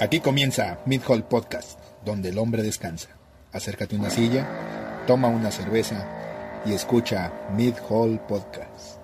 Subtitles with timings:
[0.00, 3.08] Aquí comienza Mid Hall Podcast, donde el hombre descansa.
[3.52, 4.46] Acércate a una silla,
[5.08, 6.06] toma una cerveza
[6.64, 9.00] y escucha Mid Hall Podcast.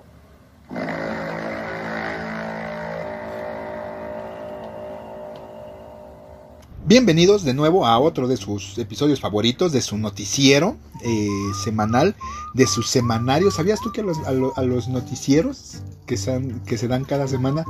[6.86, 11.26] Bienvenidos de nuevo a otro de sus episodios favoritos de su noticiero eh,
[11.64, 12.14] semanal,
[12.52, 13.50] de su semanario.
[13.50, 17.64] ¿Sabías tú que a los, noticieros que se dan cada semana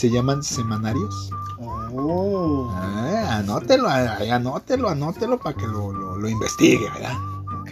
[0.00, 1.30] se llaman semanarios?
[1.96, 7.12] Oh, Ah, anótelo, ah, anótelo, anótelo para que lo, lo- lo investigue, ¿verdad?
[7.60, 7.70] ok.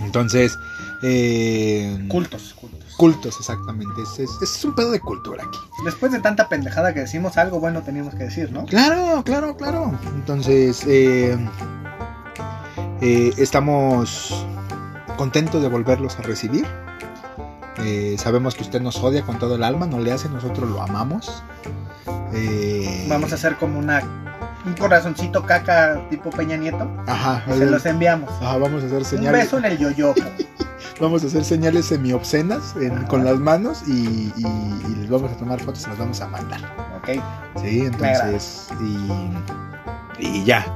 [0.00, 0.58] Entonces,
[1.02, 2.94] eh, Cultos, cultos.
[2.96, 4.02] cultos, exactamente.
[4.02, 5.58] Es, es- es un pedo de cultura aquí.
[5.84, 8.64] Después de tanta pendejada que decimos, algo bueno teníamos que decir, ¿no?
[8.66, 9.92] Claro, claro, claro.
[10.14, 11.36] Entonces, eh,
[13.00, 14.44] eh, estamos
[15.16, 16.66] contentos de volverlos a recibir.
[17.80, 20.82] Eh, sabemos que usted nos odia con todo el alma, no le hace, nosotros lo
[20.82, 21.42] amamos.
[22.32, 24.02] Eh, Vamos a hacer como una
[24.66, 26.90] un corazoncito caca tipo Peña Nieto.
[27.06, 28.30] Ajá, Y se los enviamos.
[28.42, 29.42] ajá, vamos a hacer Un señales.
[29.44, 30.20] beso en el yoyopo.
[31.00, 35.36] Vamos a hacer señales semi-obscenas en- con las manos y, y- y les vamos a
[35.36, 36.60] tomar fotos y las vamos a mandar.
[36.98, 37.22] Ok.
[37.62, 38.68] Sí, entonces.
[38.80, 40.66] Y, y ya.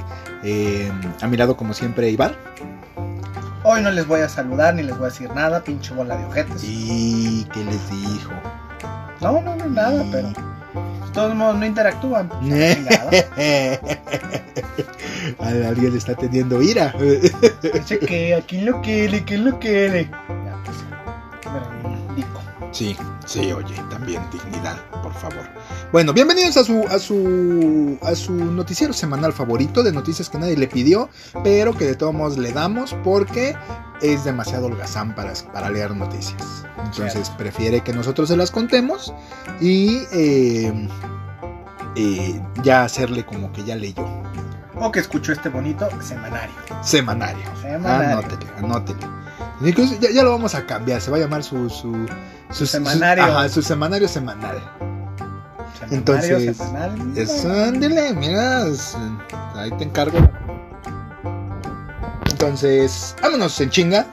[0.44, 2.36] Eh, a mi lado, como siempre, Ibar.
[3.64, 6.24] Hoy no les voy a saludar ni les voy a decir nada, pinche bola de
[6.24, 6.62] ojetes.
[6.62, 8.30] ¿Y qué les dijo?
[9.20, 10.28] No, no, no, nada, pero
[11.12, 12.30] todos modos no interactúan.
[15.38, 16.94] A alguien le está teniendo ira.
[17.62, 20.04] Dice que aquí lo quiere, que lo quiere.
[20.04, 20.78] Ya, pues,
[22.16, 22.72] me.
[22.72, 22.96] Sí,
[23.26, 25.44] sí, oye, también dignidad, por favor.
[25.92, 30.56] Bueno, bienvenidos a su, a su, a su noticiero semanal favorito de noticias que nadie
[30.56, 31.10] le pidió,
[31.44, 33.54] pero que de todos modos le damos porque
[34.00, 36.64] es demasiado holgazán para, para leer noticias.
[36.82, 39.12] Entonces prefiere que nosotros se las contemos
[39.60, 40.88] y eh,
[41.96, 44.06] eh, ya hacerle como que ya leyó.
[44.76, 46.54] O que escuchó este bonito semanario.
[46.82, 47.44] Semanario.
[47.60, 48.18] Semanario.
[48.18, 49.06] Anótele, anótele.
[49.60, 52.06] Incluso ya, ya lo vamos a cambiar, se va a llamar su, su,
[52.50, 53.24] Su semanario.
[53.24, 54.56] ajá, su semanario semanal.
[55.90, 56.58] Entonces.
[57.16, 58.96] Es, ándele, mira, es-
[59.54, 60.18] ahí te encargo.
[62.30, 64.06] Entonces, vámonos en chinga.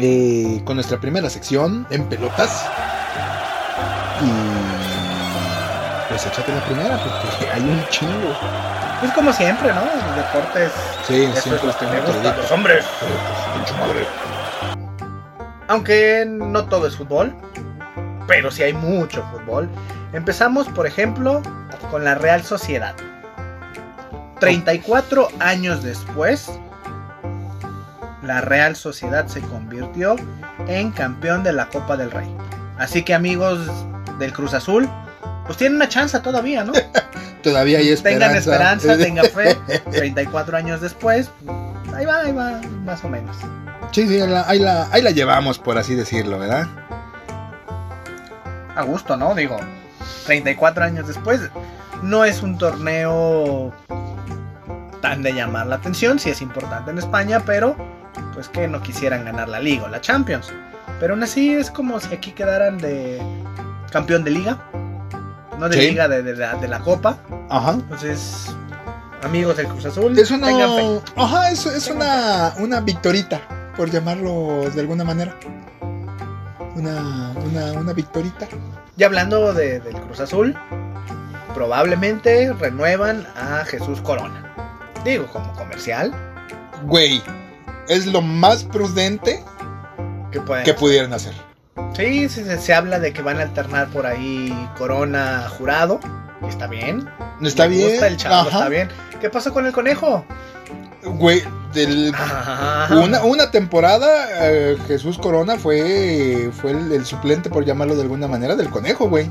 [0.00, 2.64] eh, con nuestra primera sección en pelotas.
[4.22, 4.30] Y
[6.08, 8.32] pues échate la primera porque hay un chingo.
[9.00, 9.80] Pues como siempre, ¿no?
[9.84, 10.70] Los deportes.
[11.06, 12.36] Sí, es siempre lo los toditos.
[12.36, 12.84] los hombres.
[13.80, 14.06] Madre.
[15.66, 17.34] Aunque no todo es fútbol.
[18.28, 19.68] Pero sí hay mucho fútbol.
[20.12, 21.42] Empezamos, por ejemplo,
[21.90, 22.94] con la Real Sociedad.
[24.40, 26.50] 34 años después,
[28.22, 30.16] la Real Sociedad se convirtió
[30.66, 32.28] en campeón de la Copa del Rey.
[32.78, 33.58] Así que amigos
[34.18, 34.88] del Cruz Azul,
[35.46, 36.72] pues tienen una chance todavía, ¿no?
[37.42, 38.26] Todavía hay esperanza.
[38.26, 39.56] Tengan esperanza, tengan fe.
[39.90, 41.30] 34 años después,
[41.94, 43.36] ahí va, ahí va, más o menos.
[43.92, 46.66] Sí, sí, ahí la, ahí la, ahí la llevamos, por así decirlo, ¿verdad?
[48.74, 49.34] A gusto, ¿no?
[49.34, 49.58] Digo,
[50.26, 51.40] 34 años después,
[52.02, 53.72] no es un torneo
[55.00, 57.76] tan de llamar la atención, sí es importante en España, pero
[58.34, 60.52] pues que no quisieran ganar la liga o la Champions.
[61.00, 63.20] Pero aún así es como si aquí quedaran de
[63.92, 64.58] campeón de liga,
[65.58, 65.90] no de Sí.
[65.90, 67.16] liga, de, de la- de la Copa.
[67.48, 67.72] Ajá.
[67.72, 68.54] Entonces,
[69.22, 70.48] amigos del Cruz Azul, Es una.
[71.16, 73.40] Ajá, es, es una, una victorita,
[73.76, 75.34] por llamarlo de alguna manera.
[76.78, 78.46] Una, una, una victorita.
[78.96, 80.56] Y hablando de- del Cruz Azul,
[81.54, 84.44] probablemente renuevan a Jesús Corona.
[85.04, 86.12] Digo, como comercial,
[86.84, 87.20] Güey,
[87.88, 89.42] es lo más prudente
[90.64, 91.32] que pudieran hacer.
[91.96, 95.98] Sí, sí, se, se habla de que van a alternar por ahí Corona jurado.
[96.42, 97.08] Y está bien.
[97.42, 97.90] Está Me bien.
[97.90, 98.88] gusta el está bien.
[99.20, 100.24] ¿Qué pasó con el conejo?
[101.04, 101.42] Güey,
[101.74, 102.12] del-
[102.90, 108.26] una, una temporada eh, Jesús Corona fue, fue el, el suplente, por llamarlo de alguna
[108.26, 109.30] manera, del conejo, güey.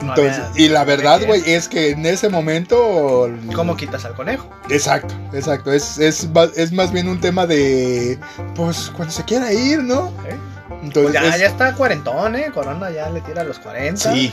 [0.00, 3.28] Entonces, y la verdad, güey, es que en ese momento.
[3.54, 4.48] ¿Cómo quitas al conejo?
[4.70, 5.72] Exacto, exacto.
[5.72, 8.18] Es, es, es más bien un tema de.
[8.54, 10.12] Pues cuando se quiera ir, ¿no?
[10.28, 10.36] ¿Eh?
[10.84, 11.20] Entonces.
[11.20, 12.50] Pues ya, ya está cuarentón, ¿eh?
[12.54, 14.12] Corona ya le tira a los 40.
[14.12, 14.32] Sí.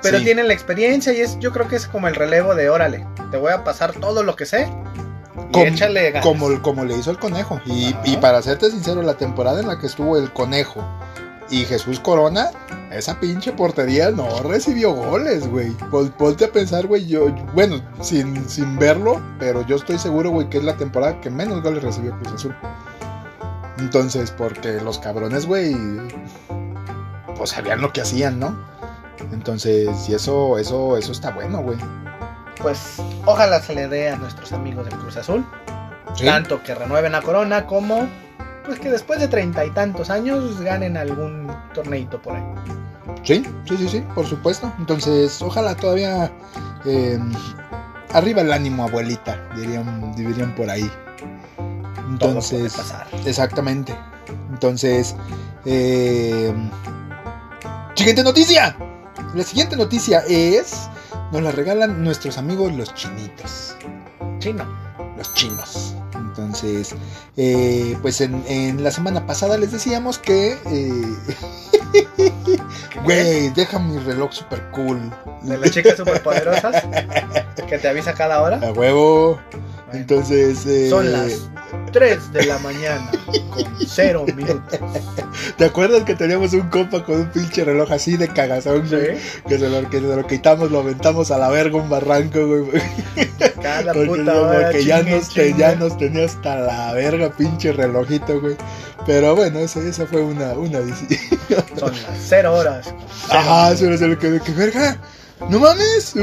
[0.00, 0.24] Pero sí.
[0.24, 3.06] tienen la experiencia y es, yo creo que es como el relevo de órale.
[3.30, 4.66] Te voy a pasar todo lo que sé.
[5.52, 7.60] Com- échale como, como le hizo el conejo.
[7.66, 10.84] Y, para serte sincero, la temporada en la que estuvo el conejo
[11.50, 12.50] y Jesús Corona,
[12.90, 15.70] esa pinche portería no recibió goles, güey.
[15.90, 20.48] Pon- Ponte a pensar, güey, yo, bueno, sin, sin verlo, pero yo estoy seguro, güey,
[20.50, 22.54] que es la temporada que menos goles recibió Cruz Azul.
[23.78, 25.74] Entonces, porque los cabrones, güey,
[27.36, 28.56] pues sabían lo que hacían, ¿no?
[29.32, 31.78] Entonces, y eso, eso, eso está bueno, güey.
[32.62, 35.44] Pues ojalá se le dé a nuestros amigos del Cruz Azul.
[36.14, 36.24] Sí.
[36.24, 38.08] Tanto que renueven la corona como
[38.64, 42.42] pues que después de treinta y tantos años ganen algún torneito por ahí.
[43.24, 44.72] Sí, sí, sí, sí, por supuesto.
[44.78, 46.30] Entonces, ojalá todavía
[46.84, 47.18] eh,
[48.12, 50.90] arriba el ánimo, abuelita, dirían, dirían por ahí.
[52.18, 53.06] Todo Entonces, puede pasar.
[53.26, 53.96] exactamente.
[54.50, 55.16] Entonces,
[55.64, 56.52] eh,
[57.94, 58.76] siguiente noticia.
[59.34, 60.88] La siguiente noticia es,
[61.32, 63.74] nos la regalan nuestros amigos los chinitos,
[64.38, 64.64] Chino.
[65.16, 65.94] los chinos.
[66.14, 66.94] Entonces,
[67.36, 71.02] eh, pues en, en la semana pasada les decíamos que, eh,
[73.04, 75.12] güey, deja mi reloj super cool.
[75.42, 76.82] De las chicas superpoderosas
[77.68, 78.56] que te avisa cada hora.
[78.66, 79.38] A huevo.
[79.50, 79.60] Bueno,
[79.92, 81.50] Entonces, eh, son las
[81.92, 83.10] 3 de la mañana
[83.50, 84.78] con 0 minutos.
[85.56, 89.16] ¿Te acuerdas que teníamos un compa con un pinche reloj así de cagazón, güey?
[89.18, 92.38] Sí, Que se lo, que se lo quitamos, lo aventamos a la verga un barranco,
[92.46, 92.82] güey.
[93.62, 95.58] cada Porque, puta no, porque ya, nos, te- chingue.
[95.58, 98.56] ya nos tenía hasta la verga, pinche relojito, güey.
[99.06, 100.78] Pero bueno, esa, esa fue una, una
[101.78, 102.94] Son las 0 horas.
[103.28, 104.96] Ajá, eso era lo que, que verga.
[105.50, 106.14] No mames.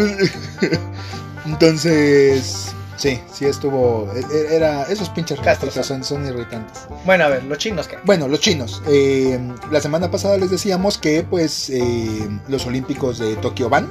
[1.45, 4.07] Entonces, sí, sí estuvo.
[4.13, 6.87] e- Era, esos pinches relojitos son, son irritantes.
[7.05, 7.97] Bueno, a ver, los chinos que.
[8.03, 8.83] Bueno, los chinos.
[8.87, 9.39] eh,
[9.71, 13.87] la semana pasada les decíamos que, pues, eh, los Olímpicos de Tokio van.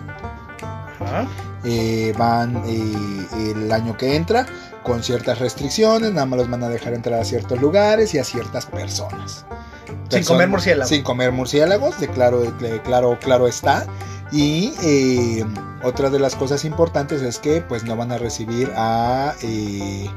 [1.01, 1.27] Ajá.
[1.65, 4.47] eh, van eh, el año que entra
[4.83, 8.25] con ciertas restricciones, nada más los van a dejar entrar a ciertos lugares y a
[8.25, 9.45] ciertas personas.
[10.11, 10.89] Sin Person- comer murciélagos.
[10.89, 13.87] Sin comer murciélagos, de claro, de claro, claro está.
[14.31, 15.45] Y eh,
[15.83, 20.11] otra de las cosas importantes es que pues no van a recibir a eh,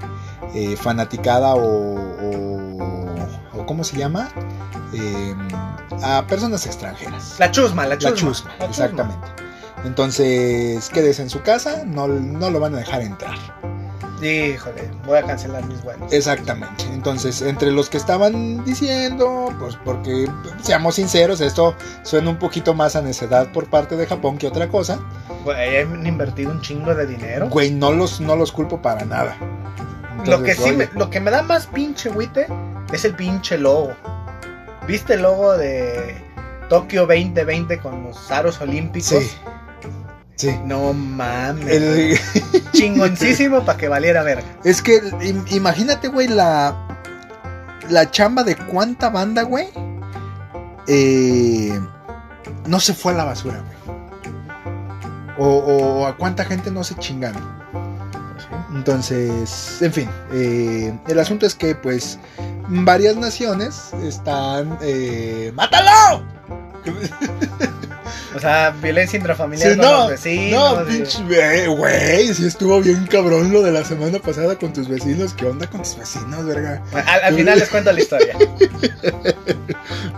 [0.53, 4.29] eh, fanaticada o, o- o ¿cómo se llama?
[4.93, 5.35] Eh,
[6.03, 7.35] a personas extranjeras.
[7.39, 8.09] La chusma, la chusma.
[8.11, 9.27] La chusma, La exactamente.
[9.85, 13.35] Entonces, quédese en su casa, no, no lo van a dejar entrar.
[14.21, 16.13] Híjole, voy a cancelar mis vuelos.
[16.13, 16.83] Exactamente.
[16.93, 20.29] Entonces, entre los que estaban diciendo, pues porque,
[20.61, 24.67] seamos sinceros, esto suena un poquito más a necedad por parte de Japón que otra
[24.67, 24.99] cosa.
[25.43, 27.49] Güey, han invertido un chingo de dinero.
[27.49, 29.35] Güey, no los, no los culpo para nada.
[30.25, 32.45] lo, que sí oye, me, lo que me da más pinche güite
[32.93, 33.93] es el pinche logo.
[34.87, 36.15] ¿Viste el logo de
[36.69, 39.23] Tokio 2020 con los aros olímpicos?
[39.23, 39.31] Sí.
[40.41, 40.59] Sí.
[40.65, 41.67] No mames.
[41.67, 42.17] El-
[42.73, 44.43] Chingoncísimo para que valiera verga.
[44.63, 46.75] es que im- imagínate, güey, la,
[47.89, 49.67] la chamba de cuánta banda, güey,
[50.87, 51.79] eh,
[52.65, 53.97] no se fue a la basura, güey.
[55.37, 57.43] O, o a cuánta gente no se chingaron.
[58.73, 62.17] Entonces, en fin, eh, el asunto es que pues
[62.67, 64.75] varias naciones están...
[64.81, 66.23] Eh, ¡Mátalo!
[68.35, 70.79] O sea, violencia intrafamiliar Sí, con no, los vecinos.
[70.79, 75.33] no, pinche, güey, sí estuvo bien cabrón lo de la semana pasada con tus vecinos.
[75.33, 76.81] ¿Qué onda con tus vecinos, verga?
[76.93, 78.35] Al, al final les cuento la historia.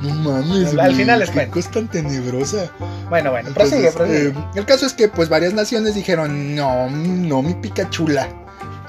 [0.01, 1.53] No mames, Al- final les qué cuento.
[1.53, 2.69] cosa tan tenebrosa.
[3.09, 4.27] Bueno, bueno, Entonces, prosigue, prosigue.
[4.27, 8.27] eh, el caso es que pues varias naciones dijeron, no, no, mi Pikachula.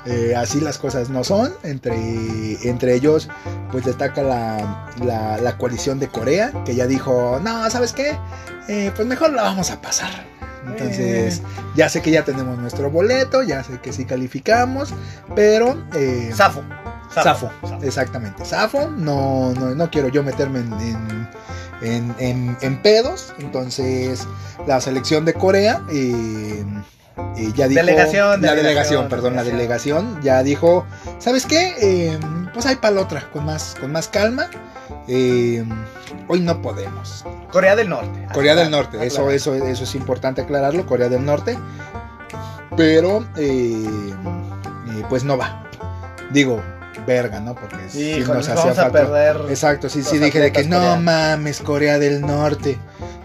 [0.07, 1.53] Eh, así las cosas no son.
[1.63, 1.95] Entre,
[2.69, 3.29] entre ellos,
[3.73, 8.17] pues destaca la, la, la coalición de Corea, que ya dijo, no, ¿sabes qué?
[8.69, 10.11] Eh, pues mejor la vamos a pasar.
[10.67, 11.43] Entonces,
[11.77, 14.95] ya sé que ya tenemos nuestro boleto, ya sé que sí calificamos,
[15.35, 15.85] pero...
[15.95, 16.63] eh, Safo.
[17.13, 17.51] Safo,
[17.83, 18.45] exactamente.
[18.47, 21.29] Safo, no, no, no quiero yo meterme en,
[22.19, 23.35] en, en- pedos.
[23.39, 24.27] Entonces,
[24.67, 26.65] la selección de Corea eh,
[27.37, 27.81] eh, ya dijo.
[27.81, 30.05] Delegación, la delegación, delegación, perdón, la delegación.
[30.07, 30.87] delegación ya dijo:
[31.19, 31.75] ¿Sabes qué?
[31.81, 32.19] Eh,
[32.53, 34.49] pues hay para la otra, con más, con más calma.
[35.09, 35.65] Eh,
[36.29, 37.25] hoy no podemos.
[37.51, 38.27] Corea del Norte.
[38.33, 41.59] Corea del Aclara- Norte, eso, eso, eso es importante aclararlo, Corea del Norte.
[42.77, 45.65] Pero, eh, eh, pues no va.
[46.33, 46.61] Digo,
[47.07, 47.55] verga, ¿no?
[47.55, 48.99] Porque sí Híjole, nos hacía vamos a falta.
[48.99, 49.37] perder.
[49.51, 51.05] Exacto, sí, sí dije de que atletas no coreanos".
[51.05, 52.79] mames, Corea del Norte.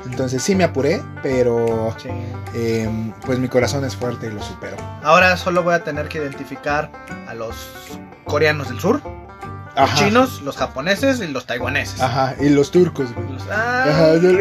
[0.05, 2.09] Entonces sí me apuré, pero Sí.
[2.53, 2.89] eh,
[3.25, 4.77] pues mi corazón es fuerte y lo supero.
[5.03, 6.89] Ahora solo voy a tener que identificar
[7.27, 7.55] a los
[8.25, 9.01] coreanos del sur,
[9.77, 12.01] los chinos, los japoneses y los taiwaneses.
[12.01, 13.29] Ajá, y los turcos, güey.
[13.31, 14.31] Los- ah, Ajá, yo-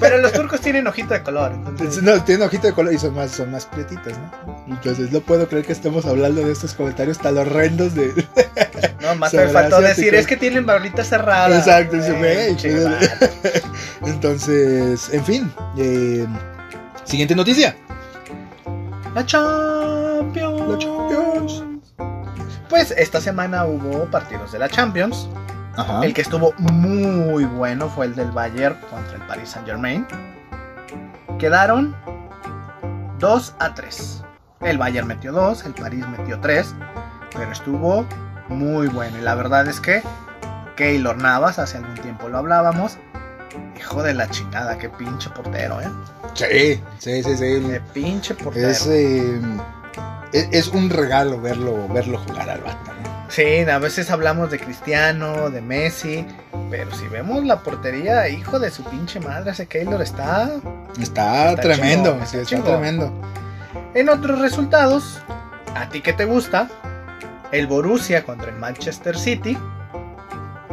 [0.00, 1.52] pero los turcos tienen ojito de color.
[1.52, 4.64] entonces- no, tienen ojito de color y son más, son más prietitos, ¿no?
[4.68, 8.12] Entonces no puedo creer que estemos hablando de estos comentarios tan horrendos de...
[9.04, 11.66] No, más me faltó decir, es que tienen barritas cerradas.
[11.66, 13.10] Exacto, dice, Güey, güey.
[14.12, 15.52] Entonces, en fin.
[15.76, 16.26] eh,
[17.04, 17.76] siguiente noticia.
[19.14, 20.68] La Champions.
[20.68, 21.64] La Champions.
[22.68, 25.28] Pues esta semana hubo partidos de la Champions.
[25.76, 26.04] Ajá.
[26.04, 30.06] El que estuvo muy bueno fue el del Bayern contra el Paris Saint Germain.
[31.38, 31.94] Quedaron
[33.18, 34.22] 2 a 3.
[34.60, 36.74] El Bayern metió dos, el París metió tres,
[37.36, 38.06] pero estuvo
[38.54, 39.18] muy bueno.
[39.18, 40.02] Y la verdad es que
[40.76, 42.98] Keylor Navas, hace algún tiempo lo hablábamos,
[43.78, 45.90] hijo de la chingada, qué pinche portero, ¿eh?
[46.34, 47.68] Sí, sí, sí, sí.
[47.68, 48.68] Qué pinche portero.
[48.68, 49.40] Es, eh,
[50.32, 53.14] es, es un regalo verlo, verlo jugar al ¿no?
[53.28, 56.24] Sí, a veces hablamos de Cristiano, de Messi,
[56.70, 60.50] pero si vemos la portería, hijo de su pinche madre, ese Keylor está
[61.00, 63.12] Está, Está tremendo, está tremendo.
[63.94, 65.20] En otros resultados,
[65.74, 66.68] a ti que te gusta,
[67.54, 69.56] el Borussia contra el Manchester City,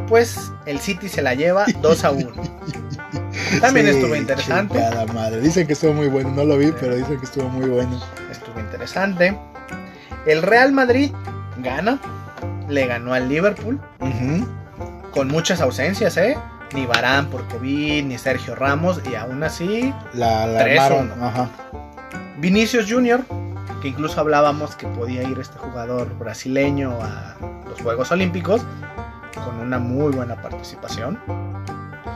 [0.07, 2.29] pues el City se la lleva 2 a 1.
[3.61, 4.79] También Sí, estuvo interesante.
[5.13, 5.39] madre.
[5.41, 7.99] Dicen que estuvo muy bueno, no lo vi, pero dicen que estuvo muy bueno.
[8.31, 9.37] Estuvo interesante.
[10.25, 11.11] El Real Madrid
[11.57, 11.99] gana,
[12.69, 13.79] le ganó al Liverpool
[15.11, 16.37] con muchas ausencias, ¿eh?
[16.73, 21.11] Ni Barán por COVID, ni Sergio Ramos, y aún así La, la Tres, armaron.
[21.11, 21.25] uno.
[21.25, 21.49] Ajá.
[22.37, 23.21] Vinicius Junior,
[23.81, 27.35] que incluso hablábamos que podía ir este jugador brasileño a
[27.67, 28.61] los Juegos Olímpicos,
[29.33, 31.19] con una muy buena participación.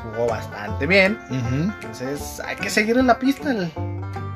[0.03, 1.17] Jugó bastante bien.
[1.29, 3.71] Entonces hay que seguir en la pista al,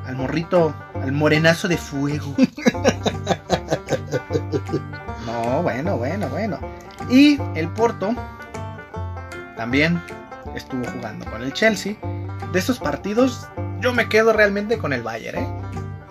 [0.05, 2.36] al morrito, al morenazo de fuego.
[5.25, 6.59] no, bueno, bueno, bueno.
[7.09, 8.15] Y el Porto
[9.55, 10.01] también
[10.55, 11.95] estuvo jugando con el Chelsea.
[12.51, 13.48] De esos partidos,
[13.79, 15.48] yo me quedo realmente con el Bayern, ¿eh?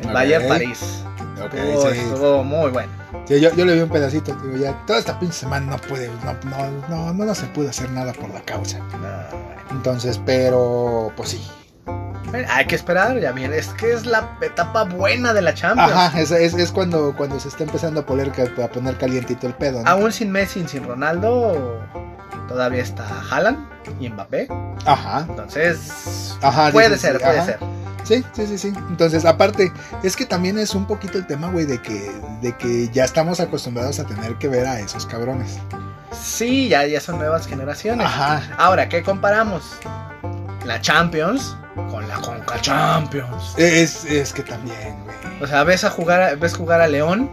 [0.01, 0.13] El Ok.
[0.15, 1.05] Bayern París.
[1.45, 1.99] Ok, Estuvo, sí.
[1.99, 2.93] estuvo muy bueno.
[3.27, 6.09] Sí, yo, yo le vi un pedacito, digo, ya toda esta pinche semana no puede,
[6.25, 8.79] no, no, no, no, no se pudo hacer nada por la causa.
[8.79, 9.39] No.
[9.71, 11.47] Entonces, pero, pues sí.
[12.51, 13.55] Hay que esperar, ya bien.
[13.55, 15.93] Es que es la etapa buena de la Champions.
[15.93, 18.31] Ajá, es, es, es cuando, cuando se está empezando a poner,
[18.63, 19.89] a poner calientito el pedo, ¿no?
[19.89, 21.81] Aún sin Messi sin Ronaldo,
[22.49, 23.59] todavía está Haaland
[24.01, 24.49] y Mbappé.
[24.85, 26.71] Ajá, Entonces, ajá.
[26.73, 27.47] puede sí, ser, sí, puede ajá.
[27.47, 27.59] ser.
[28.05, 28.73] Sí, sí, sí, sí.
[28.89, 29.71] Entonces, aparte,
[30.03, 33.39] es que también es un poquito el tema, güey, de que, de que ya estamos
[33.39, 35.59] acostumbrados a tener que ver a esos cabrones.
[36.19, 38.07] Sí, ya, ya son nuevas generaciones.
[38.07, 38.41] Ajá.
[38.57, 39.63] Ahora, ¿qué comparamos?
[40.65, 41.55] La Champions
[41.91, 43.55] con la Conca Champions.
[43.59, 45.43] Es, es que también, güey.
[45.43, 47.31] O sea, ves a jugar, a- ves jugar a León,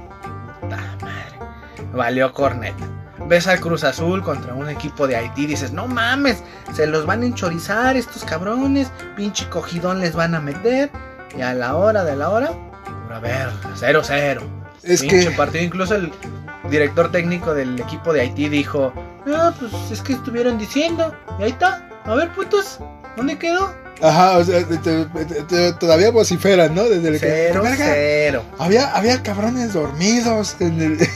[0.61, 1.39] madre,
[1.93, 2.83] valió corneta.
[3.27, 7.23] Ves al Cruz Azul contra un equipo de Haití, dices, no mames, se los van
[7.23, 10.91] a enchorizar estos cabrones, pinche cogidón les van a meter,
[11.35, 12.51] y a la hora de la hora,
[13.05, 14.41] pura verga, 0-0.
[14.83, 16.11] Es pinche que, partido, incluso el
[16.69, 18.93] director técnico del equipo de Haití dijo,
[19.25, 22.79] no, pues es que estuvieron diciendo, y ahí está, a ver putos,
[23.17, 23.73] ¿dónde quedó?
[24.01, 26.83] Ajá, o sea, te- te- te- todavía vociferan, ¿no?
[26.83, 28.41] Desde el que, 0-0.
[28.59, 31.09] Había, había cabrones dormidos en el.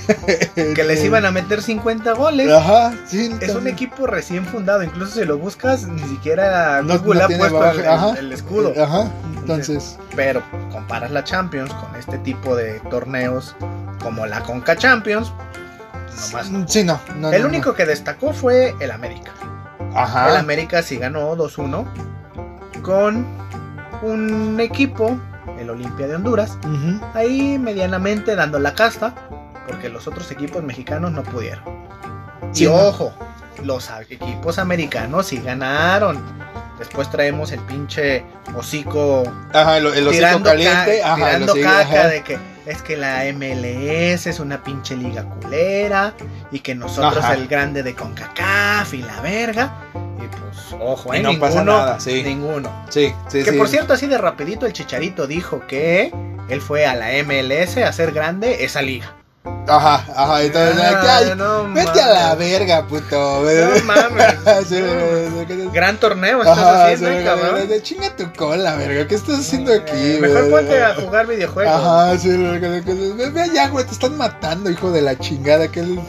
[0.76, 2.52] Que les iban a meter 50 goles.
[2.52, 3.36] Ajá, sí.
[3.42, 7.38] Es un equipo recién fundado, incluso si lo buscas, ni siquiera No- Google no ha
[7.38, 8.16] puesto el, ajá.
[8.34, 8.74] escudo.
[8.82, 9.98] Ajá, entonces.
[10.16, 13.56] Pero comparas la Champions con este tipo de torneos
[14.02, 15.32] como la Conca Champions,
[16.28, 16.68] nomás no.
[16.68, 17.00] Sí, no.
[17.32, 19.32] El único que destacó fue el América.
[19.96, 20.30] Ajá.
[20.30, 21.86] El América sí ganó 2-1
[22.82, 23.26] con
[24.02, 25.18] un equipo,
[25.60, 26.58] el Olimpia de Honduras,
[27.14, 29.14] ahí medianamente dando la casta,
[29.68, 31.64] porque los otros equipos mexicanos no pudieron.
[32.52, 32.76] Sí, y no.
[32.76, 33.14] ojo,
[33.64, 36.22] los equipos americanos sí ganaron.
[36.80, 38.24] Después traemos el pinche
[38.56, 41.00] hocico Ajá, el, el hocico tirando, caliente.
[41.02, 42.08] ca- ajá, tirando hocico, caca ajá.
[42.08, 46.14] de que es que la MLS es una pinche liga culera
[46.52, 47.34] y que nosotros Ajá.
[47.34, 49.74] el grande de CONCACAF y la verga.
[50.22, 51.22] Y pues, ojo, Y ¿eh?
[51.22, 52.24] no ninguno, pasa nada, sí.
[52.24, 52.70] ninguno.
[52.90, 53.58] Sí, sí, Que sí.
[53.58, 56.12] por cierto, así de rapidito, el Chicharito dijo que
[56.50, 59.16] él fue a la MLS a hacer grande esa liga.
[59.68, 60.42] Ajá, ajá.
[60.44, 63.44] Entonces, Ah, ay, no vete a la verga, puto.
[63.44, 64.36] No mames.
[64.68, 65.48] Sí, No.
[65.48, 67.68] sí, Gran torneo estás Ajá, haciendo, sí, eh, cabrón.
[67.70, 69.08] de Chinga tu cola, verga.
[69.08, 71.74] ¿Qué estás haciendo aquí, Eh, Mejor ponte a jugar videojuegos.
[71.74, 76.00] Ajá, sí, ve, ve allá, güey, te están matando, hijo de la chingada, que él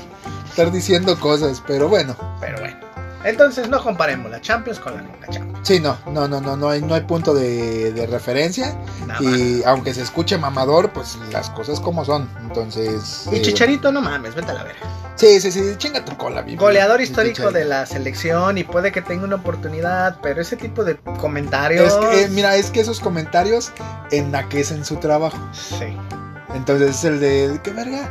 [0.48, 2.76] estar diciendo cosas, pero bueno, Pero bueno.
[3.24, 5.58] Entonces no comparemos la Champions con la Conca Champions.
[5.68, 8.74] sí, no, no, no, no, no hay, no hay punto de, de referencia
[9.06, 9.32] Nada más.
[9.38, 13.28] y aunque se escuche mamador, pues las cosas como son, entonces...
[13.30, 14.80] Y eh, Chicharito, no mames, vete a la verga.
[15.16, 17.58] Sí, sí, sí, chinga tu cola, mi Goleador histórico Chicharito.
[17.58, 21.92] de la selección y puede que tenga una oportunidad, pero ese tipo de comentarios.
[21.92, 23.70] Es que, eh, mira, es que esos comentarios
[24.10, 25.36] ennaquecen su trabajo.
[25.52, 25.94] Sí.
[26.54, 28.08] Entonces es el de, ¿qué verga?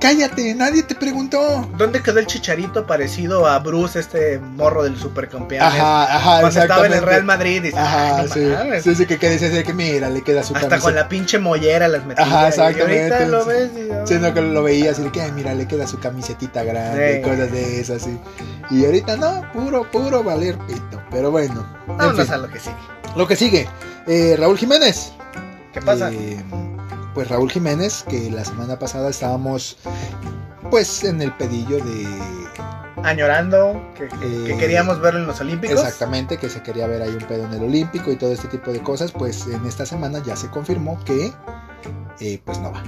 [0.00, 1.68] Cállate, nadie te preguntó.
[1.76, 5.62] ¿Dónde quedó el Chicharito parecido a Bruce, este morro del supercampeón?
[5.64, 7.02] Ajá, ajá, Cuando estaba en el.
[7.02, 7.72] Real Madrid.
[7.74, 8.40] Ajá, "Ay, no sí.
[8.40, 8.82] mames".
[8.82, 10.84] Sí, sí, que, que dices de que mira, le queda su Hasta camisa.
[10.86, 12.24] con la pinche mollera las metía.
[12.24, 13.14] Ajá, y exactamente.
[13.14, 15.98] ahorita lo ves y, Sí, no, que lo veías y que, mira, le queda su
[16.00, 17.18] camisetita grande, Sí.
[17.20, 18.18] y cosas de esas, sí.
[18.70, 21.00] Y ahorita no, puro, puro valer pito.
[21.10, 22.34] Pero bueno, en Vámonos fin.
[22.34, 22.76] a lo que sigue.
[23.14, 23.68] lo que sigue,
[24.08, 25.12] eh, Raúl Jiménez.
[25.72, 26.10] ¿Qué pasa?
[26.12, 26.42] Eh,
[27.14, 29.78] pues Raúl Jiménez, que la semana pasada estábamos
[30.70, 32.06] pues en el pedillo de
[33.02, 35.78] añorando que, que- que Eh, queríamos verlo en los Olímpicos.
[35.78, 38.70] exactamente que se quería ver ahí un pedo en el Olímpico y todo este tipo
[38.70, 41.32] de cosas, pues en esta semana ya se confirmó que
[42.20, 42.82] eh, pues no va.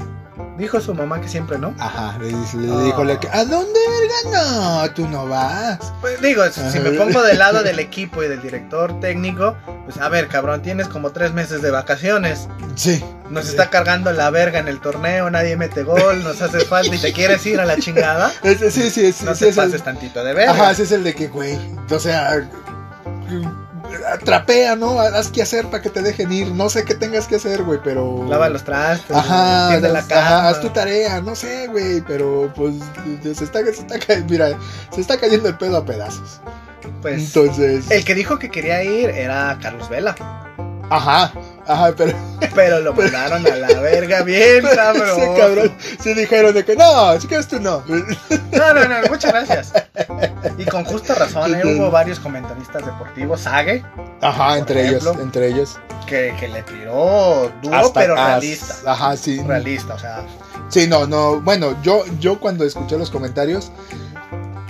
[0.56, 1.74] Dijo su mamá que siempre no.
[1.80, 2.36] Ajá, le, le
[2.72, 2.80] Ah.
[2.84, 3.80] dijo le que, ¿a dónde
[4.24, 4.52] verga?
[4.84, 5.78] No, tú no vas.
[6.00, 10.08] Pues digo, si me pongo del lado del equipo y del director técnico, pues a
[10.08, 12.48] ver, cabrón, tienes como tres meses de vacaciones.
[12.76, 13.02] Sí.
[13.30, 13.50] Nos Sí.
[13.50, 17.12] está cargando la verga en el torneo, nadie mete gol, nos hace falta y te
[17.12, 18.30] quieres ir a la chingada.
[18.44, 20.52] Sí, sí, sí, No sí, te el- pases tantito de verga.
[20.52, 21.58] Ajá, ese es el de que, güey,
[21.90, 22.48] o sea,
[24.24, 24.98] trapea, ¿no?
[25.00, 26.48] Haz que hacer para que te dejen ir.
[26.48, 28.26] No sé qué tengas que hacer, güey, pero...
[28.28, 30.20] Lava los trastes, Ajá, tiende la haz- cama.
[30.26, 32.74] ajá, haz tu tarea, no sé, güey, pero pues
[33.22, 33.96] se está, se está
[34.28, 34.56] mira,
[34.94, 36.40] se está cayendo el pedo a pedazos.
[37.00, 40.14] Pues Entonces, el que dijo que quería ir era Carlos Vela,
[40.90, 41.32] ajá,
[41.66, 42.12] ajá, pero
[42.54, 45.08] pero lo mandaron a la verga bien, cabrón.
[45.18, 47.82] ese cabrón sí dijeron de que no, si quieres tú no.
[48.52, 49.72] No, no, no, muchas gracias.
[50.58, 51.62] Y con justa razón, ¿eh?
[51.64, 53.82] hubo varios comentaristas deportivos, Sage,
[54.20, 55.78] Ajá, entre ellos, entre ellos.
[56.06, 58.74] que, que le tiró duro, Hasta- pero as- realista.
[58.86, 59.42] Ajá, sí.
[59.46, 60.24] Realista, o sea,
[60.68, 63.70] Sí, no, no, bueno, yo, yo cuando escuché los comentarios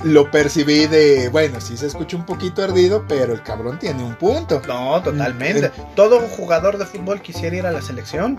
[0.05, 4.15] lo percibí de, bueno, sí se escucha un poquito ardido, pero el cabrón tiene un
[4.17, 4.61] punto.
[4.69, 5.71] no, totalmente.
[5.97, 8.39] Todo jugador de fútbol quisiera ir a la selección.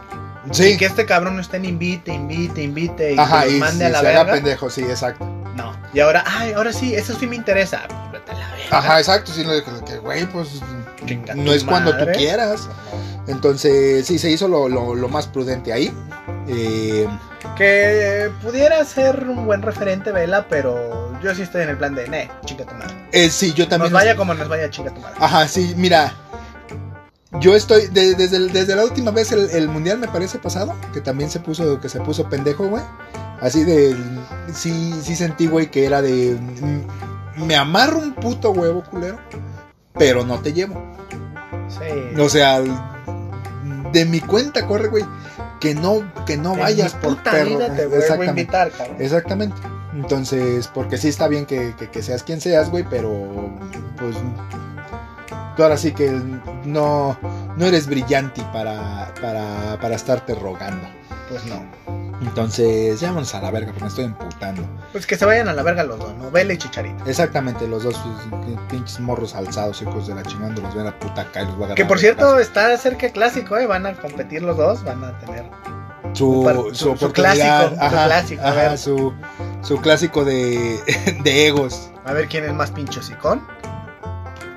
[0.50, 3.60] Y Sí, que este cabrón no estén invite, invite, invite y ajá, que y los
[3.62, 4.34] mande sí, a la se haga verga.
[4.34, 5.26] pendejo, sí, exacto.
[5.56, 5.76] No.
[5.94, 7.82] Y ahora, ay, ahora sí, eso sí me interesa.
[8.12, 8.78] Vete a la verga.
[8.78, 9.44] Ajá, exacto, sí,
[9.88, 10.62] que, güey, pues
[11.06, 12.70] Chinga no es cuando tú quieras.
[13.28, 15.92] Entonces, sí, se hizo lo, lo- lo más prudente ahí.
[16.48, 17.08] Eh,
[17.58, 22.08] Que pudiera ser un buen referente, Vela, pero yo sí estoy en el plan de,
[22.08, 22.94] ne, chinga tu madre.
[23.12, 23.92] eh, sí, yo también...
[23.92, 25.16] Nos vaya como nos vaya, chinga tu madre.
[25.20, 26.14] Ajá, sí, mira.
[27.42, 30.74] Yo estoy, de- desde, el- desde la última vez el, el mundial me parece pasado,
[30.94, 32.84] que también se puso, que se puso pendejo, güey.
[33.42, 33.96] Así de,
[34.54, 39.20] sí, sí sentí, güey, que era de, mm, me amarro un puto huevo, culero,
[39.94, 40.82] pero no te llevo.
[41.68, 42.20] Sí.
[42.22, 42.62] O sea,
[43.92, 45.04] de mi cuenta corre, güey,
[45.60, 47.50] que no, que no vayas mi por puta perro.
[47.50, 48.96] vida te vuelvo a invitar, cabrón.
[49.00, 49.56] Exactamente.
[49.96, 53.10] Entonces, porque sí está bien que, que- que seas quien seas, güey, pero
[53.98, 54.16] pues
[55.56, 56.12] tú ahora sí que
[56.66, 57.18] no,
[57.56, 60.86] no eres brillante para, para, para estarte rogando.
[61.30, 61.64] Pues no.
[62.22, 64.64] Entonces, ya vámonos a la verga, porque me estoy emputando.
[64.92, 66.32] Pues que se vayan a la verga los dos, ¿no?
[66.32, 67.06] Vela y Chicharito.
[67.06, 67.96] Exactamente, los dos
[68.32, 71.54] pues, pinches morros alzados, hijos de la chingada, los ven a puta acá y los
[71.56, 73.66] va a agarrar Que por cierto, está cerca clásico, ¿eh?
[73.68, 75.44] Van a competir los dos, van a tener.
[76.16, 78.78] Su, par- su, su- clásico, su ajá, clásico, a ajá, ver.
[78.78, 79.14] su,
[79.62, 80.80] su clásico de,
[81.24, 81.90] de egos.
[82.06, 83.42] A ver quién es más pincho sicón.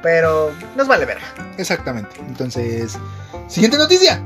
[0.03, 1.25] Pero nos vale verga.
[1.57, 2.17] Exactamente.
[2.27, 2.97] Entonces,
[3.49, 4.23] siguiente noticia.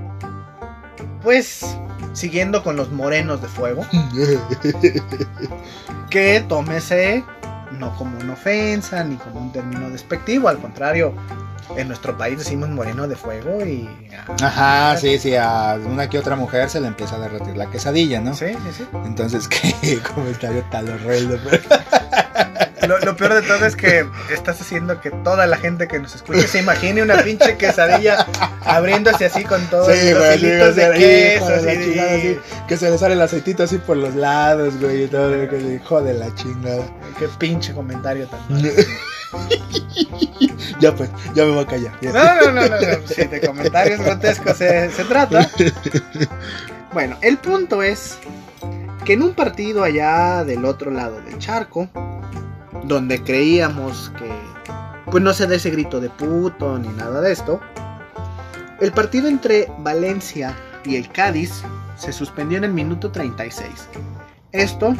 [1.23, 1.65] Pues,
[2.13, 3.87] siguiendo con los morenos de fuego,
[6.11, 7.25] que tómese
[7.79, 11.15] no como una ofensa ni como un término despectivo, al contrario,
[11.77, 13.89] en nuestro país decimos moreno de fuego y...
[14.43, 18.21] Ajá, sí, sí, a una que otra mujer se le empieza a derretir la quesadilla,
[18.21, 18.35] ¿no?
[18.35, 18.87] Sí, sí, sí.
[19.05, 19.49] Entonces,
[19.83, 21.39] qué comentario tan horrendo.
[21.49, 21.63] pero-
[22.87, 26.15] Lo, lo peor de todo es que estás haciendo que toda la gente que nos
[26.15, 28.27] escuche se imagine una pinche quesadilla
[28.65, 31.49] abriéndose así con todos Sí, los hilitos de queso.
[31.49, 35.05] de así, chingada, sí, que se le sale el aceitito así por los lados, güey,
[35.05, 36.83] y todo, hijo de la chingada.
[37.19, 38.69] Qué pinche comentario tan malo.
[40.81, 41.93] ya pues, ya me voy a callar.
[42.01, 42.13] ya.
[42.13, 43.07] No, no, no, no, no.
[43.07, 45.49] Si de comentarios grotescos se, se trata.
[46.93, 48.19] Bueno, el punto es
[49.07, 51.89] que en un partido allá del otro lado del charco,
[52.85, 54.31] donde creíamos que
[55.11, 57.61] pues no se dé ese grito de puto ni nada de esto,
[58.81, 61.63] el partido entre Valencia y el Cádiz
[61.97, 63.89] se suspendió en el minuto 36.
[64.53, 64.95] Esto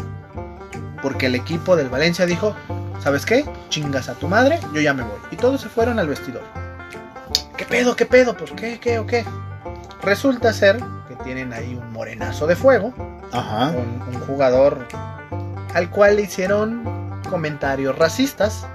[1.03, 2.55] porque el equipo del Valencia dijo,
[3.01, 3.45] ¿sabes qué?
[3.71, 5.19] Chingas a tu madre, yo ya me voy.
[5.33, 6.43] Y todos se fueron al vestidor.
[7.57, 7.97] ¿Qué pedo?
[7.97, 8.37] ¿Qué pedo?
[8.37, 9.25] Pues qué, qué o qué.
[10.03, 12.93] Resulta ser que tienen ahí un morenazo de fuego,
[13.33, 13.71] Ajá.
[13.71, 14.87] un, un jugador
[15.75, 17.02] al cual le hicieron
[17.33, 18.67] comentarios racistas.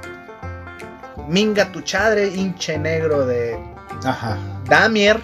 [1.27, 3.55] Minga tu chadre, hinche negro de
[4.03, 4.35] Ajá.
[4.65, 5.21] Damier.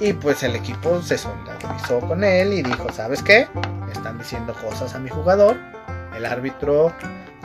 [0.00, 3.48] Y pues el equipo se solidarizó con él y dijo, ¿sabes qué?
[3.90, 5.56] Están diciendo cosas a mi jugador.
[6.14, 6.92] El árbitro,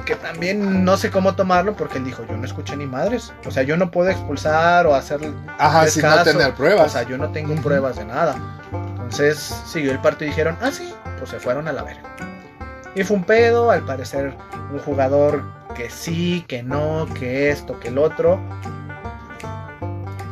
[0.05, 3.31] que también no sé cómo tomarlo porque él dijo, yo no escuché ni madres.
[3.45, 5.21] O sea, yo no puedo expulsar o hacer
[5.57, 6.91] Ajá, sin no tener O pruebas.
[6.91, 8.35] sea, yo no tengo pruebas de nada.
[8.73, 12.34] Entonces siguió el partido y dijeron, ah, sí, pues se fueron a la verga.
[12.95, 14.33] Y fue un pedo, al parecer
[14.71, 15.43] un jugador
[15.75, 18.39] que sí, que no, que esto, que el otro.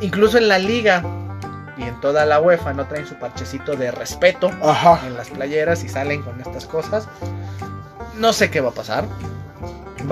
[0.01, 1.03] Incluso en la liga
[1.77, 4.99] y en toda la UEFA no traen su parchecito de respeto Ajá.
[5.05, 7.07] en las playeras y salen con estas cosas.
[8.17, 9.05] No sé qué va a pasar.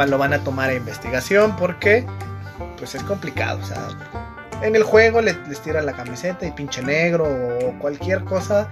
[0.07, 2.05] Lo van a tomar a investigación porque
[2.77, 3.59] pues es complicado.
[3.61, 3.87] O sea,
[4.61, 8.69] en el juego le- les tiran la camiseta y pinche negro o cualquier cosa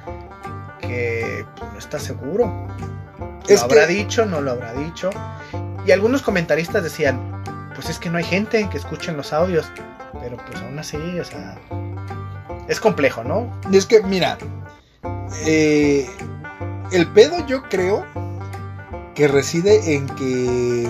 [0.79, 2.67] que pues, no está seguro.
[3.49, 4.25] ¿Lo Es habrá que- dicho?
[4.25, 5.09] ¿No lo habrá dicho?
[5.85, 7.19] Y algunos comentaristas decían,
[7.75, 9.65] pues es que no hay gente que escuchen los audios.
[10.21, 11.57] Pero pues aún así, o sea,
[12.67, 13.51] es complejo, ¿no?
[13.71, 14.37] Y es que, mira,
[15.45, 16.09] eh,
[16.91, 18.05] el pedo yo creo
[19.15, 20.89] que reside en que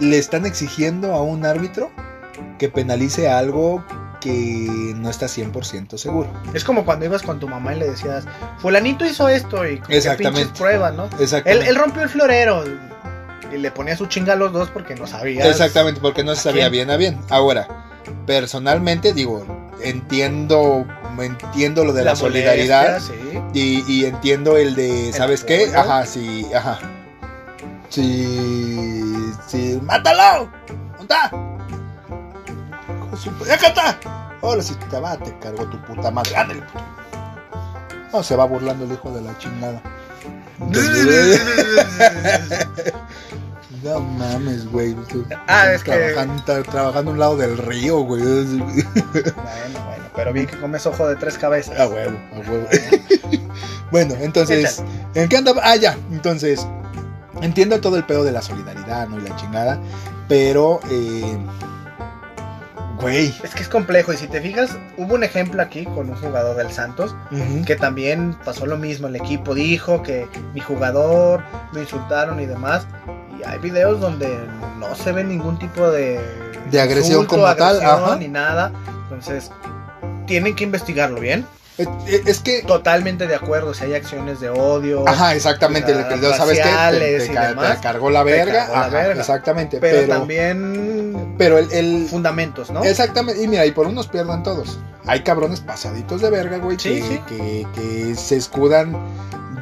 [0.00, 1.90] le están exigiendo a un árbitro
[2.58, 3.84] que penalice algo
[4.20, 6.28] que no está 100% seguro.
[6.54, 8.24] Es como cuando ibas con tu mamá y le decías,
[8.58, 10.40] fulanito hizo esto y con Exactamente.
[10.42, 11.08] pinches pruebas, ¿no?
[11.18, 11.68] Exactamente.
[11.68, 12.64] él rompió el florero
[13.52, 15.48] y le ponía su chinga a los dos porque no sabía.
[15.48, 16.72] Exactamente, porque no se ¿A sabía quién?
[16.86, 17.18] bien a bien.
[17.30, 17.66] Ahora,
[18.26, 19.44] personalmente digo,
[19.82, 20.86] entiendo,
[21.18, 23.14] entiendo lo de la, solidaridad Sí.
[23.54, 25.72] y, y entiendo el de, El ¿sabes qué?
[25.74, 26.78] Ajá, sí, ajá.
[27.88, 30.48] Sí, sí, mátalo.
[30.96, 31.30] ¿Dónde está?
[33.26, 33.98] Hijo de su- ¡Ya acá está!
[34.42, 36.36] Ahora si te va, te cargo tu puta madre.
[36.36, 36.62] Ándale.
[38.12, 39.80] No, se va burlando el hijo de la chingada.
[43.82, 44.94] No mames, güey.
[45.46, 48.22] Ah, es que- trabajando, tra- trabajando a un lado del río, güey.
[48.22, 51.80] Bueno, bueno, pero bien que comes ojo de tres cabezas.
[51.80, 52.66] A huevo, a huevo.
[53.90, 54.82] bueno, entonces,
[55.14, 55.62] ¿en qué andaba?
[55.64, 56.66] Ah, ya, entonces,
[57.40, 59.18] entiendo todo el pedo de la solidaridad, ¿no?
[59.18, 59.80] Y la chingada,
[60.28, 61.38] pero, eh,
[63.00, 63.34] güey.
[63.42, 66.56] Es que es complejo y si te fijas, hubo un ejemplo aquí con un jugador
[66.56, 67.14] del Santos
[67.66, 69.08] que también pasó lo mismo.
[69.08, 72.86] El equipo dijo que mi jugador lo insultaron y demás.
[73.38, 74.28] Y hay videos donde
[74.78, 76.20] no se ve ningún tipo de,
[76.70, 78.16] De agresión como tal, ajá.
[78.16, 78.72] ni nada.
[79.04, 79.50] Entonces,
[80.26, 81.46] tienen que investigarlo bien.
[81.78, 81.88] Es,
[82.26, 85.08] es que, Totalmente de acuerdo si hay acciones de odio.
[85.08, 87.26] ajá, exactamente, o sea, ¿sabes qué?
[87.26, 87.32] Te,
[87.80, 89.20] cargó la verga, cargó la ajá, verga.
[89.20, 90.99] exactamente, pero, pero, también
[91.38, 92.82] pero el, el- fundamentos, ¿no?
[92.84, 94.78] Exactamente, y mira, y por unos pierdan todos.
[95.06, 97.20] Hay cabrones pasaditos de verga, güey, Sí, que, sí.
[97.26, 98.96] Que, que se escudan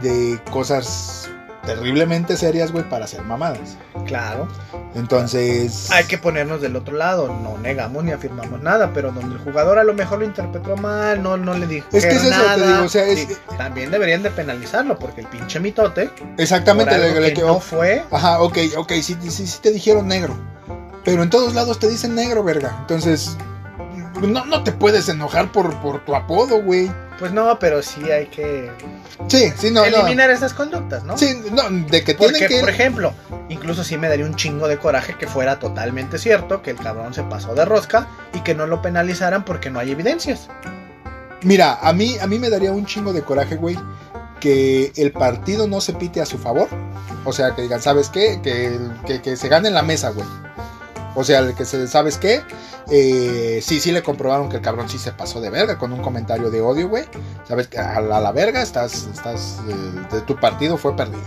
[0.02, 1.28] de cosas
[1.64, 3.76] terriblemente serias, güey, para hacer mamadas.
[4.06, 4.48] Claro.
[4.94, 7.28] Entonces, Hay que ponernos del otro lado.
[7.42, 11.22] No negamos ni afirmamos nada, pero donde el jugador a lo mejor lo interpretó mal,
[11.22, 12.56] no, no le dijo Es que es eso, nada.
[12.56, 16.96] te digo, o sea, es- sí, también deberían de penalizarlo, porque el pinche mitote, exactamente,
[16.98, 20.34] le- le- que que- no fue, ajá, ok, ok, sí, sí, sí te dijeron negro,
[21.04, 22.76] pero en todos lados te dicen negro, verga.
[22.80, 23.36] Entonces,
[24.20, 26.90] no, no te puedes enojar por, por tu apodo, güey.
[27.18, 28.70] pues no, pero sí hay que
[29.28, 29.86] Sí, sí, no, no.
[29.86, 31.16] eliminar esas conductas, ¿no?
[31.18, 32.60] Sí, no, de que Porque, tienen que...
[32.60, 33.12] por ejemplo,
[33.48, 37.14] incluso sí me daría un chingo de coraje que fuera totalmente cierto que el cabrón
[37.14, 40.48] se pasó de rosca y que no lo penalizaran porque no hay evidencias.
[41.42, 43.78] Mira, a mí, a mí me daría un chingo de coraje, güey,
[44.40, 46.68] que el partido no se pite a su favor.
[47.24, 48.40] O sea, que digan, ¿sabes qué?
[48.42, 50.26] Que, que, que se gane en la mesa, güey.
[51.18, 52.42] O sea, el que se, ¿sabes qué?
[52.92, 56.00] Eh, sí, sí le comprobaron que el cabrón sí se pasó de verga con un
[56.00, 57.06] comentario de odio, güey.
[57.48, 61.24] Sabes que a la, verga estás, estás, eh, de tu partido fue perdido.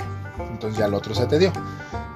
[0.49, 1.51] Entonces ya el otro se te dio.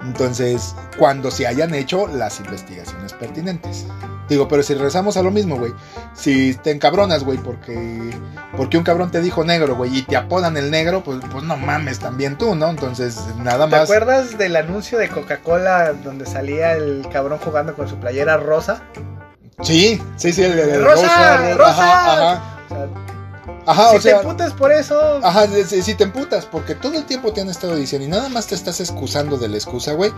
[0.05, 3.85] Entonces, cuando se hayan hecho las investigaciones pertinentes.
[4.29, 5.73] Digo, pero si regresamos a lo mismo, güey.
[6.13, 8.11] Si te encabronas, güey, porque,
[8.57, 11.57] porque un cabrón te dijo negro, güey, y te apodan el negro, pues, pues no
[11.57, 12.69] mames también tú, ¿no?
[12.69, 13.81] Entonces, nada ¿Te más.
[13.83, 18.81] acuerdas del anuncio de Coca-Cola donde salía el cabrón jugando con su playera rosa?
[19.61, 21.53] Sí, sí, sí, el, el ¡Rosa!
[21.55, 21.71] ¡Rosa!
[21.71, 22.43] Ajá, ajá.
[22.65, 22.87] O sea,
[23.65, 24.19] Ajá, si o sea.
[24.21, 27.49] te putas por eso, Ajá, si, si- te emputas, porque todo el tiempo te han
[27.49, 30.11] estado diciendo y nada más te estás excusando de la excusa, güey.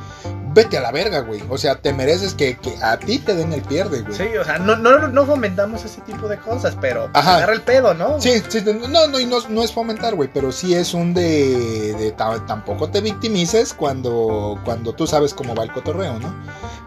[0.54, 1.44] Vete a la verga, güey.
[1.50, 4.16] O sea, te mereces que, que a ti te den el pierde, güey.
[4.16, 7.38] sí, o sea, no, no, no fomentamos ese tipo de cosas, pero Ajá.
[7.38, 8.20] agarra el pedo, ¿no?
[8.20, 11.94] Sí, sí, no, no, y no, no es fomentar, güey, pero sí es un de,
[11.94, 16.34] de ta- tampoco te victimices cuando, cuando tú sabes cómo va el cotorreo, ¿no?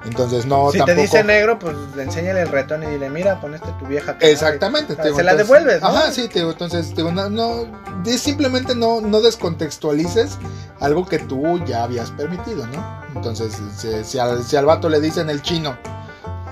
[0.05, 0.97] Entonces no si tampoco.
[0.97, 4.17] te dice negro, pues enséñale el retón y dile, mira, poneste tu vieja.
[4.19, 4.95] cara", Exactamente.
[4.95, 5.89] Se te digo, la entonces- devuelves, ¿no?
[5.89, 7.67] Ajá, sí, te digo, entonces, te digo, no, no,
[8.07, 10.39] simplemente no, no descontextualices
[10.81, 13.01] algo que tú ya habías permitido, ¿no?
[13.15, 15.77] Entonces, si, si al, si al vato le dicen el chino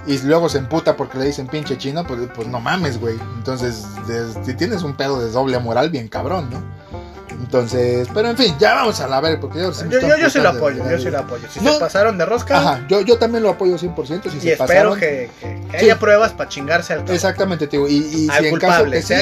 [0.06, 3.18] y luego se emputa porque le dicen pinche chino, pues, pues no mames, güey.
[3.36, 6.62] Entonces, de- si tienes un pedo de doble moral bien cabrón, ¿no?
[7.30, 10.38] Entonces, pero en fin, ya vamos a la ver, porque Yo, está yo, yo sí
[10.40, 11.48] lo apoyo, yo sí lo apoyo.
[11.50, 11.74] Si No.
[11.74, 14.30] se pasaron de rosca, Ajá, yo, yo también lo apoyo 100%.
[14.30, 15.84] Si y se espero pasaron, que, que- que Sí.
[15.86, 17.08] haya pruebas para chingarse al.
[17.10, 19.14] Exactamente, te digo, y, y Al si en caso que sí,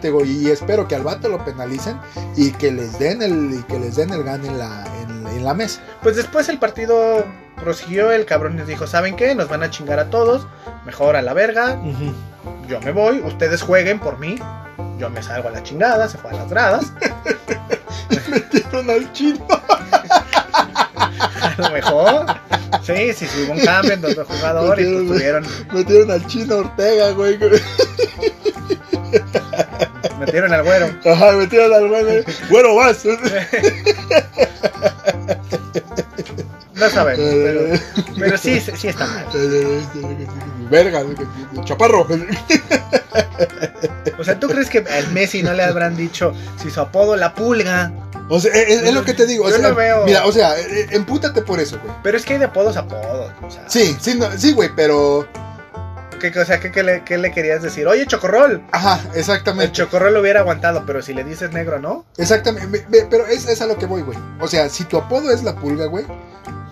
[0.00, 1.98] te digo, y espero que al vato lo penalicen
[2.36, 5.44] y que les den el y que les den el gan en la en, en
[5.44, 5.80] la mesa.
[6.02, 7.24] Pues después el partido
[7.56, 9.34] prosiguió, el cabrón les dijo, ¿saben qué?
[9.34, 10.46] Nos van a chingar a todos,
[10.84, 11.78] mejor a la verga,
[12.68, 14.38] yo me voy, ustedes jueguen por mí.
[14.98, 16.92] Yo me salgo a la chingada, se fue a las gradas.
[18.30, 19.46] Metieron al chino.
[20.98, 22.26] A lo mejor.
[22.82, 26.26] Sí, sí, sí, hubo un cambio entre otro jugador y pues Metieron- tuvieron, Metieron al
[26.26, 27.38] chino Ortega, güey.
[30.18, 30.86] metieron al güero.
[31.04, 32.24] Ajá, metieron al güey.
[32.50, 33.04] Bueno, vas.
[36.74, 37.60] No sabemos, pero,
[38.18, 39.24] pero sí, sí está mal.
[40.70, 41.02] Verga,
[41.64, 42.06] chaparro.
[44.18, 47.34] O sea, ¿tú crees que al Messi no le habrán dicho si su apodo la
[47.34, 47.92] pulga?
[48.28, 49.44] O sea, es, es lo que te digo.
[49.44, 51.94] O Yo sea, no veo- Mira, o sea, eh, empútate por eso, güey.
[52.02, 53.32] Pero es que hay de apodos a apodos.
[53.42, 55.28] O sea, Sí, sí, no- sí, güey, pero.
[56.20, 57.86] ¿qué, o sea, ¿qué, qué le, qué le querías decir?
[57.86, 58.62] Oye, chocorrol.
[58.72, 59.72] Ajá, El exactamente.
[59.72, 62.06] chocorrol lo hubiera aguantado, pero si le dices negro, ¿no?
[62.16, 62.86] Exactamente.
[63.10, 64.18] Pero es, es a lo que voy, güey.
[64.40, 66.04] O sea, si tu apodo es la pulga, güey.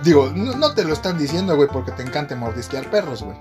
[0.03, 3.37] Digo, no, no te lo están diciendo, güey, porque te encanta mordisquear perros, güey.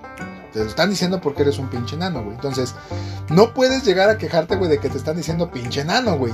[0.54, 2.36] Te lo están diciendo porque eres un pinche enano, güey.
[2.36, 2.76] Entonces,
[3.30, 6.34] no puedes llegar a quejarte, güey, de que te están diciendo pinche enano, güey.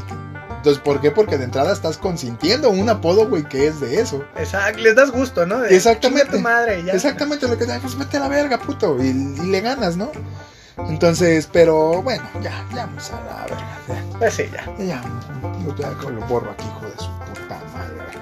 [0.57, 1.09] Entonces, ¿por qué?
[1.11, 4.25] Porque de entrada estás consintiendo un apodo, güey, que es de eso.
[4.35, 5.59] Exacto, les das gusto, ¿no?
[5.61, 6.25] De, Exactamente.
[6.31, 6.91] "Chinga tu madre, ya.
[6.91, 9.01] Exactamente lo que te pues vete a la verga, puto.
[9.01, 10.11] Y, y le ganas, ¿no?
[10.89, 13.77] Entonces, pero bueno, ya, ya vamos a la verga.
[13.87, 14.65] Ya, Pues sí, ya.
[14.83, 15.01] ya,
[15.65, 17.09] yo ya lo borro aquí, hijo de su
[17.41, 18.19] puta madre.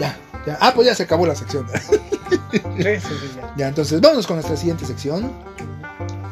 [0.00, 0.58] Ya, ya.
[0.60, 1.66] Ah, pues ya se acabó la sección.
[2.52, 3.54] Sí, sí, sí, ya.
[3.56, 5.32] ya, entonces, vámonos con nuestra siguiente sección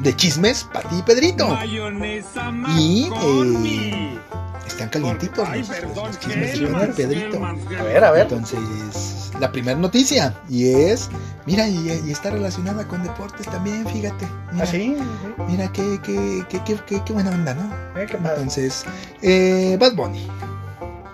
[0.00, 1.48] de chismes, Pati y Pedrito.
[1.48, 4.20] Mayonesa Y, McCormick.
[4.66, 7.44] Están calientitos Ay, los, perdón, los chismes de Pedrito.
[7.44, 8.22] A ver, a ver.
[8.22, 11.08] Entonces, la primera noticia, y es,
[11.46, 14.26] mira, y, y está relacionada con deportes también, fíjate.
[14.52, 14.96] Mira, ¿Ah, sí?
[15.48, 18.00] Mira, qué, qué, qué, qué, qué, qué buena onda, ¿no?
[18.00, 18.16] Eh, qué.
[18.16, 18.84] Entonces,
[19.22, 20.26] eh, Bad Bunny.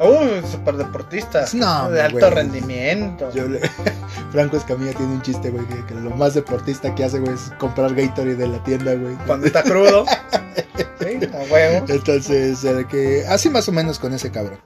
[0.01, 1.45] Uy, super deportista.
[1.55, 2.31] No, de alto güey.
[2.35, 3.31] rendimiento.
[3.33, 3.61] Yo le-
[4.33, 7.53] Franco Escamilla tiene un chiste, güey, que, que lo más deportista que hace, güey, es
[7.59, 9.15] comprar Gatorade de la tienda, güey.
[9.27, 10.05] Cuando está crudo.
[11.01, 11.87] sí, a huevo.
[11.89, 14.59] Entonces, eh, que así más o menos con ese cabrón.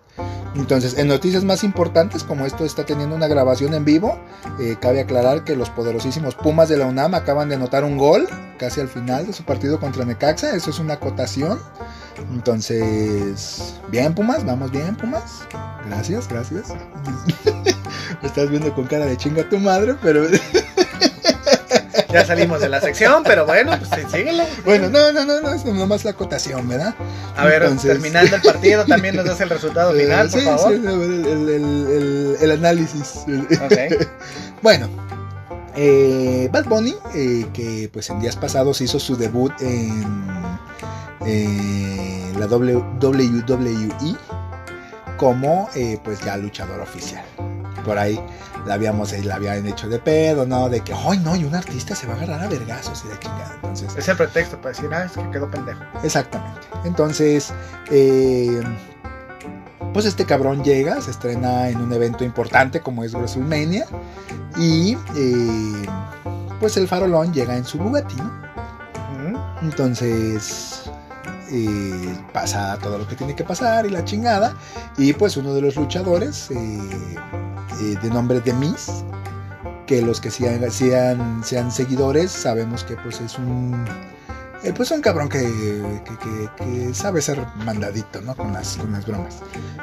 [0.54, 4.18] Entonces, en noticias más importantes, como esto está teniendo una grabación en vivo,
[4.58, 8.26] eh, cabe aclarar que los poderosísimos Pumas de la UNAM acaban de anotar un gol
[8.58, 10.54] casi al final de su partido contra Necaxa.
[10.54, 11.58] Eso es una acotación.
[12.32, 15.40] Entonces, bien Pumas, vamos bien Pumas.
[15.86, 16.68] Gracias, gracias.
[18.22, 20.24] Me estás viendo con cara de chinga tu madre, pero
[22.12, 24.44] Ya salimos de la sección, pero bueno, pues sí, síguele.
[24.64, 26.94] bueno, no, no, no, no, es nomás la acotación, ¿verdad?
[27.36, 30.46] A ver, Entonces- terminando el partido, también nos das el resultado final, Eh, por sí,
[30.46, 30.68] favor.
[30.72, 33.24] sí, el, el- el- el- el análisis.
[33.62, 34.08] Ok.
[34.62, 34.88] Bueno,
[35.74, 40.04] eh, Bad Bunny, eh, que pues en días pasados hizo su debut en
[41.26, 44.16] eh, la WWE
[45.16, 45.68] como
[46.04, 47.24] pues ya luchador oficial.
[47.84, 48.20] Por ahí
[48.66, 50.68] la habíamos, eh, la habían hecho de pedo, ¿no?
[50.68, 53.18] De que, ay no, y un artista se va a agarrar a vergazos y de
[53.18, 53.54] chingada.
[53.56, 55.80] Entonces, Es el pretexto para decir, ah, es que quedó pendejo.
[56.02, 56.60] Exactamente.
[56.84, 57.52] Entonces,
[57.90, 58.62] eh,
[59.92, 63.86] pues este cabrón llega, se estrena en un evento importante como es WrestleMania.
[64.56, 65.86] Y eh,
[66.58, 69.58] pues el farolón llega en su Bugatti, ¿no?
[69.62, 70.79] Entonces
[71.50, 74.54] eh, pasa todo lo que tiene que pasar y la chingada.
[74.96, 76.56] Y pues uno de los luchadores, eh,
[77.80, 79.04] eh, de nombre de Miss,
[79.86, 83.84] que los que sean, sean, sean seguidores sabemos que pues es un...
[84.62, 88.36] eh, pues un cabrón que, que, sabe ser mandadito, ¿no?
[88.36, 89.38] Con las, con las bromas.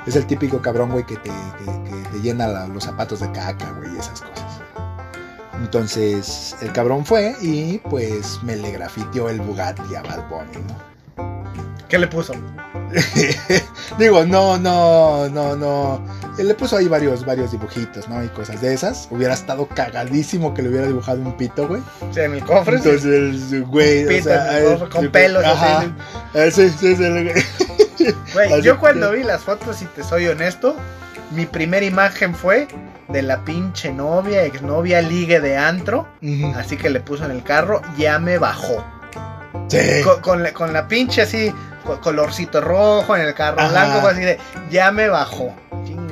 [0.05, 1.31] Es el típico cabrón, güey, que te,
[2.11, 4.61] te llena los zapatos de caca, güey, y esas cosas.
[5.59, 10.96] Entonces, el cabrón fue y pues me le grafiteó el Bugatti a Bad Bunny, ¿no?
[11.89, 12.33] ¿Qué le puso?
[13.97, 16.05] Digo, no, no, no, no.
[16.37, 18.23] Le puso ahí varios, varios dibujitos, ¿no?
[18.23, 19.07] Y cosas de esas.
[19.09, 21.81] Hubiera estado cagadísimo que le hubiera dibujado un pito, güey.
[22.11, 22.77] Sí, en el cofre.
[22.77, 25.43] Entonces, güey, o Pito sea, el cofre, con pelos.
[25.43, 25.79] Ajá.
[25.79, 25.93] así.
[26.33, 30.75] Eh, sí, sí, sí, Güey, Así yo cuando vi las fotos, si te soy honesto,
[31.31, 32.67] mi primera imagen fue
[33.07, 36.07] de la pinche novia, exnovia, ligue de antro.
[36.55, 38.83] Así que le puso en el carro, ya me bajó.
[39.69, 39.79] Sí.
[40.03, 41.51] Con, con la, con la pinche así,
[42.01, 43.69] colorcito rojo en el carro Ajá.
[43.69, 44.37] blanco, fue así de,
[44.69, 45.53] ya me bajó.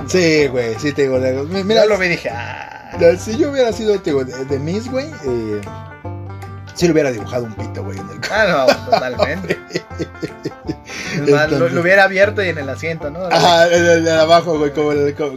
[0.08, 1.18] Sí, güey, sí te digo.
[1.48, 2.92] Mira, Yo lo vi dije, ah.
[3.20, 5.62] si yo hubiera sido, te digo, de, de Miss, güey, eh,
[6.76, 9.60] sí le hubiera dibujado un pito, güey, en el Ah, no, totalmente.
[11.16, 13.24] Es más, lo, Entonces- lo hubiera abierto y en el asiento, ¿no?
[13.26, 14.92] Ajá, el, el de abajo, güey, como,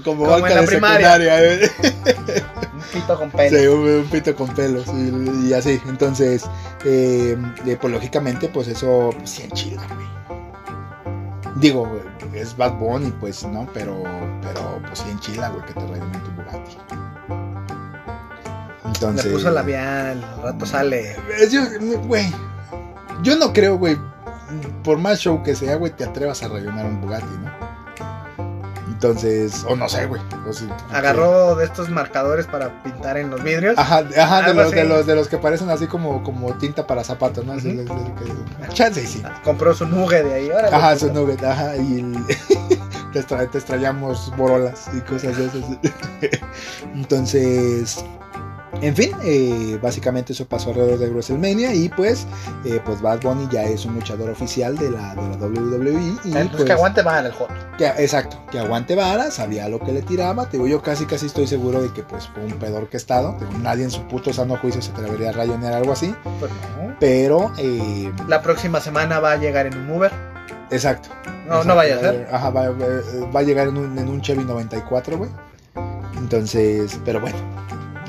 [0.05, 1.17] como, como en la de primaria.
[1.17, 3.59] Un pito con pelo.
[3.59, 5.81] Sí, un, un pito con pelos y, y así.
[5.87, 6.45] Entonces,
[6.85, 10.07] eh, eh, pues lógicamente, pues eso pues, sí enchila, güey.
[11.61, 12.01] Digo,
[12.35, 13.69] es Bad Bunny, pues, ¿no?
[13.75, 14.03] Pero,
[14.43, 16.79] pero pues sí enchila, güey, que te rayen en tu Bugatti.
[18.85, 19.25] Entonces...
[19.27, 21.17] Le puso labial, al rato sale.
[21.51, 21.63] Yo,
[22.07, 22.33] güey,
[23.23, 23.97] yo no creo, güey,
[24.85, 27.78] por más show que sea, güey, te atrevas a rayonar un Bugatti, ¿no?
[28.99, 30.21] Entonces, o no sé, güey.
[30.21, 33.79] o Agarró de estos marcadores para pintar en los vidrios.
[33.79, 37.05] Ajá, ajá de, los, de, los, de los que parecen así como, como tinta para
[37.05, 37.55] zapatos, ¿no?
[37.57, 37.89] De- de-
[38.73, 39.23] Chance sí.
[39.45, 40.51] Compró su nugget de ahí.
[40.51, 42.27] órale, Ajá, su nugget, ajá, y el-
[43.13, 45.63] te, extra- te extrañamos borolas y cosas de esas.
[46.95, 48.05] Entonces,
[48.81, 52.27] en fin, eh, básicamente eso pasó alrededor de WrestleMania y pues,
[52.65, 55.93] eh, pues Bad Bunny ya es un luchador oficial de la, de la WWE
[56.25, 57.33] y Entonces pues, que aguante más el
[57.77, 61.27] que- exacto, que aguante vara, sabía lo que le tiraba, te digo, yo casi casi
[61.27, 64.33] estoy seguro de que pues fue un pedor que estado, digo, nadie en su puto
[64.33, 66.97] sano juicio se atrevería a rayonear algo así, Pues no.
[67.01, 70.13] pero, eh, La próxima semana va a llegar en un Uber.
[70.71, 71.09] exacto.
[71.47, 72.29] No, Exacto, no vaya a ser.
[72.31, 75.31] Ajá, va, va- va a llegar en un, en un Chevy 94, güey.
[76.19, 77.37] Entonces, pero bueno,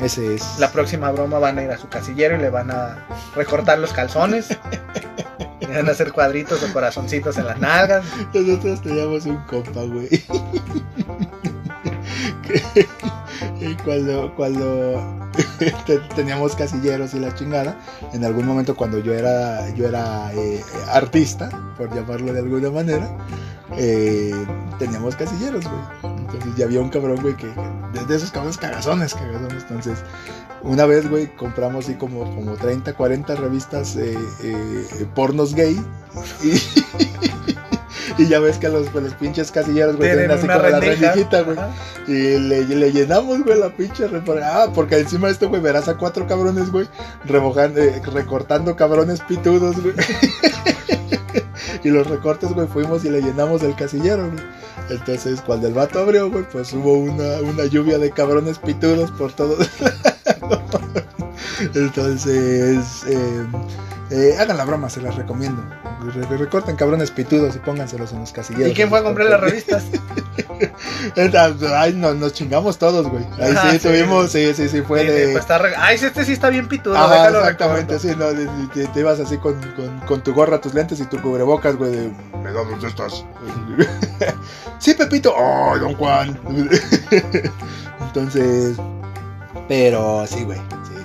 [0.02, 0.60] ese es.
[0.60, 3.92] La próxima broma van a ir a su casillero y le van a recortar los
[3.94, 4.50] calzones.
[5.60, 8.06] le van a hacer cuadritos o corazoncitos en las nalgas.
[8.34, 10.10] Nosotros teníamos un compa, güey.
[13.60, 15.30] Que- cuando, cuando
[15.86, 17.80] te- teníamos casilleros y la chingada,
[18.14, 23.10] en algún momento cuando yo era, yo era eh, artista, por llamarlo de alguna manera,
[23.78, 24.34] eh,
[24.78, 26.16] teníamos casilleros, güey.
[26.18, 29.64] Entonces ya había un cabrón, güey, que de, de esos cabrones cagazones, cagazones.
[29.64, 30.00] Entonces,
[30.62, 34.18] una vez, güey, compramos así como, como 30, 40 revistas eh,
[35.16, 35.82] pornos gay.
[36.44, 36.52] Y,
[38.18, 41.42] y ya ves que los, pues, los pinches casilleros, güey, tienen así como la rendijita,
[41.42, 41.58] güey.
[41.58, 41.70] Ajá.
[42.08, 44.06] Y le, le llenamos, güey, la pinche
[44.44, 46.88] Ah, porque encima de esto, güey, verás a cuatro cabrones, güey,
[47.26, 49.94] remojando, eh, recortando cabrones pitudos, güey.
[51.84, 54.44] y los recortes, güey, fuimos y le llenamos el casillero, güey.
[54.90, 59.32] Entonces, cuando el vato abrió, güey, pues hubo una, una lluvia de cabrones pitudos por
[59.34, 60.60] todos lados.
[61.76, 63.46] Entonces, eh,
[64.12, 65.64] eh, hagan la broma, se las recomiendo.
[66.16, 68.72] Re- recorten cabrones pitudos y pónganselos en los casilleros.
[68.72, 69.84] ¿Y quién fue a comprar las revistas?
[71.76, 73.24] Ay, no, nos chingamos todos, güey.
[73.40, 73.88] Ahí Ajá, sí, sí.
[73.88, 75.24] tuvimos, sí, sí, sí, fue Sí, de...
[75.32, 76.98] pues está re- Ay, este sí está bien pitudo.
[76.98, 78.26] Ajá, déjalo exactamente, sí, no,
[78.74, 81.92] te, te ibas así con, con, con tu gorra, tus lentes y tu cubrebocas, güey,
[81.92, 82.12] de...
[82.44, 83.26] ¿Me das dos de estas?
[84.80, 85.34] sí, Pepito.
[85.38, 86.40] ¡Oh, don Juan!
[88.02, 88.78] Entonces...
[89.68, 90.60] Pero sí, güey.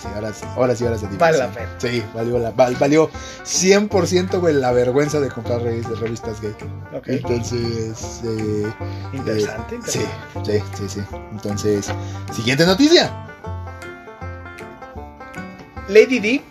[0.04, 1.06] Sí, sí, ahora sí, ahora sí, ahora sí.
[1.18, 1.68] Vale la pena.
[1.78, 3.10] Sí, valió, la, val- valió
[3.44, 6.54] 100%, güey, la vergüenza de comprar revistas, gay.
[6.94, 8.72] Ok, Entonces, eh,
[9.12, 9.78] interesante.
[9.86, 10.62] Sí, interesante.
[10.76, 11.00] sí, sí, sí.
[11.32, 11.90] Entonces,
[12.32, 13.10] siguiente noticia.
[15.88, 16.42] Lady D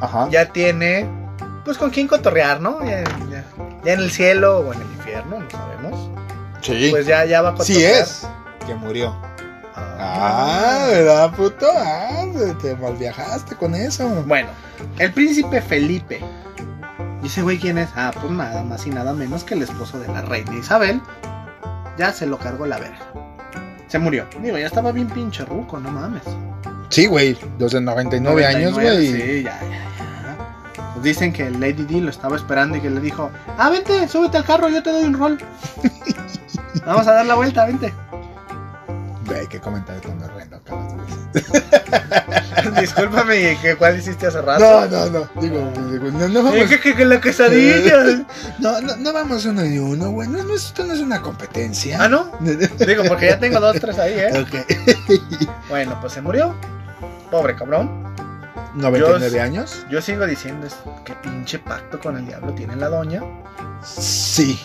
[0.00, 0.28] Ajá.
[0.30, 1.08] ya tiene,
[1.64, 2.84] pues con quién cotorrear, ¿no?
[2.84, 3.44] Ya, ya-
[3.84, 6.10] ya en el cielo o en el infierno, no sabemos.
[6.60, 6.88] Sí.
[6.90, 8.02] Pues ya, ya va a sí cotorrear.
[8.02, 8.26] es.
[8.66, 9.16] Que murió.
[9.98, 10.86] Ah.
[10.90, 11.66] ¿verdad, puto?
[11.74, 12.24] Ah,
[12.60, 14.08] te malviajaste con eso.
[14.26, 14.48] Bueno,
[14.98, 16.20] el príncipe Felipe.
[17.22, 17.88] ¿Y ese güey quién es?
[17.96, 21.00] Ah, pues nada más y nada menos que el esposo de la reina Isabel.
[21.96, 23.12] Ya se lo cargó la verga.
[23.88, 24.26] Se murió.
[24.40, 26.22] Digo, ya estaba bien pinche ruco, no mames.
[26.90, 27.36] Sí, güey.
[27.58, 29.06] Los de 99, años, 99, güey.
[29.06, 30.92] Sí, ya, ya, ya.
[30.92, 34.36] Pues dicen que Lady D lo estaba esperando y que le dijo, ah, vente, súbete
[34.36, 35.38] al carro, yo te doy un rol.
[36.86, 37.92] Vamos a dar la vuelta, vente.
[39.28, 40.94] Güey, qué comentario tan horrendo acabas
[41.32, 42.80] de decir.
[42.80, 44.60] Discúlpame, ¿qué, ¿cuál hiciste hace rato?
[44.64, 45.40] No, no, no.
[45.40, 46.66] Digo, digo, no, no vamos.
[46.68, 48.24] Que, que- que la quesadilla.
[48.58, 50.28] No, no, no vamos uno y uno, güey.
[50.28, 51.98] No, no, esto no es una competencia.
[52.02, 52.32] ah, ¿no?
[52.40, 54.40] Digo, porque ya tengo dos, tres ahí, ¿eh?
[54.40, 55.48] ok.
[55.68, 56.54] Bueno, pues se murió.
[57.30, 58.08] Pobre cabrón.
[58.74, 59.86] 99 Yo- años.
[59.90, 63.22] Yo sigo diciendo, es- qué pinche pacto con el diablo tiene la doña.
[63.84, 64.58] Sí.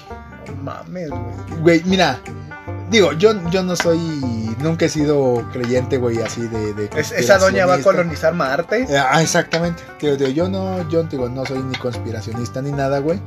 [0.48, 1.60] No mames, güey.
[1.62, 2.20] Güey, mira,
[2.94, 3.98] digo, yo, yo no soy,
[4.60, 6.74] nunca he sido creyente, güey, así de...
[6.74, 8.84] de Es- esa doña va a colonizar Marte.
[8.90, 9.84] Eh, Ah, exactamente.
[10.00, 13.20] Digo, digo, yo no, yo digo, no soy ni conspiracionista ni nada, güey.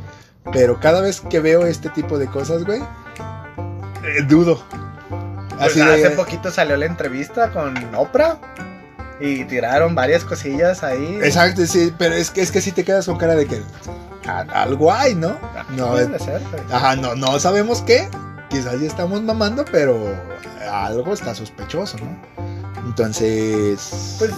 [0.52, 4.62] Pero cada vez que veo este tipo de cosas, güey, eh, dudo.
[5.58, 8.38] Pues Así hace de, poquito salió la entrevista con Oprah
[9.20, 11.18] y tiraron varias cosillas ahí.
[11.22, 13.62] Exacto, sí, pero es que es que si te quedas con cara de que
[14.28, 15.36] a- algo hay, ¿no?
[15.56, 16.62] Ah, No, puede es- ser, pues.
[16.70, 18.08] ajá, no, no sabemos qué.
[18.48, 19.98] Quizás ya estamos mamando, pero
[20.70, 22.16] algo está sospechoso, ¿no?
[22.86, 24.32] Entonces, Pues,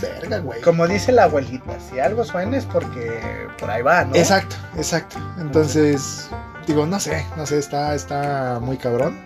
[0.00, 0.60] verga, güey.
[0.60, 3.20] como dice la abuelita, si algo suena es porque
[3.58, 4.14] por ahí va, ¿no?
[4.14, 5.16] Exacto, exacto.
[5.40, 6.28] Entonces,
[6.66, 9.18] digo, no sé, no sé, está, está muy cabrón.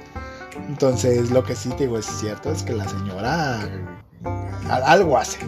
[0.69, 3.59] Entonces, lo que sí te digo es cierto es que la señora
[4.69, 5.39] algo hace.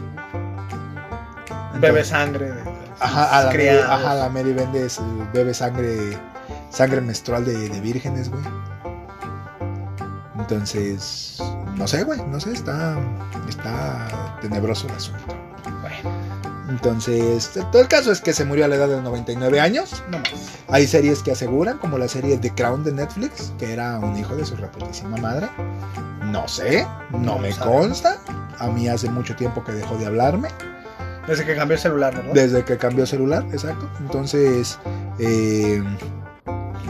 [1.81, 2.63] Bebe sangre de
[3.01, 6.19] Ajá, a la Mary, ajá, la Mary vende, su- bebe sangre,
[6.71, 8.43] sangre menstrual de, de vírgenes, güey.
[10.51, 11.41] Entonces,
[11.77, 12.99] no sé, güey, no sé, está,
[13.49, 15.37] está tenebroso el asunto.
[15.81, 16.11] Bueno,
[16.69, 20.03] Entonces, todo el caso es que se murió a la edad de 99 años.
[20.11, 20.33] No más.
[20.67, 24.35] Hay series que aseguran, como la serie The Crown de Netflix, que era un hijo
[24.35, 25.49] de su reputísima madre.
[26.25, 28.19] No sé, no me consta.
[28.59, 30.49] A mí hace mucho tiempo que dejó de hablarme.
[31.29, 32.33] Desde que cambió el celular, ¿verdad?
[32.35, 33.89] Desde que cambió celular, exacto.
[34.01, 34.81] Entonces,
[35.21, 35.81] eh,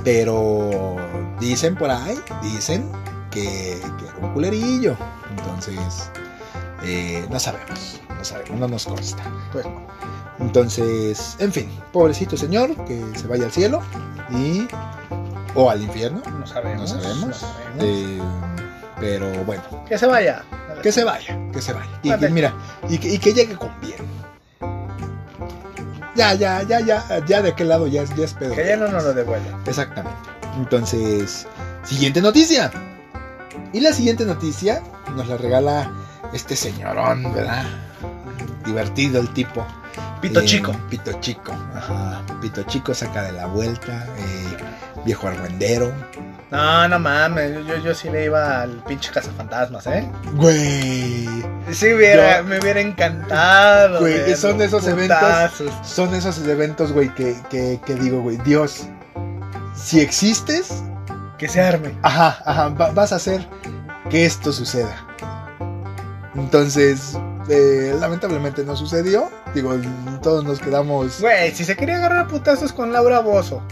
[0.03, 0.97] pero
[1.39, 2.91] dicen por ahí, dicen
[3.31, 4.97] que, que era un culerillo.
[5.31, 6.11] Entonces,
[6.83, 9.23] eh, no sabemos, no sabemos, no nos consta.
[9.53, 9.81] Pues no.
[10.39, 13.83] Entonces, en fin, pobrecito señor, que se vaya al cielo
[14.31, 14.67] y
[15.55, 16.93] o al infierno, No sabemos.
[16.95, 17.27] no sabemos.
[17.29, 17.77] no sabemos.
[17.81, 18.21] Eh,
[18.99, 20.43] pero bueno, Que se vaya.
[20.83, 21.91] que se vaya, que se vaya.
[22.03, 22.55] Y, mira,
[22.89, 23.97] y que, y que llegue con bien.
[26.17, 28.55] Ya, ya, ya, ya, ya de aquel lado ya es, ya es pedo.
[28.55, 29.59] Que ya no nos lo devuelva.
[29.67, 30.19] Exactamente.
[30.57, 31.47] Entonces,
[31.85, 32.71] siguiente noticia.
[33.73, 34.83] Y la siguiente noticia
[35.17, 35.91] nos la regala
[36.33, 37.65] este señorón, ¿verdad?
[38.65, 39.67] Divertido el tipo.
[40.21, 40.73] Pito Eh, chico.
[40.89, 41.53] Pito chico.
[41.75, 42.23] Ajá.
[42.41, 44.07] Pito chico saca de la vuelta.
[44.19, 44.57] eh,
[45.05, 45.93] viejo argüendero.
[46.51, 47.55] No, no mames.
[47.55, 50.07] Yo, yo, yo sí le iba al pinche cazafantasmas, ¿eh?
[50.35, 51.27] Güey.
[51.73, 54.01] Sí, hubiera, Yo- me hubiera encantado.
[54.01, 55.73] Güey, ver son esos eventos-.
[55.85, 58.89] Son esos eventos, güey, que, que, que digo, güey, Dios,
[59.75, 60.83] si existes,
[61.41, 61.97] Que se arme.
[62.03, 63.45] ajá, ajá, va- vas a hacer
[64.11, 64.95] que esto suceda.
[66.37, 67.17] Entonces,
[67.49, 69.29] eh, lamentablemente no sucedió.
[69.55, 69.75] Digo,
[70.23, 71.21] todos nos quedamos.
[71.21, 73.63] Güey, si se quería agarrar putazos con Laura Bozo.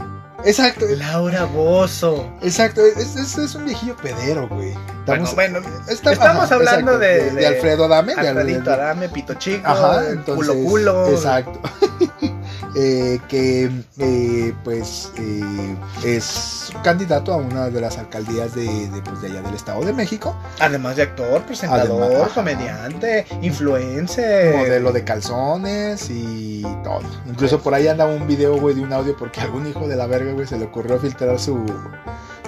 [0.45, 2.27] Exacto, Laura Bozo.
[2.43, 2.81] exacto.
[2.85, 4.73] Es, es- es un viejillo pedero, güey.
[5.07, 5.59] Bueno, Estamos, bueno,
[5.89, 8.15] está- estamos ajá, hablando de- de, de Alfredo Adame.
[8.15, 10.35] de- Alfredito Adame, Pito Chico, Ajá, entonces.
[10.49, 11.09] culo culo.
[11.09, 11.61] Exacto.
[12.75, 19.23] Eh, que eh, pues eh, es candidato a una de las alcaldías de, de, pues,
[19.23, 20.37] de allá del Estado de México.
[20.61, 24.57] Además de actor, presentador, Además, comediante, influencer.
[24.57, 27.01] modelo de calzones y todo.
[27.27, 29.97] Incluso por ahí anda un video, güey, de un audio porque a algún hijo de
[29.97, 31.65] la verga, güey, se le ocurrió filtrar su,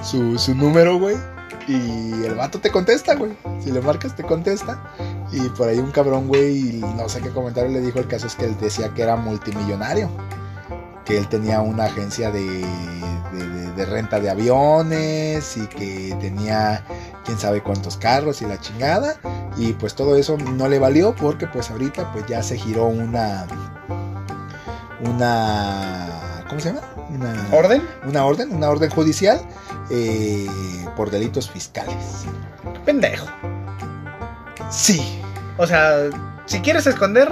[0.02, 1.16] su, su número, güey.
[1.68, 3.36] Y el vato te contesta, güey.
[3.62, 4.82] Si le marcas, te contesta.
[5.32, 7.98] Y por ahí un cabrón, güey, no sé qué comentario le dijo.
[8.00, 10.08] El caso es que él decía que era multimillonario.
[11.04, 12.44] Que él tenía una agencia de,
[13.32, 16.84] de, de- de renta de aviones y que tenía
[17.24, 19.14] quién sabe cuántos carros y la chingada.
[19.56, 23.46] Y pues todo eso no le valió porque pues ahorita pues ya se giró una...
[25.04, 26.44] Una...
[26.48, 26.82] ¿Cómo se llama?
[27.10, 27.82] Una ¿Orden?
[28.06, 29.40] una orden, una orden judicial
[29.90, 30.46] eh,
[30.96, 31.94] por delitos fiscales.
[32.84, 33.26] Pendejo.
[34.70, 35.20] Sí,
[35.56, 36.08] O sea,
[36.46, 37.28] si quieres esconder,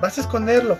[0.00, 0.76] vas a esconderlo.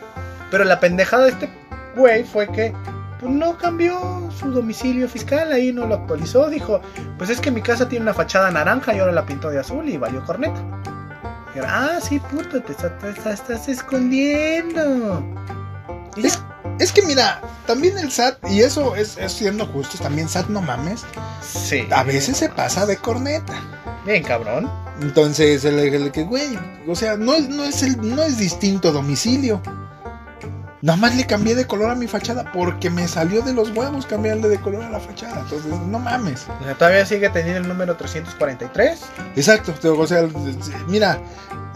[0.51, 1.51] Pero la pendejada de este
[1.97, 2.73] güey fue que
[3.19, 6.49] pues, no cambió su domicilio fiscal, ahí no lo actualizó.
[6.51, 6.81] Dijo,
[7.17, 9.89] pues es que mi casa tiene una fachada naranja y ahora la pintó de azul
[9.89, 10.61] y valió corneta.
[11.55, 15.23] Y ah, sí, puto, te, está- te está- estás escondiendo.
[16.17, 16.43] Y Es-
[16.79, 20.61] es que mira, también el SAT, y eso es, es siendo justos, también SAT no
[20.63, 21.05] mames,
[21.43, 21.87] sí.
[21.95, 23.55] a veces se pasa de corneta.
[24.05, 24.69] Bien, cabrón.
[25.01, 28.93] Entonces, el, el que, güey, o sea, no es, no, es el, no es distinto
[28.93, 29.63] domicilio.
[30.83, 34.05] Nada más le cambié de color a mi fachada porque me salió de los huevos
[34.05, 35.43] cambiarle de color a la fachada.
[35.43, 36.47] Entonces, no mames.
[36.61, 39.01] O sea, todavía sigue teniendo el número 343.
[39.37, 40.29] Exacto, o sea,
[40.89, 41.21] mira,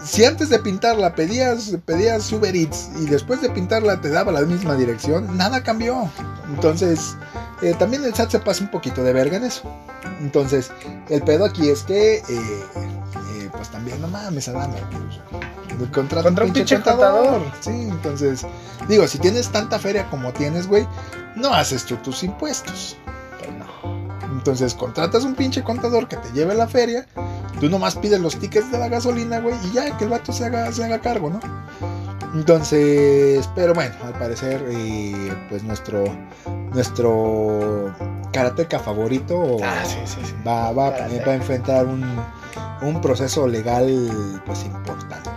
[0.04, 4.40] si antes de pintarla pedías, pedías Uber Eats y después de pintarla te daba la
[4.40, 6.10] misma dirección, nada cambió.
[6.48, 7.16] Entonces,
[7.62, 9.62] eh, también el SAT se pasa un poquito de verga en eso.
[10.20, 10.70] Entonces,
[11.08, 16.52] el pedo aquí es que, eh, eh, pues también, no mames, Adame, pues, Contra un
[16.52, 17.42] pinche contador.
[17.60, 18.46] Sí, entonces,
[18.88, 20.86] digo, si tienes tanta feria como tienes, güey,
[21.34, 22.96] no haces tú tus impuestos.
[23.38, 24.26] Pues no.
[24.32, 27.06] Entonces contratas un pinche contador que te lleve a la feria.
[27.60, 30.46] Tú nomás pides los tickets de la gasolina, güey, y ya que el vato se
[30.46, 31.40] haga, se haga cargo, ¿no?
[32.36, 36.04] Entonces, pero bueno, al parecer, eh, pues nuestro
[36.74, 37.94] nuestro
[38.30, 40.34] karateca favorito Ah, sí, sí, sí.
[40.46, 42.04] va, va, va a enfrentar un,
[42.82, 45.30] un proceso legal pues importante.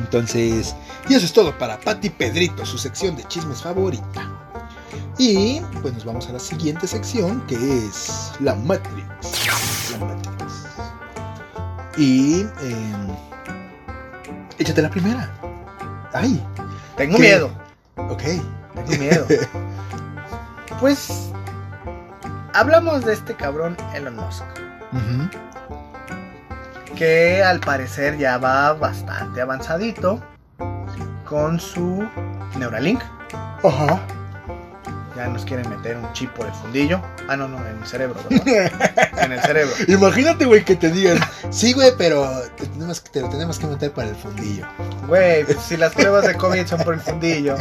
[0.00, 0.74] Entonces,
[1.08, 4.28] y eso es todo para Pati Pedrito, su sección de chismes favorita.
[5.16, 9.06] Y pues nos vamos a la siguiente sección que es la Matrix.
[9.92, 10.54] La Matrix.
[11.96, 12.94] Y eh,
[14.58, 15.30] échate la primera.
[16.12, 16.42] Ay,
[16.96, 17.22] Tengo ¿Qué?
[17.22, 17.50] miedo.
[17.96, 18.22] ok.
[18.74, 19.26] Tengo miedo.
[20.80, 21.30] pues.
[22.54, 24.44] Hablamos de este cabrón Elon Musk.
[26.94, 30.22] Que al parecer ya va bastante avanzadito.
[31.28, 32.08] Con su
[32.56, 33.02] Neuralink.
[33.62, 34.00] Ajá.
[35.28, 37.00] Nos quieren meter un chip por el fundillo.
[37.28, 38.72] Ah, no, no, en el cerebro, ¿verdad?
[39.18, 39.74] en el cerebro.
[39.88, 41.18] Imagínate, güey, que te digan,
[41.50, 44.66] sí, güey, pero te, tenemos, te lo tenemos que meter para el fundillo.
[45.06, 47.56] Güey, pues, si las pruebas de COVID son por el fundillo.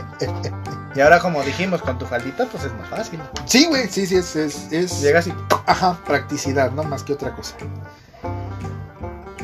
[0.95, 3.20] Y ahora, como dijimos, con tu faldita, pues es más fácil.
[3.45, 5.34] Sí, güey, sí, sí, es, es, es- Llegas y.
[5.66, 6.84] Ajá, practicidad, ¿no?
[6.84, 7.55] Más que otra cosa.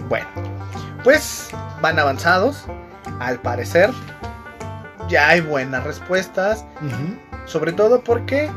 [0.07, 0.27] Bueno,
[1.03, 1.49] pues
[1.81, 2.65] van avanzados.
[3.19, 3.91] Al parecer,
[5.09, 6.63] ya hay buenas respuestas.
[6.81, 7.30] Ujú.
[7.51, 8.49] Sobre todo porque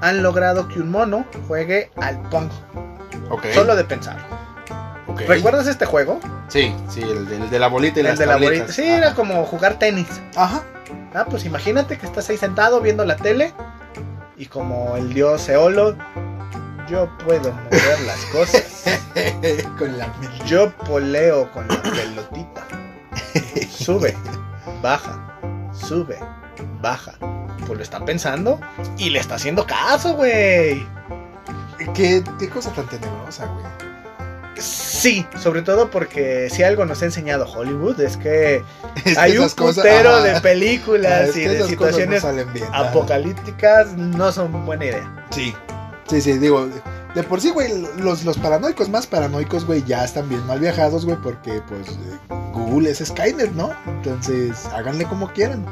[0.00, 2.48] han logrado que un mono juegue al Pong.
[3.30, 3.46] Ok.
[3.52, 4.18] Solo de pensar.
[5.08, 5.22] ok.
[5.26, 6.20] ¿Recuerdas este juego?
[6.48, 8.68] Sí, sí, el, de- el de la bolita y El las de la bolita.
[8.72, 10.06] Sí, era como jugar tenis.
[10.36, 10.62] Ajá.
[11.14, 13.52] Ah, pues imagínate que estás ahí sentado viendo la tele
[14.36, 15.96] y como el dios Eolo,
[16.88, 18.84] yo puedo mover las cosas.
[19.78, 20.06] Con la.
[20.44, 22.62] Yo poleo con la pelotita.
[23.68, 24.14] Sube,
[24.82, 25.38] baja,
[25.72, 26.18] sube,
[26.82, 27.14] baja.
[27.66, 28.60] Pues lo está pensando
[28.98, 30.86] y le está haciendo caso, güey.
[31.94, 33.64] ¿Qué, qué cosa tan tenebrosa, güey.
[34.58, 38.62] Sí, sobre todo porque si algo nos ha enseñado Hollywood es que
[39.04, 42.66] Es que hay un cosas- putero de películas Ah, y de no situaciones bien.
[42.72, 45.26] apocalípticas no son buena idea.
[45.30, 45.54] Sí.
[46.08, 46.68] Sí, sí, digo,
[47.14, 51.04] de por sí, güey, los, los paranoicos más paranoicos, güey, ya están bien mal viajados,
[51.04, 52.18] güey, porque, pues, eh,
[52.52, 53.72] Google es Skynet, ¿no?
[53.86, 55.66] Entonces, háganle como quieran.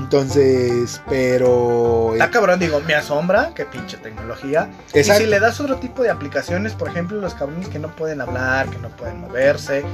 [0.00, 2.14] Entonces, pero...
[2.14, 4.70] Está cabrón, digo, me asombra, qué pinche tecnología.
[4.94, 5.22] Exacto.
[5.22, 8.20] Y si le das otro tipo de aplicaciones, por ejemplo, los cabrones que no pueden
[8.22, 9.84] hablar, que no pueden moverse,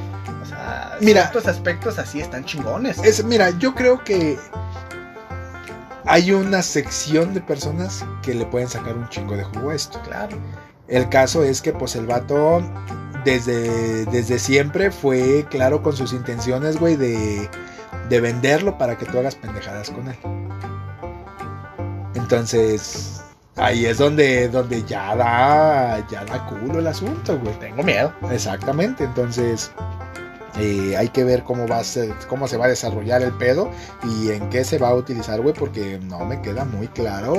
[0.43, 1.23] o sea, Mira.
[1.23, 2.99] ciertos aspectos así están chingones.
[2.99, 4.39] Es, mira, yo creo que
[6.05, 10.01] hay una sección de personas que le pueden sacar un chingo de jugo a esto.
[10.03, 10.39] Claro.
[10.87, 12.63] El caso es que pues el vato
[13.25, 17.51] desde, desde siempre fue claro con sus intenciones, güey, de,
[18.09, 20.17] de venderlo para que tú hagas pendejadas con él.
[22.15, 23.23] Entonces,
[23.57, 27.55] ahí es donde, donde ya da, ya da culo el asunto, güey.
[27.59, 28.13] Tengo miedo.
[28.31, 29.71] Exactamente, entonces
[30.59, 33.71] eh, hay que ver cómo va a ser, cómo se va a desarrollar el pedo
[34.05, 37.35] y en qué se va a utilizar, güey, porque no me queda muy claro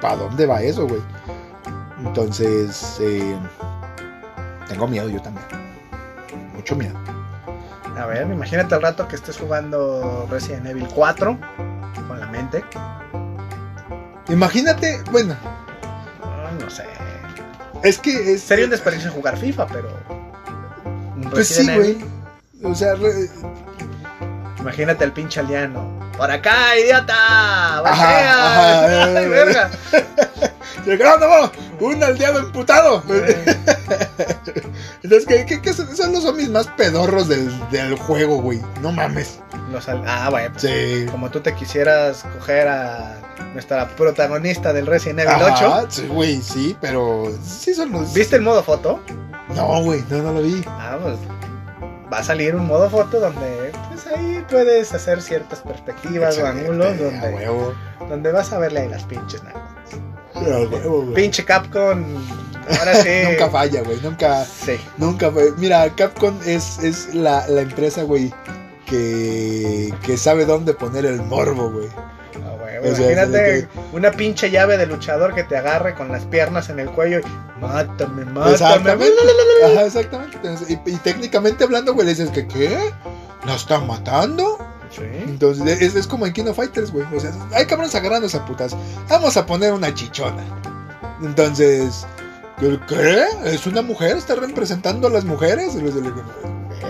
[0.00, 1.02] para dónde va eso, güey.
[1.98, 3.36] Entonces, eh,
[4.68, 5.46] tengo miedo yo también.
[6.54, 7.15] Mucho miedo.
[7.96, 11.38] A ver, imagínate al rato que estés jugando Resident Evil 4
[12.08, 12.62] con la mente.
[14.28, 15.34] Imagínate, bueno,
[16.22, 16.84] Ah, no sé.
[17.82, 18.42] es que es...
[18.42, 19.88] Sería un desperdicio jugar FIFA, pero.
[21.30, 21.98] Pues sí, güey.
[22.62, 23.30] O sea, re-
[24.60, 25.96] Imagínate al pinche aldeano.
[26.16, 27.78] ¡Por acá, idiota!
[27.78, 28.46] Ajá, ¡Bachea!
[28.46, 29.70] ajá, ¡Ay, eh, verga!
[30.84, 31.50] ¡Gerónimo!
[31.80, 33.02] ¡Un aldeano emputado!
[35.06, 38.60] Entonces, ¿qué, qué, qué son los zombies más pedorros del, del juego, güey?
[38.82, 39.38] No mames.
[39.70, 41.06] los al- Ah, bueno, pues, Sí.
[41.12, 43.14] como tú te quisieras coger a
[43.54, 45.52] nuestra protagonista del Resident Evil 8.
[45.66, 48.12] Ajá, sí, güey, sí, pero sí son los...
[48.14, 49.00] ¿Viste el modo foto?
[49.54, 50.60] No, güey, no, no lo vi.
[50.66, 51.16] Ah, pues
[52.12, 56.98] va a salir un modo foto donde pues ahí puedes hacer ciertas perspectivas o ángulos
[56.98, 57.74] donde, huevo.
[58.08, 59.62] donde vas a verle ahí las pinches nalgas.
[61.14, 62.04] Pinche Capcom,
[62.78, 63.08] ahora sí.
[63.30, 64.44] Nunca falla, güey, nunca...
[64.44, 64.78] Sí.
[64.96, 65.52] Nunca fue.
[65.58, 68.32] Mira, Capcom es, es la, la empresa, güey,
[68.86, 71.88] que, que sabe dónde poner el morbo, güey.
[72.44, 76.24] Ah, güey, O sea, imagínate una pinche llave de luchador que te agarre con las
[76.24, 78.52] piernas en el cuello y mátame, mátame.
[78.52, 79.14] Exactamente.
[79.64, 80.38] Ajá, exactamente.
[80.68, 82.78] Y, y técnicamente hablando, güey, le dices que, ¿qué?
[83.44, 84.58] ¿La están matando?
[84.90, 85.02] Sí.
[85.04, 87.06] Entonces, es, es como en Kino Fighters, güey.
[87.14, 88.76] O sea, hay cabrones agarrándose a putas.
[89.08, 90.42] Vamos a poner una chichona.
[91.22, 92.06] Entonces,
[92.88, 93.24] ¿qué?
[93.44, 94.16] ¿Es una mujer?
[94.16, 95.74] ¿Está representando a las mujeres?
[95.74, 96.12] Y los de-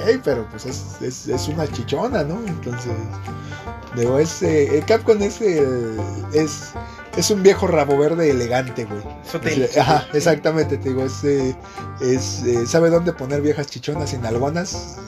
[0.06, 2.38] Ey, pero pues es, es, es una chichona, ¿no?
[2.46, 2.92] Entonces,
[3.96, 5.98] digo, es, eh, el Capcom es, el-
[6.32, 6.70] es,
[7.16, 9.00] es un viejo rabo verde elegante, güey.
[9.80, 11.56] Ajá, exactamente, te digo, es, eh,
[12.00, 14.98] es, eh, sabe dónde poner viejas chichonas y nalgonas,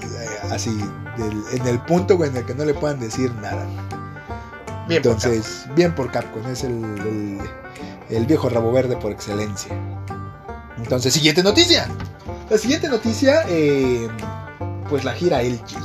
[0.51, 0.71] así,
[1.17, 3.65] del- en el punto, güey, en el que no le puedan decir nada.
[4.89, 7.39] Bien por Entonces, bien por Capcom, es el, el,
[8.11, 9.71] el viejo rabo verde por excelencia.
[10.79, 11.89] Entonces, siguiente noticia.
[12.51, 14.09] La siguiente noticia, eh,
[14.89, 15.77] pues la gira LG.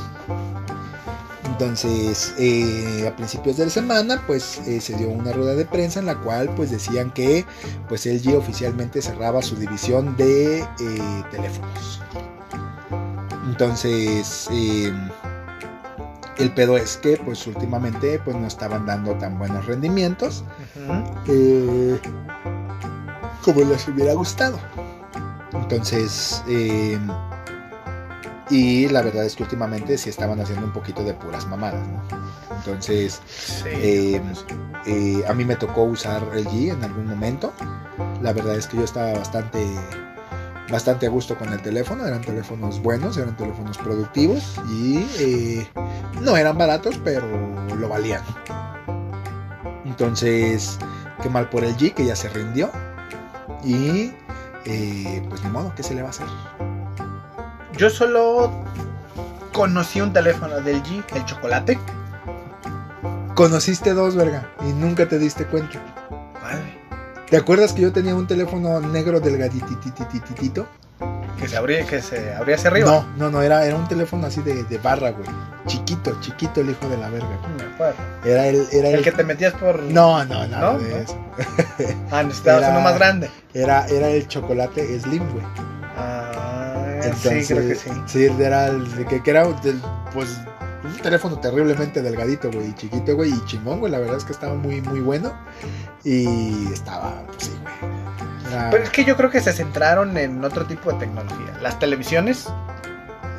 [1.46, 6.00] Entonces, eh, a principios de la semana, pues eh, se dio una rueda de prensa
[6.00, 7.46] en la cual, pues decían que,
[7.88, 10.66] pues LG oficialmente cerraba su división de
[11.32, 12.02] teléfonos.
[13.46, 14.50] Entonces,
[16.38, 20.44] el pedo es que, pues últimamente, pues no estaban dando tan buenos rendimientos
[21.28, 22.00] eh,
[23.44, 24.60] como les hubiera gustado.
[25.54, 27.00] Entonces, eh,
[28.50, 32.02] y la verdad es que últimamente sí estaban haciendo un poquito de puras mamadas, ¿no?
[32.58, 33.70] Entonces, Sí.
[33.72, 34.22] Eh,
[34.86, 37.54] eh, a mí me tocó usar el G en algún momento.
[38.22, 39.66] La verdad es que yo estaba bastante,
[40.70, 42.06] bastante a gusto con el teléfono.
[42.06, 45.68] Eran teléfonos buenos, eran teléfonos productivos y eh,
[46.22, 47.26] no eran baratos, pero
[47.76, 48.22] lo valían.
[49.86, 50.78] Entonces,
[51.22, 52.70] qué mal por el G que ya se rindió.
[53.64, 54.12] Y
[54.66, 56.28] eh, pues ni modo, ¿qué se le va a hacer?
[57.78, 58.52] Yo solo
[59.52, 61.80] conocí un teléfono del G, el chocolate.
[63.36, 65.80] Conociste dos, verga, y nunca te diste cuenta.
[66.42, 66.78] Madre.
[67.30, 70.68] ¿Te acuerdas que yo tenía un teléfono negro delgadititititito?
[71.44, 72.90] Que se abría, que se abría hacia arriba.
[72.90, 75.28] No, no, no, era, era un teléfono así de, de barra, güey.
[75.68, 77.28] Chiquito, chiquito el hijo de la verga.
[77.42, 77.96] No me acuerdo.
[78.26, 79.82] Era el, era el, El que te metías por.
[79.84, 80.80] No, no, no, ¿No?
[80.80, 80.96] de ¿No?
[80.98, 81.18] eso.
[82.12, 83.30] Ah, necesitabas uno más grande.
[83.54, 85.46] Era, era el chocolate Slim, güey.
[85.98, 87.76] Ah, Entonces, sí, creo que
[88.08, 88.44] sí.
[88.44, 89.82] era el que, que era del-
[90.14, 90.38] pues
[90.84, 93.92] un teléfono terriblemente delgadito, güey, y chiquito, güey, y chingón, güey.
[93.92, 95.34] La verdad es que estaba muy, muy bueno.
[96.04, 98.03] Y estaba, pues sí, güey.
[98.72, 101.58] Pero es que yo creo que se centraron en otro tipo de tecnología.
[101.62, 102.48] Las televisiones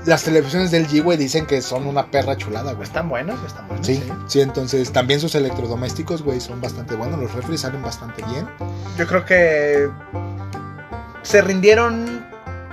[0.06, 2.84] Las televisiones del G, güey, dicen que son una perra chulada, güey.
[2.84, 3.86] están buenas, están buenas.
[3.86, 7.20] Sí, sí, entonces también sus electrodomésticos, güey, son bastante buenos.
[7.20, 8.46] Los refres salen bastante bien.
[8.98, 9.88] Yo creo que
[11.22, 12.26] se rindieron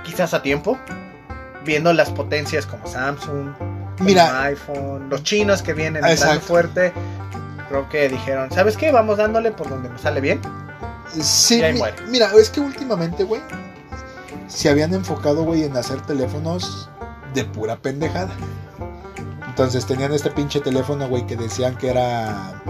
[0.04, 0.78] quizás a tiempo,
[1.64, 3.54] viendo las potencias como Samsung,
[3.98, 6.40] como iPhone, los chinos que vienen Exacto.
[6.40, 6.92] fuerte.
[7.68, 8.92] Creo que dijeron, ¿sabes qué?
[8.92, 10.40] Vamos dándole por donde nos sale bien.
[11.20, 11.96] Sí, y ahí mi- muere.
[12.08, 13.40] mira, es que últimamente, güey,
[14.48, 16.88] se habían enfocado, güey, en hacer teléfonos
[17.34, 18.30] de pura pendejada.
[19.48, 22.62] Entonces tenían este pinche teléfono, güey, que decían que era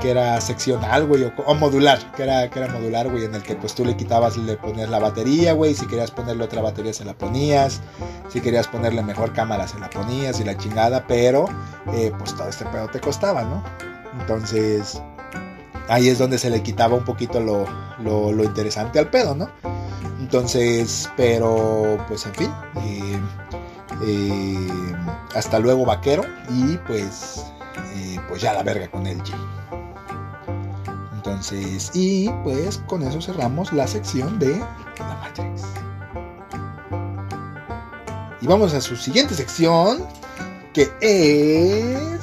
[0.00, 3.42] que era seccional, güey, o, o modular, que era, que era modular, güey, en el
[3.42, 6.92] que pues tú le quitabas, le ponías la batería, güey, si querías ponerle otra batería
[6.92, 7.80] se la ponías,
[8.28, 11.46] si querías ponerle mejor cámara se la ponías y la chingada, pero
[11.94, 13.64] eh, pues todo este pedo te costaba, ¿no?
[14.20, 15.00] Entonces
[15.88, 17.66] ahí es donde se le quitaba un poquito lo,
[18.00, 19.50] lo, interesante al pedo, ¿no?
[20.20, 22.50] Entonces, pero pues en fin,
[22.82, 23.20] eh,
[24.02, 24.68] eh,
[25.34, 27.44] hasta luego vaquero y pues,
[27.94, 29.32] eh, pues ya la verga con el G.
[31.14, 35.62] Entonces, y pues con eso cerramos la sección de la Matrix.
[38.40, 40.04] Y vamos a su siguiente sección,
[40.72, 42.15] que es...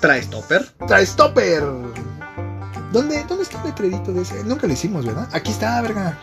[0.00, 0.68] Trae stopper.
[1.04, 1.62] Stopper.
[2.92, 4.42] ¿Dónde, ¿Dónde está el letrerito de ese?
[4.44, 5.28] Nunca lo hicimos, ¿verdad?
[5.32, 6.16] Aquí está, verga.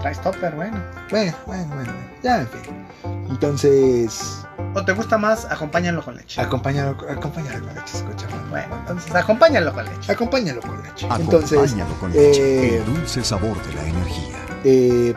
[0.00, 0.78] Trae stopper, bueno.
[1.10, 1.74] Bueno, bueno, bueno.
[1.92, 1.92] bueno.
[2.22, 2.86] Ya, en fin.
[3.30, 5.46] Entonces, ¿O te gusta más?
[5.50, 6.40] Acompáñalo con leche.
[6.40, 8.26] acompáñalo, acompáñalo con leche, escucha.
[8.50, 10.12] Bueno, entonces acompáñalo con leche.
[10.12, 11.06] Acompáñalo con leche.
[11.18, 12.68] Entonces, Acompáñalo con leche.
[12.68, 14.36] eh, El dulce sabor de la energía.
[14.64, 15.14] eh,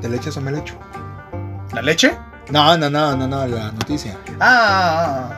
[0.00, 0.74] ¿te le echas o me le echo?
[1.72, 2.16] ¿La leche?
[2.50, 4.16] No, no, no, no, no, la noticia.
[4.40, 5.30] Ah,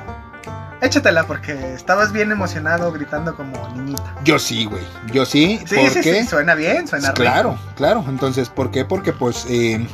[0.80, 4.14] échatela porque estabas bien emocionado gritando como niñita.
[4.24, 4.82] Yo sí, güey.
[5.12, 5.60] Yo sí.
[5.66, 7.22] Sí, ¿Por sí, sí, suena bien, suena rico.
[7.22, 8.04] Claro, claro.
[8.08, 8.84] Entonces, ¿por qué?
[8.84, 9.86] Porque pues, eh,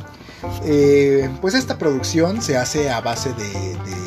[0.65, 4.03] eh, pues esta producción se hace a base de, de,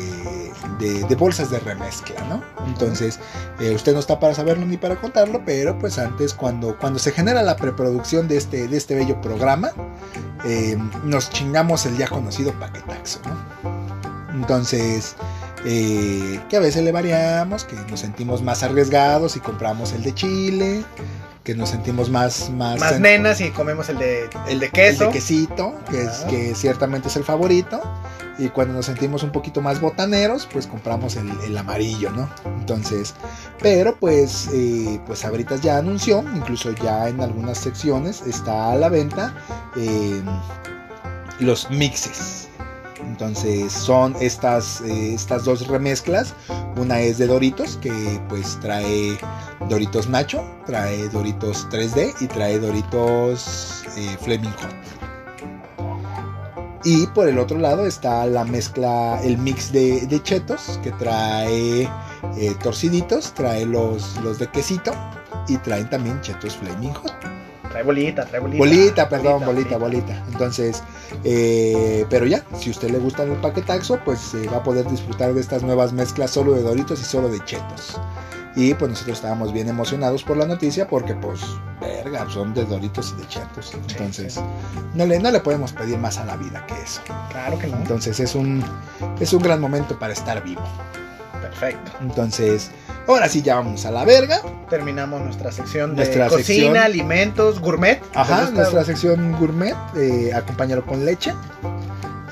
[0.79, 2.43] de- de bolsas de remezcla, ¿no?
[2.67, 3.19] Entonces,
[3.59, 7.11] eh, usted no está para saberlo ni para contarlo, pero pues antes, cuando, cuando se
[7.11, 9.71] genera la preproducción de este, de este bello programa,
[10.45, 14.31] eh, nos chingamos el ya conocido paquetaxo, ¿no?
[14.35, 15.15] Entonces,
[15.69, 20.13] eh, que a veces le variamos, que nos sentimos más arriesgados y compramos el de
[20.15, 20.83] Chile,
[21.43, 22.49] que nos sentimos más...
[22.51, 25.03] Más, Más en- nenas y comemos el de, el de queso.
[25.05, 26.27] el de quesito, que, es, Ajá.
[26.27, 27.81] que ciertamente es el favorito.
[28.39, 32.29] Y cuando nos sentimos un poquito más botaneros, pues compramos el, el amarillo, ¿no?
[32.59, 33.15] Entonces,
[33.59, 38.89] pero pues, eh, pues Sabritas ya anunció, incluso ya en algunas secciones está a la
[38.89, 39.33] venta
[39.75, 40.21] eh,
[41.39, 42.46] los mixes.
[43.17, 46.35] Entonces son estas, eh, estas dos remezclas.
[46.75, 49.17] Una es de Doritos, que pues trae
[49.67, 54.75] Doritos Nacho, trae Doritos 3D y trae Doritos eh, Flaming Hot.
[56.83, 61.89] Y por el otro lado está la mezcla, el mix de, de chetos, que trae
[62.37, 64.91] eh, torciditos, trae los, los de quesito
[65.47, 67.46] y traen también chetos Flaming Hot.
[67.77, 68.57] Trae bolita, trae bolita.
[68.57, 70.23] Bolita, perdón, bolita, bolita.
[70.31, 70.81] Entonces,
[71.23, 74.89] eh, pero ya, si a usted le gusta el paquetaxo, pues eh, va a poder
[74.89, 78.01] disfrutar de estas nuevas mezclas solo de Doritos y solo de Chetos.
[78.55, 81.39] Y pues nosotros estábamos bien emocionados por la noticia porque pues,
[81.79, 83.71] verga, son de Doritos y de Chetos.
[83.89, 84.41] Entonces, sí.
[84.95, 87.01] No, le, no le podemos pedir más a la vida que eso.
[87.29, 87.77] Claro que no.
[87.77, 88.63] Entonces es un,
[89.19, 90.63] es un gran momento para estar vivo.
[91.59, 91.91] Perfecto.
[92.01, 92.69] Entonces,
[93.07, 94.41] ahora sí ya vamos a la verga.
[94.69, 96.77] Terminamos nuestra sección de Nuestra cocina, sección.
[96.77, 98.01] alimentos, gourmet.
[98.01, 101.33] ¿Te Ajá, nuestra sección gourmet, eh, acompáñalo con leche.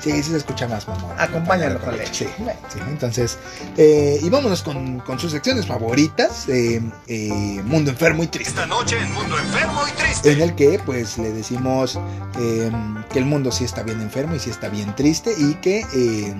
[0.00, 1.10] Sí, sí se escucha más, mamón.
[1.18, 2.26] Acompáñalo con leche.
[2.36, 3.38] Sí, sí, entonces,
[3.78, 8.50] eh, y vámonos con, con sus secciones favoritas, eh, eh, Mundo Enfermo y Triste.
[8.50, 10.32] Esta noche en Mundo Enfermo y Triste.
[10.32, 11.98] En el que, pues, le decimos
[12.38, 12.70] eh,
[13.10, 16.34] que el mundo sí está bien enfermo y sí está bien triste y que eh,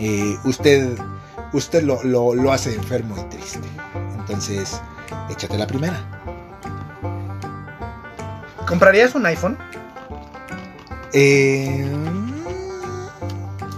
[0.00, 0.98] eh, usted,
[1.52, 3.60] usted lo, lo, lo hace enfermo y triste.
[4.18, 4.80] Entonces,
[5.30, 5.96] échate la primera.
[8.66, 9.58] ¿Comprarías un iPhone?
[11.12, 11.86] Eh,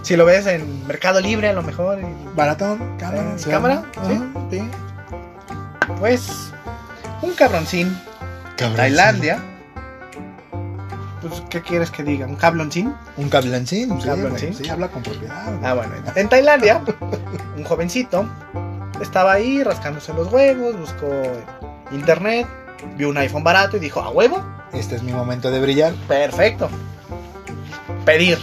[0.03, 1.99] Si lo ves en Mercado Libre, a lo mejor.
[2.35, 3.21] baratón, cámara.
[3.21, 3.83] Eh, sí, ¿cámara?
[4.07, 4.23] Sí.
[4.51, 4.69] sí.
[5.99, 6.29] Pues,
[7.21, 7.99] un cabroncín.
[8.55, 9.43] Cabrón, Tailandia.
[11.27, 12.27] Pues, ¿qué quieres que diga?
[12.27, 12.93] ¿Un cabroncín?
[13.15, 13.21] sí.
[13.21, 15.59] Un cablancín, Un sí, güey, sí, habla con propiedad.
[15.63, 15.93] Ah, bueno.
[16.15, 16.81] En Tailandia,
[17.57, 18.27] un jovencito
[19.01, 21.07] estaba ahí rascándose los huevos, buscó
[21.91, 22.47] internet,
[22.97, 24.43] vio un iPhone barato y dijo, ¿a huevo?
[24.73, 25.93] Este es mi momento de brillar.
[26.07, 26.69] Perfecto.
[28.05, 28.37] Pedir.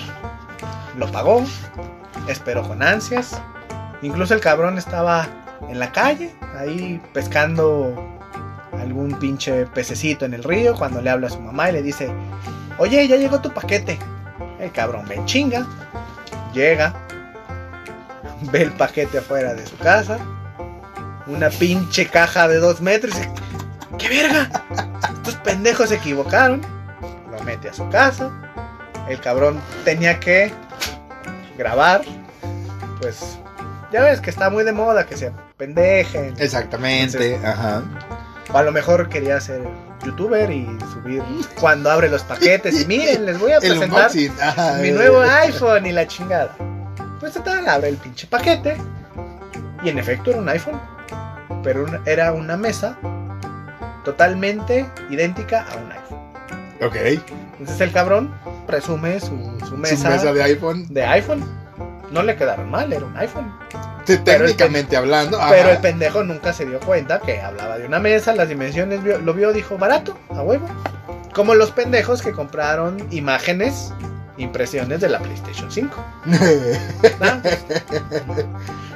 [0.97, 1.45] Lo pagó.
[2.29, 3.41] Esperó con ansias.
[4.03, 5.29] Incluso el cabrón estaba
[5.69, 7.95] en la calle, ahí pescando
[8.81, 12.13] algún pinche pececito en el río, cuando le habla a su mamá y le dice,
[12.79, 13.99] oye, ya llegó tu paquete.
[14.61, 15.67] El cabrón en chinga,
[16.53, 16.95] llega,
[18.53, 20.19] ve el paquete afuera de su casa,
[21.27, 23.33] una pinche caja de dos metros y dice,
[23.99, 24.49] ¡qué verga!
[25.15, 26.61] Estos pendejos se equivocaron.
[27.31, 28.31] Lo mete a su casa.
[29.09, 30.53] El cabrón tenía que
[31.57, 32.03] grabar.
[33.01, 33.39] Pues
[33.93, 36.35] ya ves que está muy de moda que se pendejen.
[36.39, 37.83] Exactamente, ajá.
[38.53, 39.63] O a lo mejor quería ser
[40.05, 41.23] youtuber y subir
[41.59, 42.83] cuando abre los paquetes.
[42.83, 44.11] Y miren, les voy a presentar
[44.81, 46.55] mi nuevo iPhone y la chingada.
[47.21, 48.77] Pues total, abre el pinche paquete.
[49.83, 50.81] Y en efecto era un iPhone.
[51.63, 52.99] Pero era una mesa
[54.05, 56.19] totalmente idéntica a un iPhone.
[56.83, 56.97] Ok.
[57.59, 58.35] Entonces el cabrón
[58.67, 59.29] presume su,
[59.67, 60.87] su mesa, Su mesa de iPhone.
[60.89, 61.45] de iPhone.
[62.11, 63.51] No le quedaron mal, era un iPhone.
[64.09, 65.39] El técnicamente hablando.
[65.41, 65.51] ajá.
[65.51, 69.19] Pero el pendejo nunca se dio cuenta que hablaba de una mesa, las dimensiones, vio-
[69.19, 70.67] lo vio, dijo, barato, a huevo.
[71.35, 73.93] Como los pendejos que compraron imágenes,
[74.39, 76.05] impresiones de la PlayStation 5.
[76.27, 76.37] ¿no?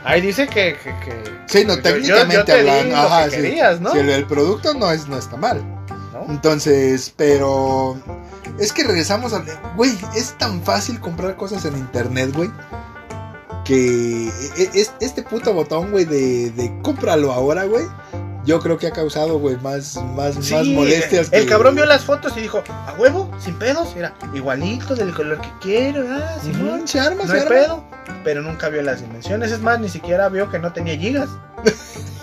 [0.04, 0.76] Ahí dice que...
[0.82, 2.94] que- que- sí, no, yo- técnicamente yo te di hablando.
[2.96, 3.36] lo Ajá, que sí.
[3.36, 3.92] querías, ¿no?
[3.92, 5.62] Si el, producto no, es, no está mal.
[6.12, 6.26] ¿no?
[6.28, 7.96] Entonces, pero.
[8.58, 9.44] Es que regresamos al.
[9.76, 12.50] Güey, es tan fácil comprar cosas en internet, güey.
[13.66, 17.84] Que e- es, este puto botón, güey, de, de cómpralo ahora, güey.
[18.44, 21.28] Yo creo que ha causado, güey, más, más, Sí, más molestias.
[21.32, 25.12] El que- cabrón vio las fotos y dijo, a huevo, sin pedos, era igualito, del
[25.12, 26.36] color que quiero, ah,
[26.84, 27.48] se arma, No se hay arma.
[27.50, 27.84] pedo,
[28.22, 29.50] pero nunca vio las dimensiones.
[29.50, 31.28] Es más, ni siquiera vio que no tenía gigas.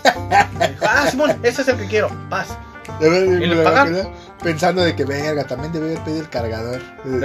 [0.04, 2.10] Dijo, ah, Simón, ese es el que quiero.
[2.30, 2.48] Paz.
[4.44, 6.82] Pensando de que, verga, también debe haber pedido el cargador.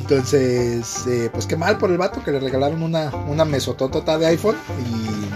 [0.00, 4.26] Entonces, eh, pues qué mal por el vato que le regalaron una, una mesototota de
[4.26, 4.56] iPhone
[4.86, 5.26] y,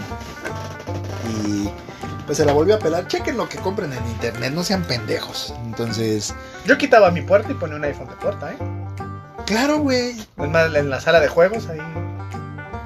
[1.39, 1.71] y
[2.27, 3.07] pues se la volvió a pelar.
[3.09, 5.55] Chequen lo que compren en internet, no sean pendejos.
[5.65, 8.57] Entonces, Yo quitaba mi puerta y ponía un iPhone de puerta, ¿eh?
[9.47, 11.81] claro, güey, Es más, en la sala de juegos, ahí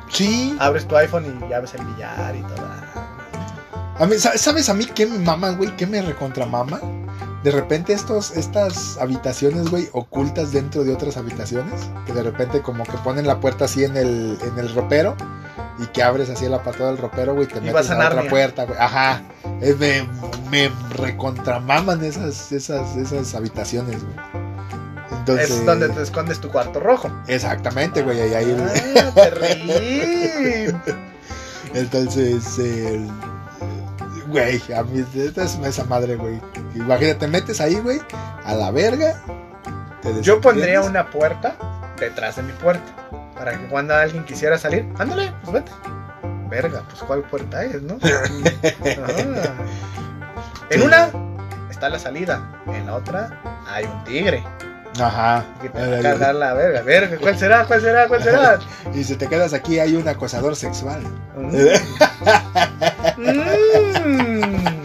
[0.08, 0.56] sí.
[0.58, 3.05] abres tu iPhone y ya ves el billar y todo.
[3.98, 5.74] A mí, sa- ¿Sabes a mí qué me mama, güey?
[5.76, 6.80] ¿Qué me recontramama?
[7.42, 12.84] De repente estos, estas habitaciones, güey, ocultas dentro de otras habitaciones, que de repente como
[12.84, 15.16] que ponen la puerta así en el, en el ropero
[15.78, 18.64] y que abres así el apartado del ropero, güey, te Y metes a otra puerta,
[18.64, 18.78] güey.
[18.78, 19.22] Ajá.
[19.60, 20.06] Eh, me,
[20.50, 24.16] me recontramaman esas, esas, esas habitaciones, güey.
[25.12, 27.10] Entonces, Es donde te escondes tu cuarto rojo.
[27.28, 28.72] Exactamente, güey, ahí, ahí Ah.
[31.74, 33.08] Entonces, el-
[34.28, 36.40] güey, a mí esta es esa madre, güey.
[36.74, 38.00] Imagínate, metes ahí, güey,
[38.44, 39.22] a la verga.
[40.02, 41.56] te Yo pondría una puerta
[41.98, 43.08] detrás de mi puerta.
[43.34, 45.72] Para que cuando alguien quisiera salir, ándale, pues vete.
[46.48, 47.98] Verga, pues cuál puerta es, ¿no?
[48.98, 49.54] Ah.
[50.70, 51.10] En una
[51.70, 54.42] está la salida, en la otra hay un tigre
[55.00, 55.44] Ajá.
[55.60, 56.82] que te va a la verga.
[56.82, 57.64] Verga, ¿cuál será?
[57.66, 58.08] ¿Cuál será?
[58.08, 58.58] ¿Cuál será?
[58.94, 61.00] Y si te quedas aquí, hay un acosador sexual.
[61.36, 61.56] Mm.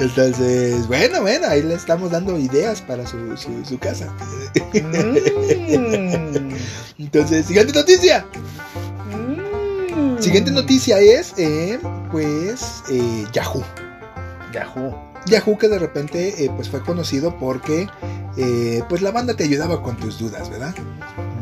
[0.00, 4.12] Entonces, bueno, bueno, ahí le estamos dando ideas para su, su, su casa.
[4.72, 6.54] Mm.
[6.98, 8.24] Entonces, siguiente noticia.
[9.10, 10.20] Mm.
[10.20, 11.78] Siguiente noticia es, eh,
[12.10, 13.62] pues, eh, Yahoo.
[14.52, 14.94] Yahoo.
[15.26, 17.88] Yahoo que de repente eh, pues fue conocido porque
[18.36, 20.74] eh, pues la banda te ayudaba con tus dudas, ¿verdad?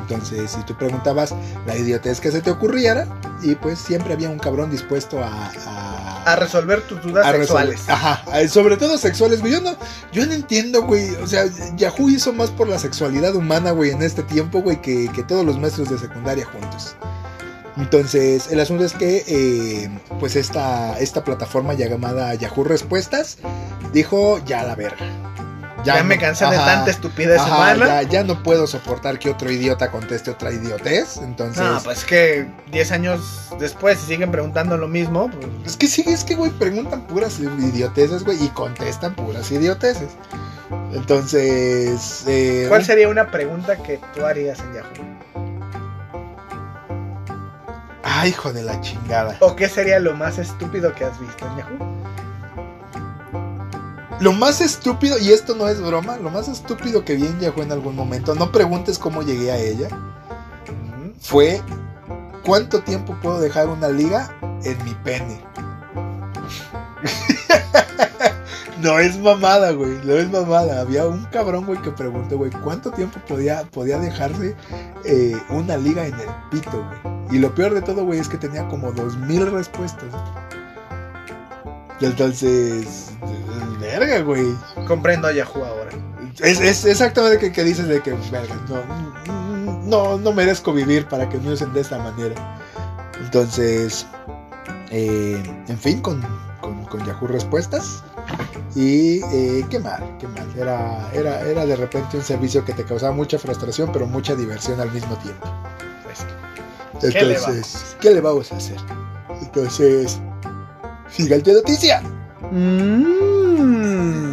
[0.00, 1.34] Entonces si tú preguntabas
[1.66, 3.06] la idiotez que se te ocurriera
[3.42, 7.88] y pues siempre había un cabrón dispuesto a, a- A resolver tus dudas resolver- sexuales.
[7.88, 9.52] Ajá, sobre todo sexuales, güey.
[9.52, 9.76] Yo no,
[10.12, 11.14] yo no entiendo, güey.
[11.16, 11.44] O sea,
[11.76, 15.44] Yahoo hizo más por la sexualidad humana, güey, en este tiempo, güey, que, que todos
[15.44, 16.94] los maestros de secundaria juntos.
[17.76, 19.90] Entonces, el asunto es que, eh,
[20.20, 23.38] pues, esta, esta plataforma ya llamada Yahoo Respuestas
[23.92, 25.31] dijo, ya la verga.
[25.84, 27.86] Ya, me no- cansé de tanta estupidez ajá, humana.
[28.02, 31.16] ya, ya no puedo soportar que otro idiota conteste otra idiotez.
[31.18, 35.86] Entonces, No, pues que 10 años después, si siguen preguntando lo mismo, pues, Es que
[35.88, 40.10] sí, es que, güey, preguntan puras idioteces, güey, y contestan puras idioteces.
[40.92, 45.12] Entonces, eh, ¿cuál sería una pregunta que tú harías en Yahoo?
[48.04, 49.36] Ay, hijo de la chingada.
[49.40, 52.01] ¿O qué sería lo más estúpido que has visto en Yahoo?
[54.22, 57.60] Lo más estúpido, y esto no es broma, lo más estúpido que vi en Yahoo
[57.60, 59.88] en algún momento, no preguntes cómo llegué a ella,
[61.20, 61.60] fue
[62.44, 65.40] cuánto tiempo puedo dejar una liga en mi pene.
[68.80, 70.00] No es mamada, güey.
[70.02, 70.80] No es mamada.
[70.80, 74.56] Había un cabrón, güey, que preguntó, güey, ¿cuánto tiempo podía, podía dejarse
[75.04, 77.36] eh, una liga en el pito, güey?
[77.36, 79.48] Y lo peor de todo, güey, es que tenía como dos mil
[82.02, 82.42] respuestas.
[82.42, 83.12] Entonces,
[83.80, 84.54] verga, güey.
[84.86, 85.90] Comprendo a Yahoo ahora.
[86.40, 91.28] Es, es exactamente que, que dices de que, verga, no, no, no merezco vivir para
[91.28, 92.58] que me usen de esta manera.
[93.20, 94.06] Entonces,
[94.90, 96.22] eh, en fin, con,
[96.60, 98.02] con, con Yahoo Respuestas.
[98.74, 100.48] Y eh, qué mal, qué mal.
[100.56, 104.80] Era, era, era de repente un servicio que te causaba mucha frustración, pero mucha diversión
[104.80, 105.46] al mismo tiempo.
[106.04, 108.78] Pues, ¿Qué le Entonces, ¿qué le vamos a hacer?
[109.42, 110.18] Entonces,
[111.14, 112.02] siguiente noticia.
[112.50, 114.32] Mm.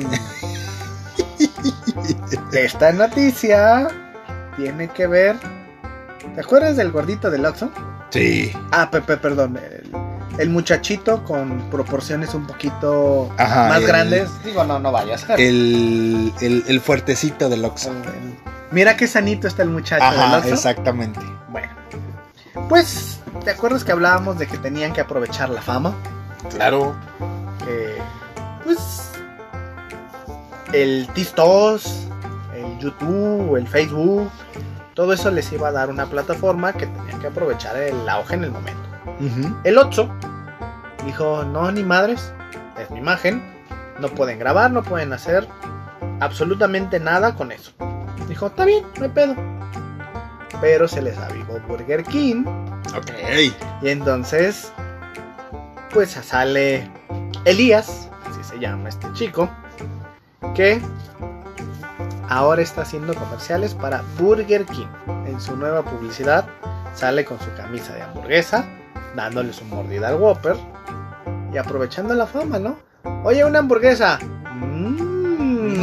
[2.54, 3.88] Esta noticia
[4.58, 5.36] tiene que ver.
[6.36, 7.72] ¿Te acuerdas del gordito del Oxxo?
[8.10, 8.52] Sí.
[8.72, 9.58] Ah, Pepe, perdón.
[9.58, 9.92] El,
[10.40, 14.30] el muchachito con proporciones un poquito Ajá, más el- grandes.
[14.44, 15.26] Digo, no, no vayas.
[15.38, 17.92] El, el, el fuertecito del Oxxo.
[18.72, 20.54] Mira qué sanito está el muchacho del Ajá, Oxxo.
[20.54, 21.20] exactamente.
[21.50, 21.70] Bueno,
[22.68, 25.96] pues, ¿te acuerdas que hablábamos de que tenían que aprovechar la fama?
[26.50, 26.96] Claro.
[27.66, 27.98] Que,
[28.64, 29.12] pues,
[30.74, 31.82] el TikTok,
[32.56, 34.30] el YouTube, el Facebook,
[34.94, 38.44] todo eso les iba a dar una plataforma que tenían que aprovechar el auge en
[38.46, 38.82] el momento.
[39.64, 40.10] El 8
[41.06, 42.34] dijo, no, ni madres,
[42.78, 43.44] es mi imagen,
[44.00, 45.48] no pueden grabar, no pueden hacer
[46.22, 47.72] absolutamente nada con eso.
[48.28, 49.36] Dijo, está bien, no hay pedo.
[50.62, 52.44] Pero se les avivó Burger King
[52.96, 53.12] Ok.
[53.82, 54.72] y entonces,
[55.94, 56.90] pues sale
[57.46, 59.50] Elías, así se llama este chico,
[60.56, 60.82] que
[62.28, 64.88] ahora está haciendo comerciales para Burger King.
[65.26, 66.48] En su nueva publicidad
[66.94, 68.66] sale con su camisa de hamburguesa,
[69.16, 70.58] dándole su mordida al Whopper
[71.54, 72.78] y aprovechando la fama, ¿no?
[73.24, 74.20] Oye, una hamburguesa.
[74.54, 75.82] Mm.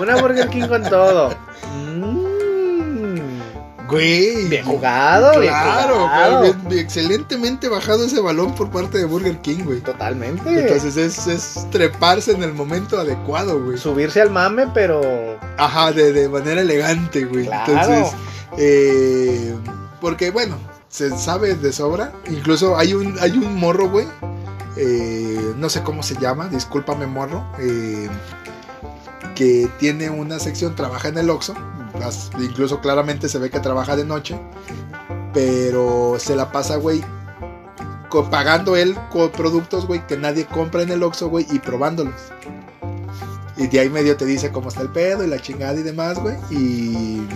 [0.00, 1.30] una Burger King con todo.
[3.88, 4.48] Güey.
[4.48, 6.40] Bien jugado, bien Claro, jugado.
[6.42, 9.80] bien- excelentemente bajado ese balón por parte de Burger King, güey.
[9.80, 10.48] Totalmente.
[10.62, 13.78] Entonces es, es treparse en el momento adecuado, güey.
[13.78, 15.00] subirse al mame, pero
[15.56, 17.46] Ajá, de, de manera elegante, güey.
[17.46, 17.72] Claro.
[17.72, 18.14] Entonces,
[18.58, 19.54] eh,
[20.00, 20.56] porque bueno,
[20.88, 22.12] se sabe de sobra.
[22.28, 24.06] Incluso hay un, hay un morro, güey.
[24.76, 27.46] eh, no sé cómo se llama, discúlpame, morro.
[27.58, 28.08] eh,
[29.34, 31.54] que tiene una sección, trabaja en el Oxxo.
[32.38, 34.38] Incluso claramente se ve que trabaja de noche.
[35.32, 37.02] Pero se la pasa, güey.
[38.30, 42.14] Pagando él con productos, güey, que nadie compra en el Oxxo, güey, y probándolos.
[43.58, 46.18] Y de ahí medio te dice cómo está el pedo y la chingada y demás,
[46.18, 46.36] güey.
[46.50, 47.26] Y.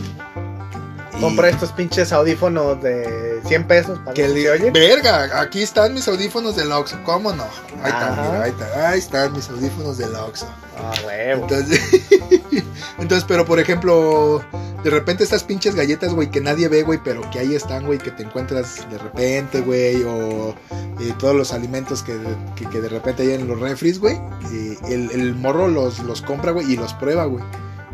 [1.20, 4.70] y compra estos pinches audífonos de 100 pesos para Que le oye.
[4.70, 6.96] Verga, aquí están mis audífonos del Oxxo.
[7.04, 7.44] ¿Cómo no?
[7.82, 10.46] Ahí están, mira, ahí, está- ahí están mis audífonos del Oxxo.
[10.78, 11.42] Ah, huevo.
[11.42, 11.80] Entonces,
[12.98, 14.42] entonces, pero por ejemplo,
[14.82, 17.98] de repente estas pinches galletas, güey, que nadie ve, güey, pero que ahí están, güey,
[17.98, 20.54] que te encuentras de repente, güey, o
[21.00, 22.16] eh, todos los alimentos que,
[22.56, 24.16] que, que de repente hay en los refris, güey,
[24.52, 27.44] eh, el, el morro los, los compra, güey, y los prueba, güey.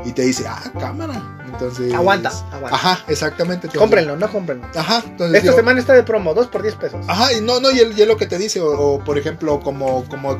[0.04, 1.40] Y te dice, ah, cámara.
[1.46, 1.92] Entonces.
[1.94, 2.76] Aguanta, aguanta.
[2.76, 3.66] Ajá, exactamente.
[3.66, 4.66] entonces- Cómprenlo, no cómprenlo.
[4.74, 5.42] Ajá, entonces.
[5.42, 7.04] Esta semana está de promo, 2 por 10 pesos.
[7.08, 10.04] Ajá, y no, no, y él lo que te dice, o, o, por ejemplo, como,
[10.08, 10.36] como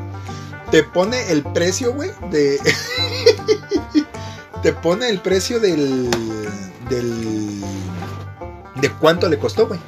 [0.71, 2.59] te pone el precio, güey, de.
[4.61, 6.09] te pone el precio del.
[6.89, 7.61] del.
[8.75, 9.79] de cuánto le costó, güey.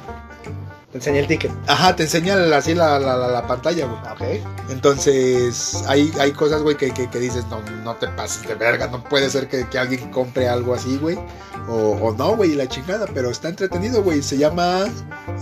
[0.90, 1.52] Te enseñé el ticket.
[1.68, 4.00] Ajá, te enseña así la, la, la, la pantalla, güey.
[4.40, 4.44] Ok.
[4.70, 8.88] Entonces, hay, hay cosas, güey, que, que, que dices, no, no te pases de verga,
[8.88, 11.16] no puede ser que, que alguien compre algo así, güey.
[11.68, 14.20] O, o no, güey, la chingada, pero está entretenido, güey.
[14.20, 14.86] Se llama...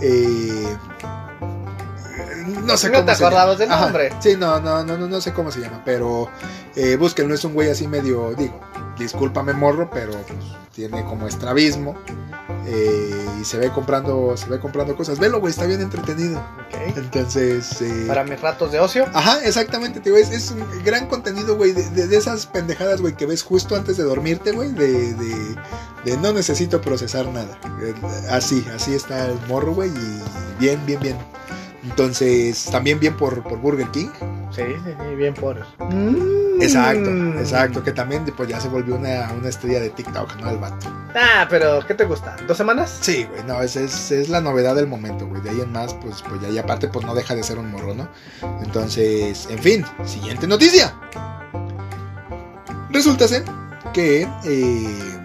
[0.01, 0.77] eh,
[2.65, 3.75] no sé No cómo te se acordabas llama.
[3.75, 4.13] del nombre.
[4.19, 6.29] Sí, no, no, no, no, no sé cómo se llama, pero
[6.75, 8.59] eh, búsquenlo, es un güey así medio, digo,
[8.97, 10.39] discúlpame morro, pero pues,
[10.73, 11.95] tiene como estrabismo
[12.65, 15.19] eh, y se ve comprando, se ve comprando cosas.
[15.19, 16.39] Velo, güey, está bien entretenido.
[16.39, 16.97] Ok.
[16.97, 19.05] Entonces, eh, Para mis ratos de ocio.
[19.13, 20.15] Ajá, exactamente, tío.
[20.15, 23.75] Es, es un gran contenido, güey, de, de- de esas pendejadas, güey, que ves justo
[23.75, 25.55] antes de dormirte, güey, de, de,
[26.05, 27.57] de no necesito procesar nada.
[27.81, 27.93] Eh,
[28.29, 30.21] Así, así está el morro, güey, y
[30.59, 31.17] bien, bien, bien.
[31.89, 34.09] Entonces, también bien por, por Burger King.
[34.51, 35.57] Sí, sí, sí, bien por.
[36.61, 37.37] Exacto, Mm.
[37.39, 40.49] exacto, que también pues ya se volvió una, una estrella de TikTok, ¿no?
[40.49, 40.87] El vato.
[41.15, 42.35] Ah, pero ¿qué te gusta?
[42.47, 42.97] ¿Dos semanas?
[43.01, 45.41] Sí, güey, no, es, es, es la novedad del momento, güey.
[45.41, 47.71] De ahí en más, pues, pues ya, y aparte, pues no deja de ser un
[47.71, 48.09] morro, ¿no?
[48.61, 50.93] Entonces, en fin, siguiente noticia.
[52.91, 53.43] Resulta ser
[53.93, 55.17] que eh,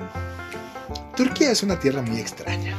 [1.16, 2.76] Turquía es una tierra muy extraña.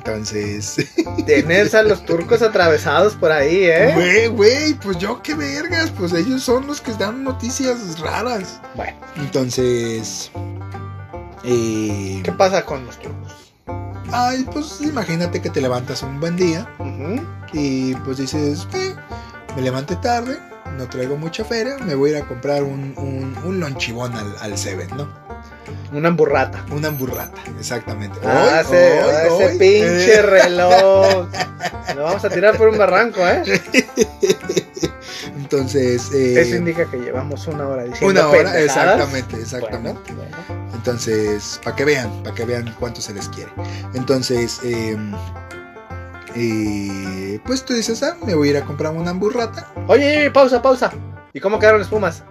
[0.00, 0.76] Entonces,
[1.26, 3.92] Tienes a los turcos atravesados por ahí, ¿eh?
[3.94, 8.60] güey, güey, pues yo qué vergas, pues ellos son los que dan noticias raras.
[8.74, 10.30] Bueno, Entonces,
[11.44, 13.52] eh, ¿qué pasa con los turcos?
[14.12, 16.66] ay, pues imagínate que te levantas un buen día
[17.52, 18.94] y pues dices, "Eh,
[19.54, 20.36] me levanté tarde,
[20.76, 24.34] no traigo mucha feria, me voy a ir a comprar un, un, un lonchibón al,
[24.40, 25.29] al Seven, ¿no?
[25.92, 26.64] Una emburrata.
[26.70, 28.18] Una hamburrata, exactamente.
[28.24, 31.26] Ah, Hoy, ese, hoy, ese hoy, pinche reloj.
[31.96, 33.42] Lo vamos a tirar por un barranco, ¿eh?
[35.36, 38.64] Entonces, eh, Eso indica que llevamos una hora diciendo una hora, pendejadas.
[39.00, 40.12] exactamente, exactamente.
[40.12, 40.70] Bueno, bueno.
[40.74, 43.50] Entonces, para que vean, para que vean cuánto se les quiere.
[43.94, 44.96] Entonces, eh,
[46.36, 49.66] eh, pues tú dices, ah, me voy a ir a comprar una hamburrata.
[49.88, 50.92] Oye, oye, pausa, pausa.
[51.32, 52.22] ¿Y cómo quedaron las pumas?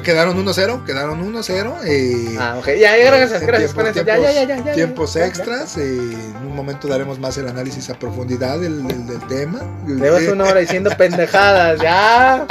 [0.00, 1.74] Quedaron 1-0, quedaron 1-0.
[1.84, 2.66] Eh, Ah, ok.
[2.68, 4.04] Ya, ya, gracias, gracias tiempos- eso.
[4.04, 5.76] Ya, ya, ya, ya, tiempos extras.
[5.76, 9.60] eh, en un momento daremos más el análisis a profundidad del, del- del tema.
[9.86, 12.46] Llevas una hora diciendo pendejadas, ya.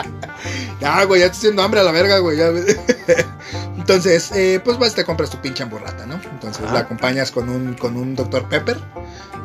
[0.80, 2.38] Ya, güey, ya estoy haciendo hambre a la verga, güey.
[2.38, 2.48] ya.
[3.78, 6.20] Entonces, eh, pues vas, te compras tu pinche hamburrata, ¿no?
[6.32, 8.48] Entonces la acompañas con un, con un Dr.
[8.48, 8.78] Pepper.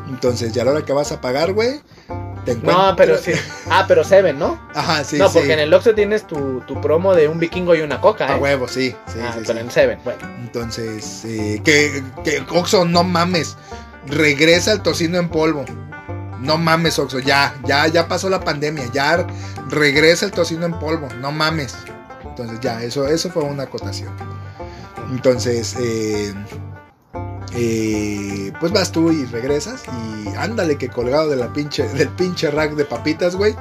[0.09, 1.81] Entonces, ya a la hora que vas a pagar, güey,
[2.47, 2.55] te.
[2.57, 3.33] No, pero sí.
[3.69, 4.59] Ah, pero Seven, ¿no?
[4.75, 5.39] Ajá, sí, no, sí.
[5.39, 8.37] porque en el Oxxo tienes tu, tu promo de un vikingo y una coca, A
[8.37, 8.41] ¿eh?
[8.41, 10.21] huevo, sí, sí, ah, sí, pero en Seven, bueno.
[10.39, 13.57] Entonces, eh, que, que Oxxo, no mames.
[14.07, 15.65] Regresa el tocino en polvo.
[16.41, 19.27] No mames, Oxxo, ya, ya, ya pasó la pandemia, ya
[19.69, 21.75] regresa el tocino en polvo, no mames.
[22.25, 24.15] Entonces ya, eso, eso fue una acotación.
[25.11, 26.35] Entonces, eh,
[27.55, 29.83] eh, pues vas tú y regresas
[30.25, 33.55] y ándale que colgado de la pinche, del pinche rack de papitas, güey,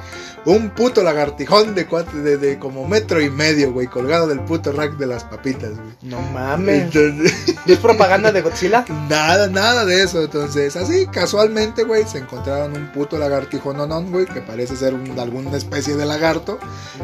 [0.44, 4.72] un puto lagartijón de, cuatro, de, de como metro y medio, güey, colgado del puto
[4.72, 5.94] rack de las papitas, güey.
[6.02, 6.94] No mames.
[6.94, 8.84] Entonces, ¿Y es propaganda de Godzilla?
[9.08, 10.22] Nada, nada de eso.
[10.22, 15.18] Entonces, así casualmente, güey, se encontraron un puto lagartijo nonón, güey, que parece ser un-
[15.18, 16.58] alguna especie de lagarto.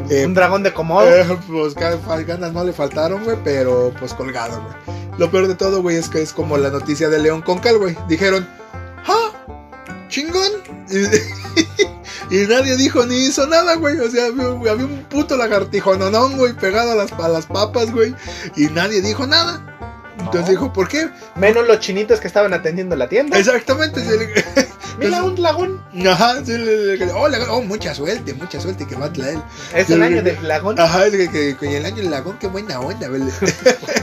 [0.09, 1.09] Eh, un dragón de Komodo.
[1.09, 5.03] Eh, pues ganas no le faltaron, güey, pero pues colgado, güey.
[5.17, 7.77] Lo peor de todo, güey, es que es como la noticia de León con Cal,
[7.77, 7.95] güey.
[8.09, 8.47] Dijeron,
[9.07, 9.31] ¡ah!
[10.09, 10.51] ¡Chingón!
[12.31, 13.99] Y, nadie dijo ni hizo nada, güey.
[13.99, 18.15] O sea, había, un puto lagartijo nonón, güey, pegado a las, a las papas, güey.
[18.55, 19.61] Y nadie dijo nada.
[20.25, 21.09] Entonces dijo, ¿por qué?
[21.35, 23.37] Menos los chinitos que estaban atendiendo la tienda.
[23.37, 24.03] Exactamente.
[24.03, 24.33] se le-
[24.99, 25.81] Mira, un lagún.
[26.07, 29.39] Ajá, sí, le- le- oh, la- oh, mucha suerte, mucha suerte que va a traer.
[29.75, 30.21] Es sí, año sí.
[30.23, 30.79] de lagún.
[30.79, 33.21] Ajá, es que, que, que el año del lagón, qué buena onda, güey.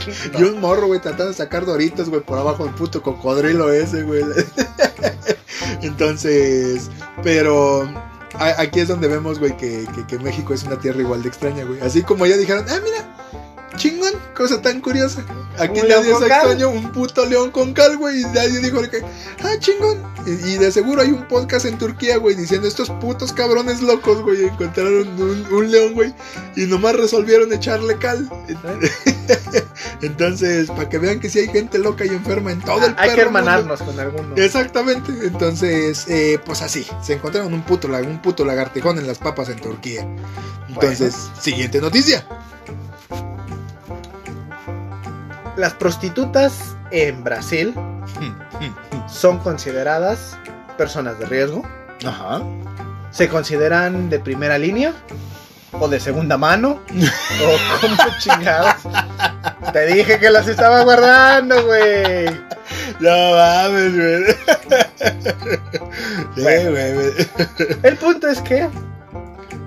[0.37, 4.03] Y un morro, güey, tratando de sacar doritos, güey, por abajo del puto cocodrilo ese,
[4.03, 4.23] güey.
[5.81, 6.89] Entonces,
[7.23, 7.83] pero
[8.37, 11.29] a- aquí es donde vemos, güey, que, que, que México es una tierra igual de
[11.29, 11.79] extraña, güey.
[11.81, 13.15] Así como ya dijeron, ah, mira,
[13.77, 15.23] chingón, cosa tan curiosa.
[15.57, 18.21] Aquí nadie se extraño, un puto león con cal, güey.
[18.21, 19.01] Y nadie dijo que,
[19.43, 20.01] ah, chingón.
[20.25, 24.21] Y, y de seguro hay un podcast en Turquía, güey, diciendo estos putos cabrones locos,
[24.21, 26.13] güey, encontraron un, un león, güey,
[26.55, 28.29] y nomás resolvieron echarle cal.
[30.01, 33.09] Entonces, para que vean que sí hay gente loca y enferma en todo el Hay
[33.09, 33.39] que perro mundo.
[33.39, 34.35] hermanarnos con alguno.
[34.35, 39.49] Exactamente, entonces, eh, pues así, se encontraron un puto, un puto lagartijón en las papas
[39.49, 40.07] en Turquía.
[40.69, 42.25] Entonces, siguiente noticia.
[45.57, 47.73] Las prostitutas en Brasil
[49.07, 50.37] son consideradas
[50.77, 51.63] personas de riesgo.
[52.05, 52.41] Ajá.
[53.11, 54.93] ¿Se consideran de primera línea?
[55.73, 56.81] ¿O de segunda mano?
[56.91, 58.75] ¿O como chingados?
[59.73, 62.25] Te dije que las estaba guardando, güey.
[62.99, 64.35] No mames, güey.
[66.35, 67.01] Sí, Bueno.
[67.83, 68.69] El punto es que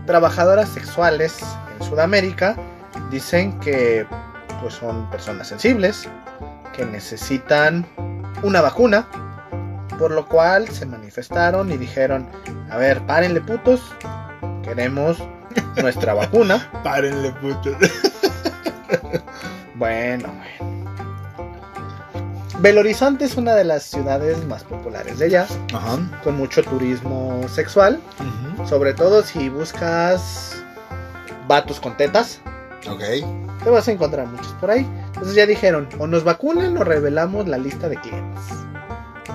[0.07, 1.37] trabajadoras sexuales
[1.79, 2.57] en Sudamérica
[3.11, 4.07] dicen que
[4.61, 6.09] pues son personas sensibles,
[6.73, 7.87] que necesitan
[8.43, 9.07] una vacuna
[9.99, 12.29] Por lo cual se manifestaron y dijeron,
[12.71, 13.81] a ver, párenle putos,
[14.63, 15.19] queremos
[15.81, 16.69] nuestra vacuna.
[16.83, 17.71] Párenle, puto.
[19.77, 20.85] Bueno, bueno.
[22.61, 25.99] Belo Horizonte es una de las ciudades más populares de allá, Ajá.
[26.23, 28.01] con mucho turismo sexual,
[28.67, 30.63] sobre todo si buscas
[31.49, 32.41] vatos con tetas,
[32.89, 33.01] Ok.
[33.63, 34.87] te vas a encontrar muchos por ahí.
[35.07, 38.43] Entonces ya dijeron, o nos vacunan o revelamos la lista de clientes.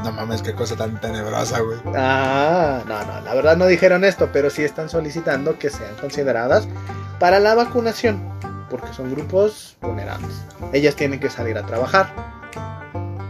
[0.03, 1.79] No mames, qué cosa tan tenebrosa, güey.
[1.95, 6.67] Ah, no, no, la verdad no dijeron esto, pero sí están solicitando que sean consideradas
[7.19, 8.21] para la vacunación,
[8.69, 10.45] porque son grupos vulnerables.
[10.71, 12.13] Ellas tienen que salir a trabajar,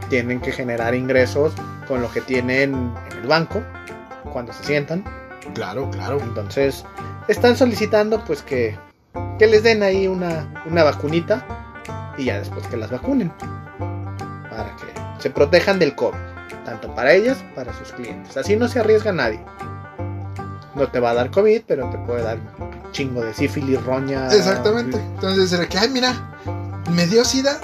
[0.09, 1.53] tienen que generar ingresos
[1.88, 3.63] con lo que tienen en el banco
[4.32, 5.03] cuando se sientan.
[5.55, 6.20] Claro, claro.
[6.22, 6.86] Entonces,
[7.28, 8.78] están solicitando pues que,
[9.40, 11.46] que les den ahí una, una vacunita
[12.18, 13.32] y ya después que las vacunen.
[13.80, 16.18] Para que se protejan del COVID.
[16.66, 18.36] Tanto para ellas, para sus clientes.
[18.38, 19.40] Así no se arriesga nadie.
[20.76, 24.28] No te va a dar COVID, pero te puede dar un chingo de sífilis, roña.
[24.32, 24.98] Exactamente.
[24.98, 26.14] Entonces era que, ay, mira,
[26.92, 27.60] me dio sida,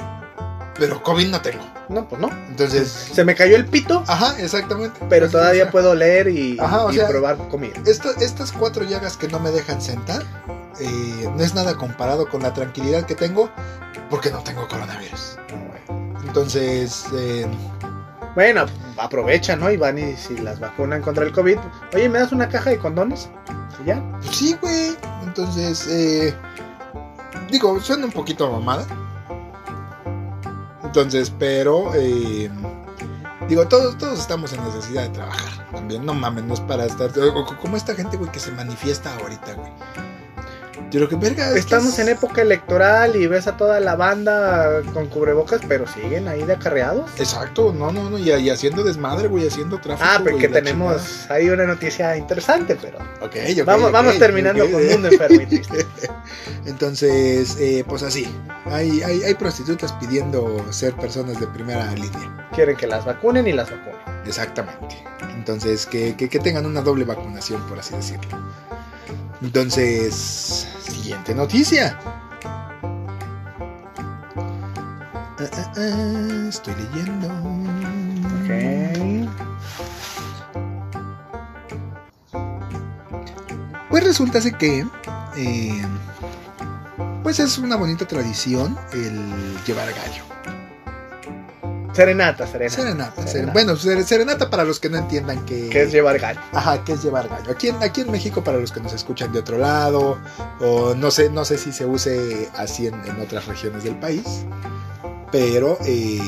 [0.80, 1.63] pero COVID no tengo.
[1.88, 2.30] No, pues no.
[2.49, 4.99] Entonces, Se me cayó el pito, ajá, exactamente.
[5.07, 7.73] pero todavía o sea, puedo leer y, Ajá, o y sea, probar comida.
[7.86, 10.23] esta- estas cuatro llagas que no me dejan sentar,
[10.80, 13.49] eh, no es nada comparado con la tranquilidad que tengo
[14.09, 15.38] porque no tengo coronavirus.
[16.26, 17.47] Entonces, eh,
[18.36, 18.65] Bueno,
[18.97, 19.71] aprovecha, ¿no?
[19.71, 21.57] Y van y si las vacunan contra el COVID,
[21.93, 23.30] oye, ¿me das una caja de condones?
[23.82, 24.03] Y ya.
[24.21, 24.97] pues sí, güey.
[25.23, 26.36] Entonces, eh,
[27.49, 28.86] digo, suena un poquito mamada.
[30.84, 32.49] Entonces, pero, eh,
[33.47, 35.71] digo, todos, todos estamos en necesidad de trabajar.
[35.71, 37.11] También, no mames, no es para estar.
[37.61, 39.71] Como esta gente, güey, que se manifiesta ahorita, güey.
[40.95, 41.51] Yo creo que, verga.
[41.57, 46.29] Estamos es- en época electoral y ves a toda la banda con cubrebocas, pero siguen
[46.29, 47.11] ahí de acarreados.
[47.17, 50.07] Exacto, no, no, no, y, y haciendo desmadre, güey, haciendo tráfico.
[50.09, 52.99] Ah, porque tenemos ahí una noticia interesante, pero.
[53.19, 55.85] Ok, ok, vamos, ok, vamos terminando con Mundo Triste.
[56.65, 58.33] Entonces, eh, pues así,
[58.63, 62.49] hay, hay, hay prostitutas pidiendo ser personas de primera línea.
[62.53, 63.99] Quieren que las vacunen y las vacunen.
[64.25, 65.03] Exactamente.
[65.33, 68.37] Entonces, que, que, que tengan una doble vacunación, por así decirlo.
[69.41, 70.67] Entonces,
[71.05, 71.99] siguiente noticia.
[75.37, 77.27] Ah, ah, ah, estoy leyendo.
[83.91, 84.87] Pues resulta que,
[85.37, 85.85] eh,
[87.21, 90.34] pues es una bonita tradición el llevar gallo.
[91.95, 92.75] Serenata, serenata.
[92.81, 93.53] Serenata, ser- Serenata.
[93.53, 96.39] bueno, ser- serenata para los que no entiendan que, Que es llevar gallo.
[96.51, 97.51] Ajá, ¿qué es llevar gallo?
[97.51, 100.17] Aquí en, aquí en México, para los que nos escuchan de otro lado,
[100.59, 104.45] o no sé, no sé si se use así en, en otras regiones del país,
[105.31, 106.19] pero eh,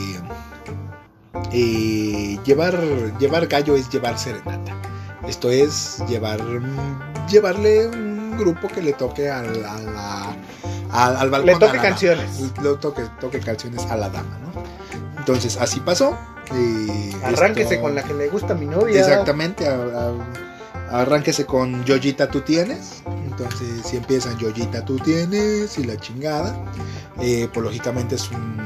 [1.51, 2.79] eh, llevar,
[3.19, 4.73] llevar gallo es llevar serenata.
[5.27, 6.39] Esto es llevar
[7.29, 10.35] llevarle un grupo que le toque al, a la-
[10.91, 11.53] al, al balcón.
[11.53, 12.39] Le toque la canciones.
[12.61, 14.63] Le toque, toque canciones a la dama, ¿no?
[15.27, 16.17] Entonces, así pasó.
[16.55, 19.01] eh, Arránquese esto- con la que le gusta a mi novia.
[19.01, 20.13] Exactamente, a-
[20.89, 23.03] a- arránquese con Yoyita tú tienes.
[23.25, 26.55] Entonces, si empiezan Yoyita tú tienes y la chingada,
[27.19, 28.57] eh, pues lógicamente es un,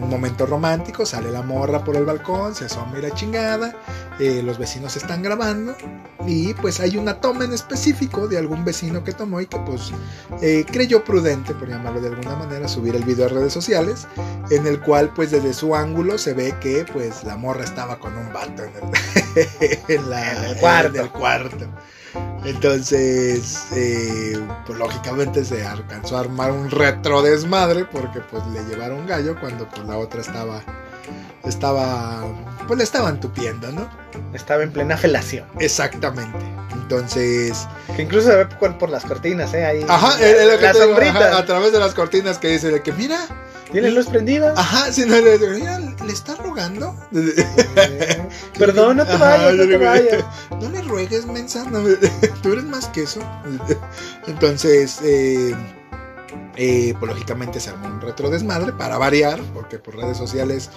[0.00, 1.04] un momento romántico.
[1.06, 3.74] Sale la morra por el balcón, se asoma y la chingada.
[4.20, 5.76] eh, los vecinos están grabando
[6.26, 9.92] y pues hay una toma en específico de algún vecino que tomó y que pues
[10.42, 14.08] eh, creyó prudente, por llamarlo de alguna manera, subir el video a redes sociales
[14.50, 18.16] en el cual pues desde su ángulo se ve que pues la morra estaba con
[18.18, 19.48] un vato en el,
[19.88, 20.96] en la- En el cuarto.
[20.98, 21.66] en el cuarto.
[22.44, 29.06] Entonces, eh, pues lógicamente se alcanzó a armar un retro desmadre porque pues le llevaron
[29.06, 30.62] gallo cuando pues la otra estaba,
[31.44, 32.24] estaba,
[32.66, 33.88] pues le estaban tupiendo, ¿no?
[34.32, 35.46] Estaba en plena felación.
[35.58, 36.38] Exactamente.
[36.72, 39.64] Entonces, Que incluso se ve por, por las cortinas, ¿eh?
[39.66, 39.84] Ahí.
[39.86, 42.82] ajá, es lo que la te ajá, a través de las cortinas que dice de
[42.82, 43.26] que mira,
[43.72, 44.54] ¿Tiene luz prendida?
[44.56, 46.96] ajá, si no le le está rogando.
[48.58, 50.24] Perdón, no te no vayas.
[50.60, 51.64] No le ruegues, mensa.
[51.70, 51.80] no,
[52.42, 53.20] tú eres más que eso.
[54.26, 55.54] Entonces, eh,
[56.60, 60.70] eh, pues lógicamente se armó un retro desmadre para variar, porque por redes sociales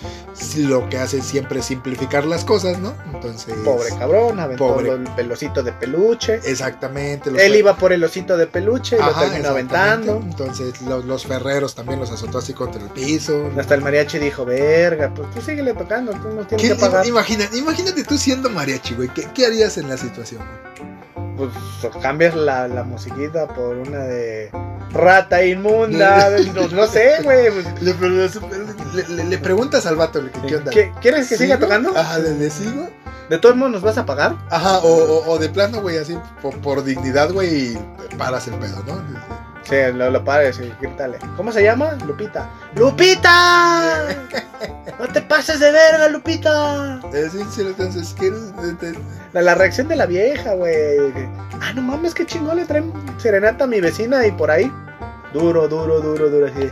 [0.57, 2.93] lo que hace siempre es simplificar las cosas, ¿no?
[3.13, 4.91] Entonces, Pobre cabrón, aventó Pobre.
[4.91, 6.35] el pelocito de peluche.
[6.45, 7.31] exactamente.
[7.43, 10.21] Él iba por el osito de peluche y lo terminó aventando.
[10.23, 13.49] Entonces, los, los ferreros también los azotó así contra el piso.
[13.57, 17.05] Hasta el mariachi dijo, verga, pues tú síguele tocando, tú no tienes ¿Qué- que pagar.
[17.07, 19.09] imagina- imagínate tú siendo mariachi, güey.
[19.09, 20.41] ¿Qué, qué harías en la situación,
[20.77, 20.90] güey?
[21.37, 21.49] Pues
[22.01, 24.51] cambias la, la musiquita por una de
[24.91, 27.49] rata inmunda, no, no sé, güey.
[27.51, 27.65] pues,
[29.09, 30.71] Le, le- preguntas al vato qué onda.
[30.71, 31.97] ¿qué- ¿Quieres que siga tocando?
[31.97, 32.87] Ajá, ¿le, le sigo?
[33.29, 34.35] ¿De todos modos nos vas a pagar?
[34.49, 37.77] Ajá, o, o- o de plano, güey, así, por, por dignidad, güey,
[38.17, 39.01] paras el pedo, ¿no?
[39.71, 41.17] Sí, lo, lo pares y grítale.
[41.37, 41.93] ¿Cómo se llama?
[42.05, 42.49] Lupita.
[42.75, 44.05] ¡Lupita!
[44.99, 46.99] ¡No te pases de verga, Lupita!
[47.13, 47.29] Eh.
[47.31, 48.93] Este,
[49.31, 51.13] La, la reacción de la vieja, güey.
[51.61, 54.69] Ah, no mames, qué chingón le traen serenata a mi vecina y por ahí.
[55.31, 56.69] Duro, duro, duro, duro, así.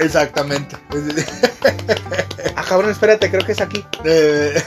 [0.00, 0.76] Exactamente.
[2.56, 3.84] Ah, cabrón, espérate, creo que es aquí.
[4.04, 4.62] Eh,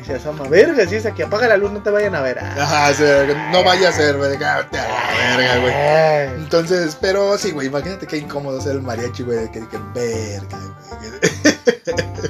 [0.00, 2.38] Y se asoma, verga, si es aquí, apaga la luz, no te vayan a ver.
[2.40, 3.04] Ah, Ajá, sí,
[3.52, 6.40] no vaya a ser, güey, cállate a la verga, güey.
[6.42, 10.58] Entonces, pero sí, güey, imagínate qué incómodo ser el mariachi, güey, que, que verga,
[11.00, 11.10] güey.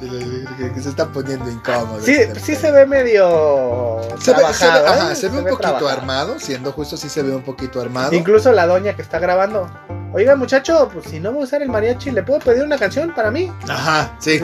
[0.00, 2.00] que, se está poniendo incómodo.
[2.02, 5.16] Sí, este sí se ve medio Se ve, se ve- trabajado, ajá, ¿eh?
[5.16, 5.88] se ve un poquito trabajado.
[5.88, 8.12] armado, siendo justo, sí se ve un poquito armado.
[8.14, 9.70] Incluso la doña que está grabando.
[10.12, 13.12] Oiga, muchacho, pues si no voy a usar el mariachi, ¿le puedo pedir una canción
[13.14, 13.50] para mí?
[13.68, 14.40] Ajá, sí.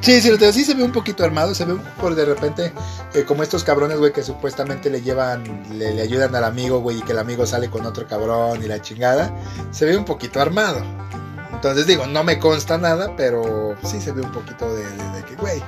[0.00, 2.72] Sí, sí, pero sí se ve un poquito armado, se ve por de repente
[3.14, 5.44] eh, como estos cabrones, güey, que supuestamente le llevan,
[5.76, 8.66] le, le ayudan al amigo, güey, y que el amigo sale con otro cabrón y
[8.68, 9.32] la chingada.
[9.72, 10.80] Se ve un poquito armado.
[11.62, 15.22] Entonces digo, no me consta nada, pero sí se ve un poquito de, de- de
[15.24, 15.62] que, güey.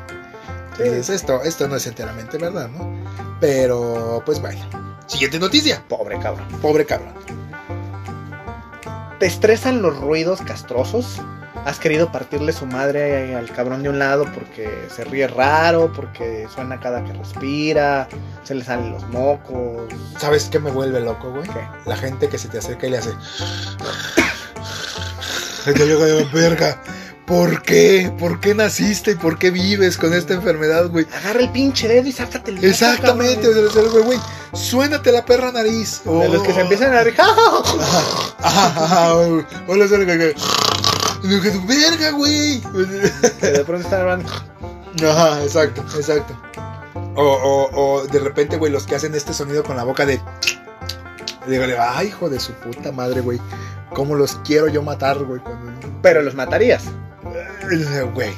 [0.72, 2.92] Entonces esto, esto no es enteramente verdad, ¿no?
[3.38, 4.66] Pero, pues vaya.
[5.06, 5.84] Siguiente noticia.
[5.88, 6.48] Pobre cabrón.
[6.60, 7.14] Pobre cabrón.
[9.20, 11.20] ¿Te estresan los ruidos castrosos?
[11.64, 16.48] ¿Has querido partirle su madre al cabrón de un lado porque se ríe raro, porque
[16.52, 18.08] suena cada que respira,
[18.42, 19.84] se le salen los mocos?
[20.18, 21.44] ¿Sabes qué me vuelve loco, güey?
[21.48, 21.66] ¿Qué?
[21.86, 23.12] La gente que se te acerca y le hace.
[25.64, 26.80] Gente, yo digo, verga.
[27.26, 28.12] ¿Por qué?
[28.18, 31.06] ¿Por qué naciste y por qué vives con esta enfermedad, güey?
[31.14, 34.18] Agarra el pinche dedo y sácate el Exactamente, o güey, güey.
[34.52, 36.02] Suénate la perra nariz.
[36.04, 36.62] De los que se Oh.
[36.62, 37.18] empiezan a reír.
[37.18, 39.46] Ajá, ajá, ajá, güey.
[39.68, 40.34] Hola, güey.
[41.66, 42.60] Verga, güey.
[43.40, 44.28] que de pronto están hablando.
[45.08, 46.36] Ajá, exacto, exacto.
[47.16, 47.70] O, o,
[48.00, 50.20] o de repente, güey, los que hacen este sonido con la boca de.
[51.46, 53.40] Dígale, ay, hijo de su puta madre, güey.
[53.93, 55.40] ¿Cómo los quiero yo matar, güey?
[55.40, 55.73] Cuando...
[56.02, 56.85] Pero los matarías.
[57.35, 58.35] Eh, Güey,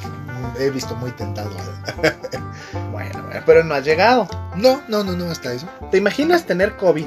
[0.59, 1.51] he visto muy tentado.
[2.91, 4.27] Bueno, güey, pero no has llegado.
[4.55, 5.67] No, no, no, no, hasta eso.
[5.91, 7.05] ¿Te imaginas tener COVID?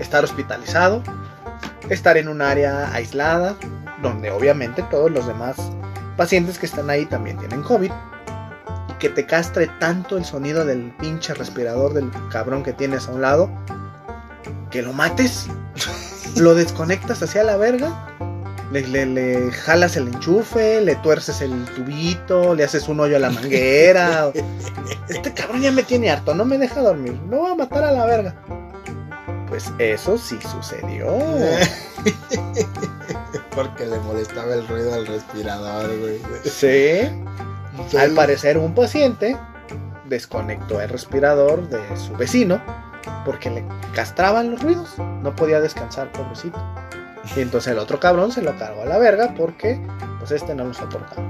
[0.00, 1.02] Estar hospitalizado,
[1.90, 3.54] estar en un área aislada,
[4.02, 5.56] donde obviamente todos los demás
[6.16, 7.92] pacientes que están ahí también tienen COVID,
[8.88, 13.12] y que te castre tanto el sonido del pinche respirador del cabrón que tienes a
[13.12, 13.50] un lado,
[14.72, 15.46] que lo mates,
[16.36, 18.08] lo desconectas hacia la verga.
[18.72, 23.20] Le, le- le jalas el enchufe, le tuerces el tubito, le haces un hoyo a
[23.20, 24.32] la manguera.
[25.08, 27.12] Este cabrón ya me tiene harto, no me deja dormir.
[27.28, 28.34] Me voy a matar a la verga.
[29.48, 31.06] Pues eso sí sucedió.
[33.54, 36.18] Porque le molestaba el ruido al respirador, güey.
[36.44, 37.00] Sí.
[37.98, 39.36] Al parecer un paciente
[40.08, 42.62] desconectó el respirador de su vecino
[43.24, 43.64] porque le
[43.94, 44.94] castraban los ruidos.
[44.98, 46.58] No podía descansar, pobrecito.
[47.36, 49.80] Y entonces el otro cabrón se lo cargó a la verga porque
[50.18, 51.22] pues este no lo soportaba.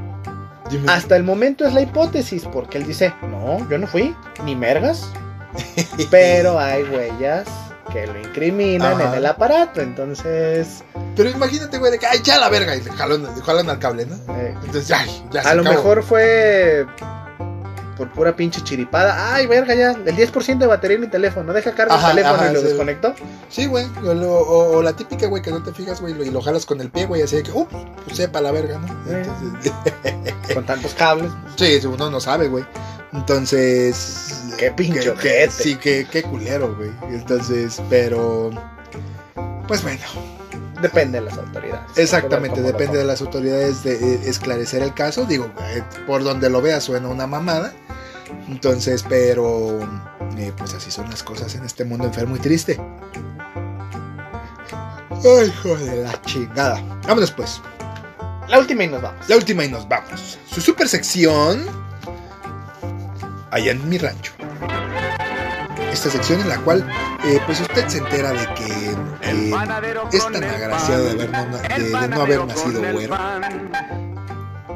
[0.71, 4.57] dime- Hasta el momento es la hipótesis, porque él dice, no, yo no fui, ni
[4.57, 5.11] mergas.
[6.11, 7.47] Pero hay huellas
[7.93, 9.11] que lo incriminan Ajá.
[9.11, 10.83] en el aparato, entonces...
[11.15, 12.75] Pero imagínate, güey, de que, ay, ya la verga.
[12.75, 14.15] Y le jalan, le jalan al cable, ¿no?
[14.35, 15.77] eh, Entonces, ay, ya se a lo acabó.
[15.77, 16.87] mejor fue
[18.07, 19.35] por pura pinche chiripada.
[19.35, 21.53] Ay, verga, ya, el 10% de batería en mi teléfono.
[21.53, 22.67] Deja cargar el teléfono ajá, y lo sí.
[22.67, 23.15] desconectó.
[23.49, 23.87] Sí, güey.
[24.05, 26.67] O, lo- o- o la típica, güey, que no te fijas, güey, y lo jalas
[26.67, 27.67] con el pie, güey, así de que, uh,
[28.05, 28.89] pues sepa la verga, ¿no?
[29.13, 29.23] Eh.
[29.25, 29.73] Entonces,
[30.55, 31.31] Con tantos cables.
[31.57, 32.65] sí, uno no sabe, güey.
[33.13, 34.55] Entonces.
[34.59, 35.49] Qué pinche que-.
[35.51, 36.91] Sí, qué, qué culero, güey.
[37.11, 38.51] Entonces, pero.
[39.69, 40.01] Pues bueno,
[40.83, 41.97] Depende de las autoridades.
[41.97, 45.25] exactamente, depende de las autoridades de eh, esclarecer el caso.
[45.25, 47.73] Digo, eh, por donde lo veas suena una mamada.
[48.49, 49.81] Entonces, pero.
[50.37, 52.81] eh, pues así son las cosas en este mundo enfermo y triste.
[55.25, 56.83] Ay, hijo de la chingada.
[57.07, 57.61] Vámonos pues.
[58.49, 59.29] La última y nos vamos.
[59.29, 60.39] La última y nos vamos.
[60.47, 61.65] Su super sección.
[63.51, 64.33] Allá en mi rancho.
[65.93, 66.89] Esta sección en la cual,
[67.25, 69.53] eh, pues usted se entera de que eh,
[70.13, 73.17] es tan agraciado de, haber no, de- de no haber nacido güero.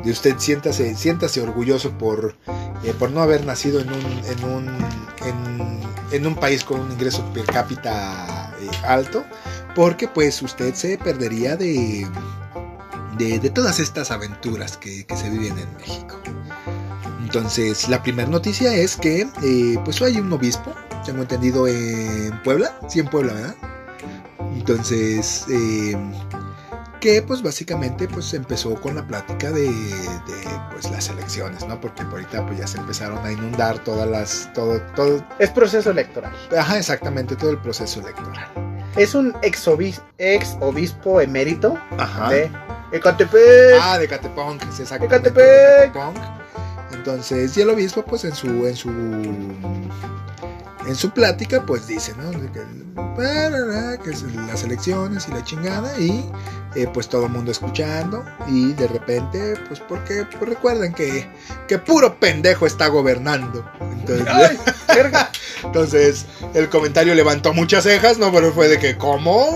[0.04, 2.36] De usted siéntase, siéntase orgulloso por,
[2.84, 4.68] eh, por no haber nacido en un, en un,
[5.26, 5.80] en,
[6.12, 9.24] en un país con un ingreso per cápita eh, alto.
[9.74, 12.06] Porque pues usted se perdería de,
[13.18, 16.18] de, de todas estas aventuras que, que se viven en México.
[17.22, 20.72] Entonces, la primera noticia es que eh, pues hay un obispo,
[21.06, 22.78] tengo entendido, en Puebla.
[22.88, 23.54] Sí, en Puebla, ¿verdad?
[24.54, 25.96] Entonces, eh,
[27.00, 31.80] que pues básicamente pues empezó con la plática de, de, pues las elecciones, ¿no?
[31.80, 36.32] Porque ahorita pues ya se empezaron a inundar todas las, todo, todo, Es proceso electoral.
[36.58, 38.48] ajá, exactamente, todo el proceso electoral.
[38.96, 42.30] Es un ex, obis- ex obispo emérito Ajá.
[42.30, 42.50] de
[42.92, 43.78] Ecatepec.
[43.80, 45.28] Ah, de Catepunk, sí, exactamente.
[45.28, 45.92] Ecatepec.
[45.94, 46.96] de.
[46.96, 48.88] Entonces, y el obispo, pues en su, en su,
[50.86, 52.30] en su plática, pues dice, ¿no?
[52.52, 52.64] Que,
[54.46, 56.24] las elecciones y la chingada, y
[56.76, 61.26] eh, pues todo el mundo escuchando, y de repente, pues porque pues recuerden que,
[61.66, 63.68] que puro pendejo está gobernando.
[63.80, 64.58] Entonces, Ay,
[64.94, 65.30] verga.
[65.64, 68.30] entonces, el comentario levantó muchas cejas, ¿no?
[68.30, 69.46] Pero fue de que, ¿cómo?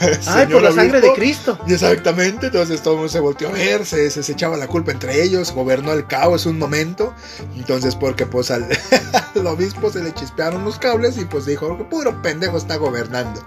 [0.26, 1.12] Ay, por la sangre de.
[1.14, 1.58] Cristo.
[1.66, 4.92] Exactamente, entonces todo el mundo se volteó a ver, se, se, se echaba la culpa
[4.92, 7.14] entre ellos, gobernó el caos un momento,
[7.56, 8.68] entonces porque pues al,
[9.34, 13.44] al obispo se le chispearon los cables y pues dijo que puro pendejo está gobernando.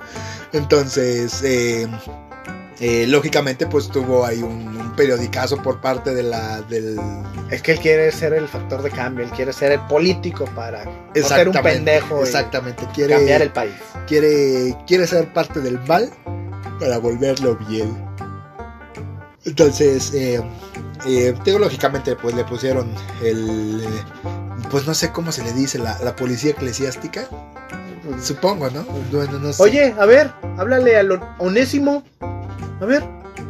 [0.54, 1.88] Entonces, eh,
[2.80, 7.00] eh, lógicamente pues tuvo ahí un, un periodicazo por parte de la, del...
[7.50, 10.84] Es que él quiere ser el factor de cambio, él quiere ser el político para
[10.86, 13.74] no ser un pendejo Exactamente, quiere, cambiar el país.
[14.08, 16.12] quiere, quiere ser parte del mal
[16.80, 18.06] para volverlo bien.
[19.46, 20.42] Entonces, eh,
[21.06, 22.92] eh, teológicamente, pues le pusieron
[23.24, 24.04] el, eh,
[24.72, 27.28] pues no sé cómo se le dice, la, la policía eclesiástica,
[28.22, 28.86] supongo, ¿no?
[29.12, 29.52] No.
[29.60, 32.04] Oye, a ver, háblale al Onésimo.
[32.82, 33.04] A ver,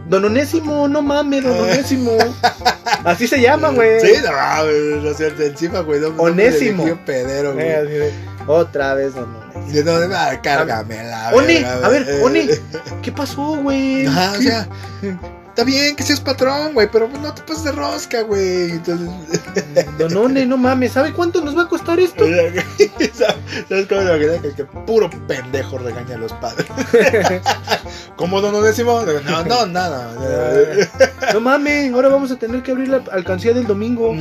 [0.07, 1.61] don Onésimo, no mames, don Ah.
[1.64, 2.11] Onésimo.
[3.03, 3.99] Así se llama, güey.
[3.99, 5.99] Sí, no, no sé, encima, güey.
[5.99, 6.85] No, Onésimo.
[6.85, 7.65] No, pedero, güey.
[7.68, 8.14] Eh,
[8.47, 9.45] Otra vez, don Onésimo.
[9.73, 12.22] Yo, no, ah, cárgame la Oni, a ver, eh.
[12.23, 12.47] Oni,
[13.02, 14.06] ¿qué pasó, güey?
[14.06, 14.68] Ajá, o sea,
[15.56, 18.72] está bien que seas patrón, güey, pero no te pases de rosca, güey.
[18.72, 19.10] Entonces,
[19.98, 22.26] Don One, no mames, ¿sabe cuánto nos va a costar esto?
[23.69, 24.41] ¿sabes cómo me imagino?
[24.41, 26.68] que, que puro pendejo regaña a los padres?
[28.18, 29.02] ¿Cómo don Onésimo?
[29.26, 30.11] No, no, nada.
[31.34, 34.14] No mames, ahora vamos a tener que abrir la alcancía del domingo.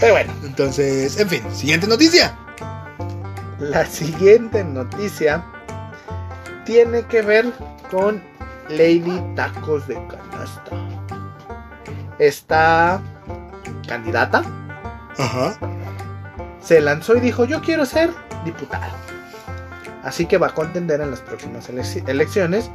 [0.00, 2.36] Pero bueno, Entonces, en fin, siguiente noticia.
[3.58, 5.42] la siguiente noticia
[6.66, 7.46] tiene que ver
[7.90, 8.22] con
[8.68, 10.70] Lady Tacos de Canasta.
[12.18, 13.00] Esta
[13.88, 14.42] candidata
[15.18, 15.54] Ajá.
[16.60, 18.10] se lanzó y dijo, yo quiero ser
[18.44, 18.90] diputada.
[20.02, 22.70] Así que va a contender en las próximas elec- elecciones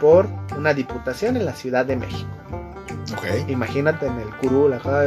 [0.00, 2.28] por una diputación en la Ciudad de México.
[3.12, 3.48] Ok.
[3.48, 5.02] Imagínate en el curul acá.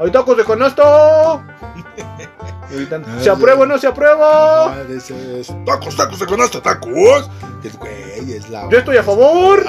[0.00, 1.42] ¡Hay tacos de canasto!
[1.76, 4.76] Y ahorita, ¿Se aprueba o no se aprueba?
[4.88, 7.30] Esos, Tacos, tacos de canasta, tacos.
[7.62, 8.68] Que, Güey, es la.
[8.70, 9.64] Yo estoy a favor.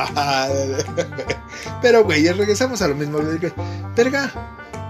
[1.82, 3.20] Pero, güey, regresamos a lo mismo.
[3.96, 4.32] Verga,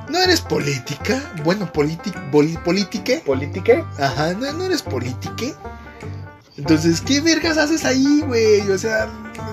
[0.10, 1.22] ¿no eres política?
[1.44, 2.20] Bueno, política.
[2.32, 3.22] ¿Polítique?
[3.26, 3.86] ¿Politique?
[4.00, 5.56] Ajá, ¿no, no eres politique?
[6.60, 8.70] Entonces, ¿qué vergas haces ahí, güey?
[8.70, 9.08] O sea,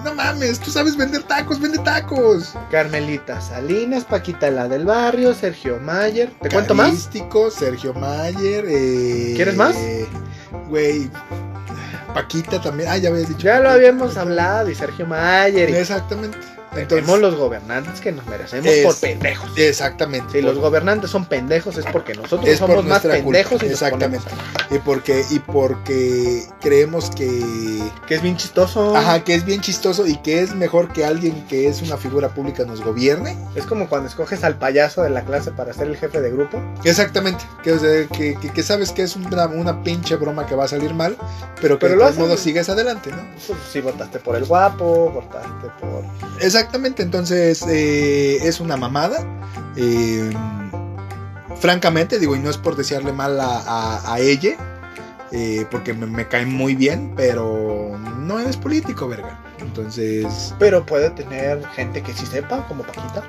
[0.05, 2.55] no mames, tú sabes vender tacos, vende tacos.
[2.71, 6.31] Carmelita Salinas, Paquita la del barrio, Sergio Mayer.
[6.43, 7.09] ¿Te cuento más?
[7.51, 8.65] Sergio Mayer.
[8.69, 9.77] Eh, ¿Quieres más?
[10.69, 11.09] Güey,
[12.13, 12.89] Paquita también.
[12.91, 13.43] Ah, ya habías dicho.
[13.43, 13.75] Ya lo Paquita.
[13.75, 15.71] habíamos hablado y Sergio Mayer.
[15.71, 16.39] Y Exactamente.
[16.85, 19.51] Tenemos los gobernantes que nos merecemos Es- por pendejos.
[19.57, 20.33] Exactamente.
[20.33, 24.27] Si los gobernantes son pendejos es porque nosotros Es por somos más pendejos y exactamente.
[24.71, 28.97] y porque y porque creemos que Que es bien chistoso.
[28.97, 32.29] ajá que es bien chistoso y que es mejor que alguien que es una figura
[32.31, 35.97] pública nos gobierne Es como cuando escoges al payaso de la clase para ser el
[35.97, 36.61] jefe de grupo.
[36.85, 40.55] exactamente que, o sea, que, que- que sabes que es una, una pinche broma que
[40.55, 41.17] va a salir mal
[41.61, 45.11] pero que Pero de todos modos sigues adelante no Pues si votaste por el guapo,
[45.11, 46.05] votaste por.
[46.67, 49.19] Exactamente entonces eh, es una mamada
[49.77, 50.31] eh,
[51.61, 54.57] francamente digo y no es por desearle mal a, a- a ella
[55.33, 61.11] eh, porque me, me cae muy bien pero no eres político verga entonces Pero puede
[61.11, 63.23] tener gente que sí sepa, como Paquita,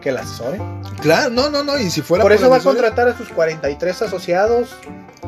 [0.00, 0.60] que la asesore.
[1.02, 4.02] Claro, no, no, no, y si fuera Por eso va a contratar a sus 43
[4.02, 4.70] asociados,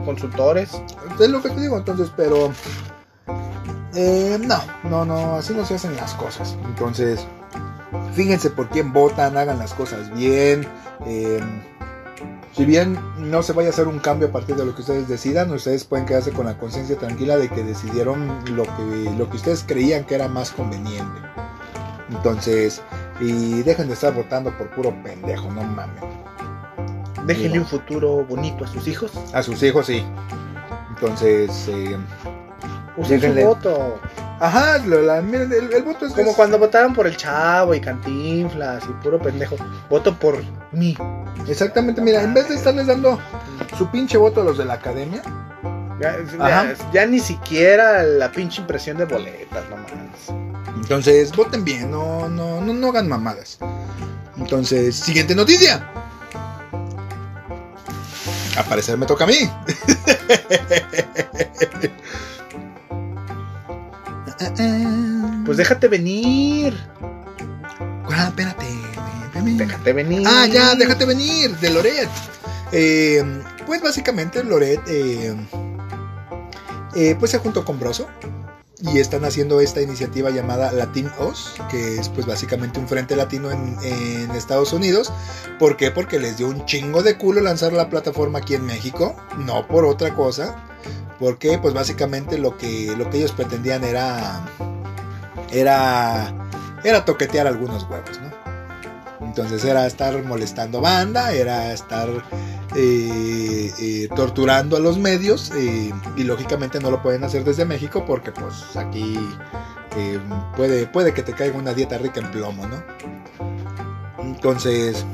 [0.04, 0.70] consultores.
[1.20, 2.52] Es lo que te digo, entonces, pero.
[3.98, 6.56] Eh, no, no, no, así no se hacen las cosas.
[6.64, 7.26] Entonces,
[8.14, 10.66] fíjense por quién votan, hagan las cosas bien.
[11.06, 11.40] eh,
[12.52, 15.06] si bien no se vaya a hacer un cambio a partir de lo que ustedes
[15.06, 18.26] decidan, ustedes pueden quedarse con la conciencia tranquila de que decidieron
[18.56, 21.20] lo que, lo que ustedes creían que era más conveniente.
[22.10, 22.82] Entonces,
[23.20, 26.02] y dejen de estar votando por puro pendejo, no mames.
[27.26, 29.12] Déjenle un futuro bonito a sus hijos.
[29.32, 30.02] A sus hijos, sí.
[30.90, 31.96] Entonces, eh,
[32.98, 33.42] Usen Déjenle.
[33.42, 34.00] su voto.
[34.40, 37.74] ajá, lo- la- miren, el, el voto es Como es- cuando votaron por el chavo
[37.74, 39.56] y cantinflas y puro pendejo.
[39.88, 40.42] Voto por
[40.72, 40.96] mí.
[41.46, 43.18] Exactamente, mira, en vez de estarles dando
[43.78, 45.22] su pinche voto a los de la academia,
[46.00, 50.76] Ya, ya- ya ni siquiera la pinche impresión de boletas, no mames.
[50.76, 53.58] Entonces, voten bien, no, no, no, no hagan mamadas.
[54.36, 55.84] Entonces, siguiente noticia.
[58.56, 59.38] Al parecer me toca a mí.
[65.44, 66.74] Pues déjate venir.
[68.10, 68.66] Ah, espérate.
[69.44, 70.26] Déjate venir.
[70.26, 72.08] Ah, ya, déjate venir, de Loret.
[72.72, 73.22] Eh,
[73.66, 75.34] pues básicamente Loret eh,
[76.94, 78.08] eh, pues se juntó con Broso
[78.80, 83.50] y están haciendo esta iniciativa llamada Latin Os, que es pues básicamente un frente latino
[83.50, 85.12] en, en Estados Unidos.
[85.58, 85.90] ¿Por qué?
[85.90, 89.84] Porque les dio un chingo de culo lanzar la plataforma aquí en México, no por
[89.84, 90.64] otra cosa.
[91.18, 94.46] Porque pues básicamente lo que, lo que ellos pretendían era
[95.50, 96.32] era
[96.84, 98.27] era toquetear algunos huevos, ¿no?
[99.20, 102.08] Entonces era estar molestando banda, era estar
[102.76, 105.50] eh, eh, torturando a los medios
[106.16, 109.18] y lógicamente no lo pueden hacer desde México porque pues aquí
[109.96, 110.20] eh,
[110.56, 112.82] puede, puede que te caiga una dieta rica en plomo, ¿no?
[114.18, 115.04] Entonces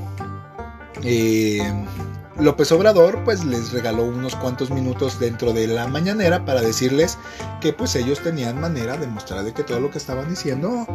[2.39, 7.19] López Obrador pues les regaló unos cuantos minutos dentro de la mañanera para decirles
[7.61, 10.87] que pues ellos tenían manera de mostrar que todo lo que estaban diciendo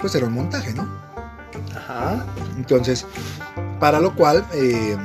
[0.00, 1.09] pues era un montaje, ¿no?
[1.90, 2.24] Ajá.
[2.56, 3.06] Entonces,
[3.78, 4.96] para lo cual eh,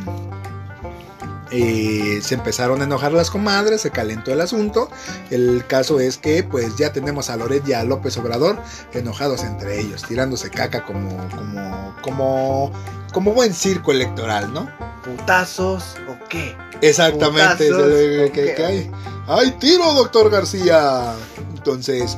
[1.51, 4.89] eh, se empezaron a enojar las comadres, se calentó el asunto.
[5.29, 8.57] El caso es que pues ya tenemos a Loret y a López Obrador
[8.93, 12.71] enojados entre ellos, tirándose caca como, como, como,
[13.13, 14.67] como buen circo electoral, ¿no?
[15.03, 16.55] ¿Putazos o qué?
[16.81, 17.67] Exactamente.
[17.67, 18.55] Putazos, es el- que- ok.
[18.55, 18.91] que hay.
[19.27, 21.13] ¡Ay, tiro, doctor García!
[21.55, 22.17] Entonces,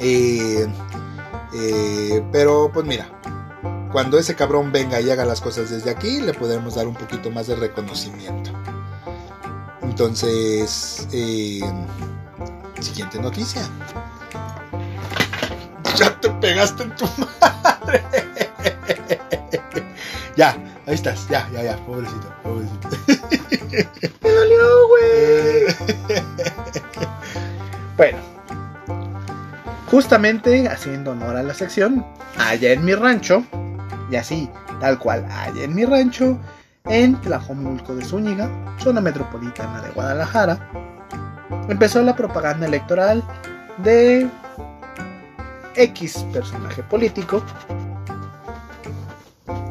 [0.00, 0.66] eh,
[1.54, 3.08] eh, pero pues mira,
[3.94, 7.30] cuando ese cabrón venga y haga las cosas desde aquí, le podremos dar un poquito
[7.30, 8.50] más de reconocimiento.
[9.82, 11.60] Entonces, eh,
[12.80, 13.62] siguiente noticia.
[15.96, 17.04] Ya te pegaste en tu
[17.62, 18.02] madre.
[20.36, 20.56] ya,
[20.88, 22.88] ahí estás, ya, ya, ya, pobrecito, pobrecito.
[24.24, 25.66] Me dolió, güey.
[27.96, 28.18] bueno.
[29.88, 32.04] Justamente haciendo honor a la sección,
[32.36, 33.44] allá en mi rancho,
[34.14, 36.38] y así, tal cual, allá en mi rancho,
[36.84, 40.70] en Tlajomulco de Zúñiga, zona metropolitana de Guadalajara,
[41.68, 43.24] empezó la propaganda electoral
[43.78, 44.28] de
[45.74, 47.42] X personaje político.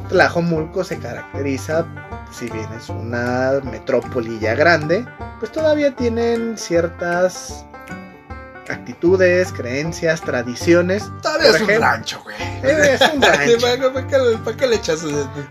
[0.10, 1.86] Tlajomulco se caracteriza,
[2.34, 5.06] si bien es una metrópoli ya grande,
[5.40, 7.66] pues todavía tienen ciertas
[8.70, 11.10] actitudes, creencias, tradiciones.
[11.22, 12.36] Todavía es un rancho, güey.
[12.40, 13.58] Eh, es un rancho.
[13.62, 15.02] ¿Para, qué, le- echas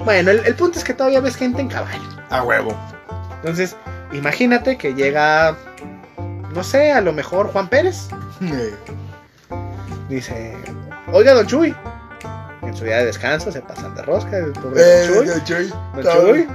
[0.00, 2.00] Bueno, el, el punto es que todavía ves gente en caballo.
[2.30, 2.76] a huevo?
[3.36, 3.76] Entonces,
[4.12, 5.56] imagínate que llega,
[6.54, 8.08] no sé, a lo mejor Juan Pérez.
[10.08, 10.56] Dice,
[11.12, 11.74] oiga, don Chuy.
[12.62, 15.26] En su día de descanso se pasan de rosca, el pobre eh, don Chuy.
[15.26, 15.72] don Chuy,
[16.02, 16.48] Don Chuy,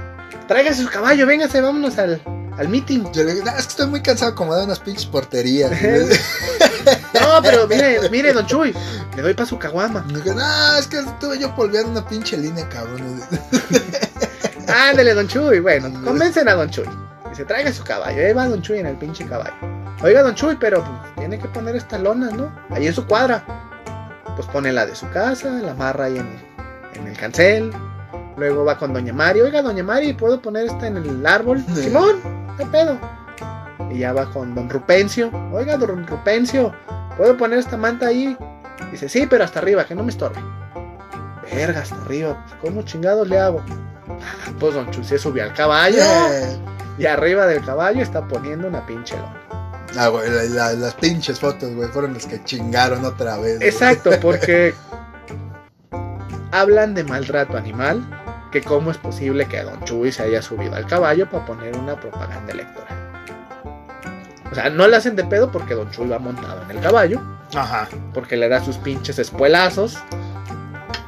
[0.46, 2.20] tráigase su caballo, véngase, vámonos al,
[2.58, 3.10] al meeting.
[3.12, 5.70] Yo le "No, es que estoy muy cansado como de unas pinches porterías.
[7.12, 8.74] No, pero mire, mire, don Chuy,
[9.14, 10.06] le doy para su caguama.
[10.08, 13.20] No, es que estuve yo polveando una pinche línea, cabrón.
[14.68, 15.60] Ándale, don Chuy.
[15.60, 16.88] Bueno, convencen a don Chuy.
[17.28, 18.26] Dice, traiga su caballo.
[18.26, 19.54] Ahí va don Chuy en el pinche caballo.
[20.02, 22.50] Oiga, don Chuy, pero pues, tiene que poner esta lona, ¿no?
[22.70, 23.44] Ahí en su cuadra.
[24.36, 26.28] Pues pone la de su casa, la amarra ahí en,
[26.94, 27.70] en el cancel.
[28.38, 29.40] Luego va con doña Mari.
[29.40, 31.64] Oiga, doña Mari, ¿puedo poner esta en el árbol?
[31.74, 32.16] Simón,
[32.56, 32.98] ¿qué pedo?
[33.90, 35.30] Y ya va con don Rupencio.
[35.52, 36.72] Oiga, don Rupencio,
[37.16, 38.36] ¿puedo poner esta manta ahí?
[38.92, 40.38] Dice, sí, pero hasta arriba, que no me estorbe.
[41.52, 42.44] Verga, hasta arriba.
[42.60, 43.62] ¿Cómo chingados le hago?
[44.08, 45.98] Ah, Pues don Chuy se subió al caballo.
[46.00, 46.56] Eh,
[46.98, 49.42] Y arriba del caballo está poniendo una pinche lona.
[49.96, 53.56] Ah, güey, la- la- las pinches fotos, güey, fueron las que chingaron otra vez.
[53.56, 53.68] güey.
[53.68, 54.74] Exacto, porque
[56.52, 58.04] hablan de maltrato animal,
[58.50, 61.96] que cómo es posible que Don Chuy se haya subido al caballo para poner una
[62.00, 62.96] propaganda electoral.
[64.50, 67.20] O sea, no le hacen de pedo porque Don Chuy va montado en el caballo,
[67.54, 67.88] Ajá.
[68.14, 69.98] porque le da sus pinches espuelazos,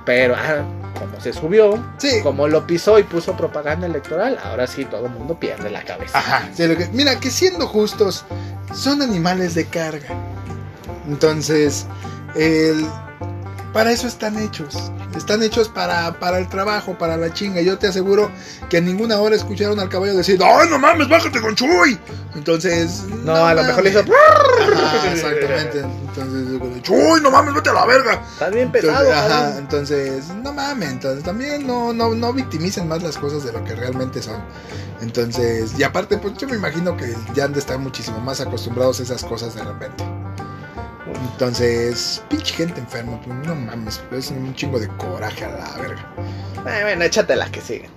[0.04, 0.62] pero ah,
[0.98, 2.20] como se subió, Sí.
[2.22, 6.18] como lo pisó y puso propaganda electoral, ahora sí todo el mundo pierde la cabeza.
[6.18, 6.48] Ajá.
[6.52, 8.26] sí, lo que- mira, que siendo justos,
[8.74, 10.08] son animales de carga.
[11.08, 11.86] Entonces,
[12.36, 12.86] el-
[13.72, 14.92] para eso están hechos.
[15.16, 17.60] Están hechos para, para el trabajo, para la chinga.
[17.60, 18.30] Yo te aseguro
[18.68, 21.98] que en ninguna hora escucharon al caballo decir, ¡ay, no mames, bájate con Chuy!
[22.34, 23.04] Entonces.
[23.24, 24.00] No, a lo mejor le hizo.
[24.00, 25.80] Ajá, exactamente.
[25.80, 28.22] Entonces, Chuy, no mames, vete a la verga.
[28.32, 29.12] Estás bien Entonces, pesado.
[29.12, 29.58] ajá, cabrón.
[29.58, 33.74] entonces, no mames, entonces también no, no, no victimicen más las cosas de lo que
[33.74, 34.40] realmente son.
[35.00, 39.00] Entonces, y aparte, pues yo me imagino que ya han de estar muchísimo más acostumbrados
[39.00, 40.04] a esas cosas de repente.
[41.32, 46.14] Entonces, pinche gente enferma, pues no mames, es un chingo de coraje a la verga.
[46.66, 47.90] Eh, bueno, échate las que siguen.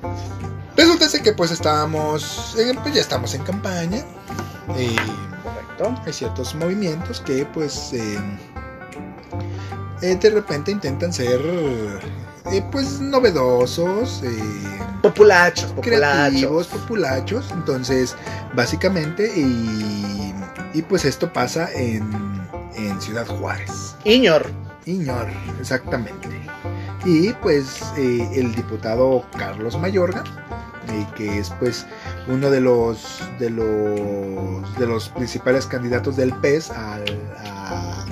[0.76, 4.04] Resulta ser que pues estábamos, pues ya estamos en campaña
[4.78, 4.96] y
[5.44, 6.02] Correcto.
[6.06, 8.18] hay ciertos movimientos que pues eh,
[10.02, 11.40] eh, de repente intentan ser
[12.72, 14.22] pues novedosos,
[15.02, 15.82] Populachos, populachos.
[15.82, 17.52] creativos, populachos.
[17.52, 18.16] Entonces,
[18.56, 20.34] básicamente, y,
[20.74, 22.33] y pues esto pasa en,
[22.76, 23.96] en Ciudad Juárez.
[24.06, 24.50] Iñor.
[24.86, 25.28] Iñor,
[25.60, 26.28] exactamente.
[27.06, 30.24] Y pues eh, el diputado Carlos Mayorga,
[30.90, 31.86] eh, que es pues
[32.28, 38.06] uno de los de los de los principales candidatos del PES al- a,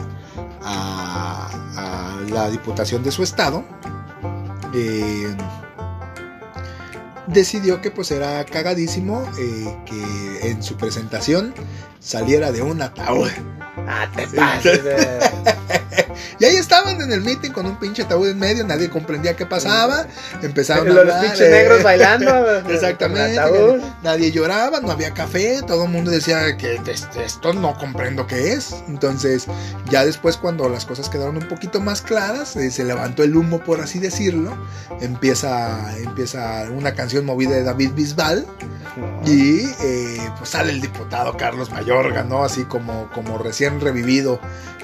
[0.62, 3.64] a- a la diputación de su estado,
[4.74, 5.36] eh,
[7.28, 9.24] decidió que pues era cagadísimo
[9.86, 11.54] que en su presentación
[12.00, 13.30] saliera de un ataúd.
[13.92, 14.82] Ah, te pases.
[16.40, 19.46] Y ahí estaban en el meeting con un pinche ataúd en medio, nadie comprendía qué
[19.46, 20.08] pasaba.
[20.42, 21.22] Empezaron a Los hablar.
[21.22, 22.60] pinches eh, negros bailando.
[22.70, 23.40] Exactamente.
[24.02, 28.54] Nadie lloraba, no había café, todo el mundo decía que es- esto no comprendo qué
[28.54, 28.74] es.
[28.88, 29.46] Entonces,
[29.92, 33.60] ya después cuando las cosas quedaron un poquito más claras, eh, se levantó el humo,
[33.60, 34.58] por así decirlo.
[35.00, 38.48] Empieza, empieza una canción movida de David Bisbal.
[39.26, 42.44] Y eh, pues sale el diputado Carlos Mayorga, ¿no?
[42.44, 44.40] Así como, como recién revivido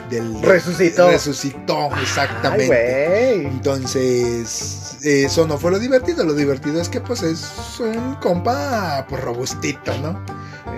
[0.10, 0.42] del...
[0.42, 1.10] Resucitó.
[1.10, 3.48] Resucitó, exactamente.
[3.48, 6.24] Entonces, eso no fue lo divertido.
[6.24, 7.50] Lo divertido es que, pues, es
[7.80, 10.24] un compa, pues, robustito, ¿no?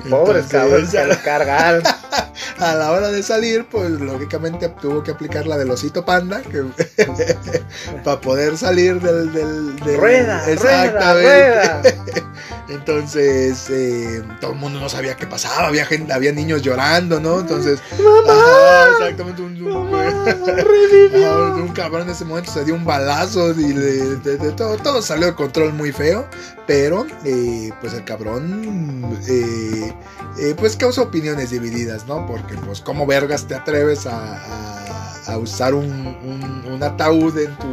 [0.09, 1.83] Pobres cabrones, se lo cargaron.
[2.59, 6.63] A la hora de salir, pues, lógicamente tuvo que aplicar la del osito panda, que
[8.03, 9.31] para poder salir del.
[9.31, 11.23] del, del- Rueda, Exactamente.
[11.23, 11.81] rueda.
[12.69, 15.67] Entonces, eh, todo el mundo no sabía qué pasaba.
[15.67, 17.39] Había gente, había niños llorando, ¿no?
[17.39, 17.79] Entonces,
[18.27, 19.41] ajá, exactamente.
[19.41, 19.89] Un, un-
[21.15, 24.77] Ajá, un cabrón en ese momento se dio un balazo y le- de- de todo,
[24.77, 26.27] todo salió de control muy feo.
[26.67, 29.91] Pero, eh, pues el cabrón, eh,
[30.57, 32.25] pues causa opiniones divididas, ¿no?
[32.25, 37.55] Porque, pues, ¿cómo vergas te atreves a, a- a usar un, un- un ataúd en
[37.57, 37.67] tu,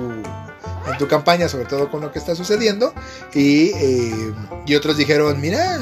[0.90, 2.92] en tu campaña, sobre todo con lo que está sucediendo?
[3.34, 4.34] Y, eh,
[4.66, 5.76] y otros dijeron, mira.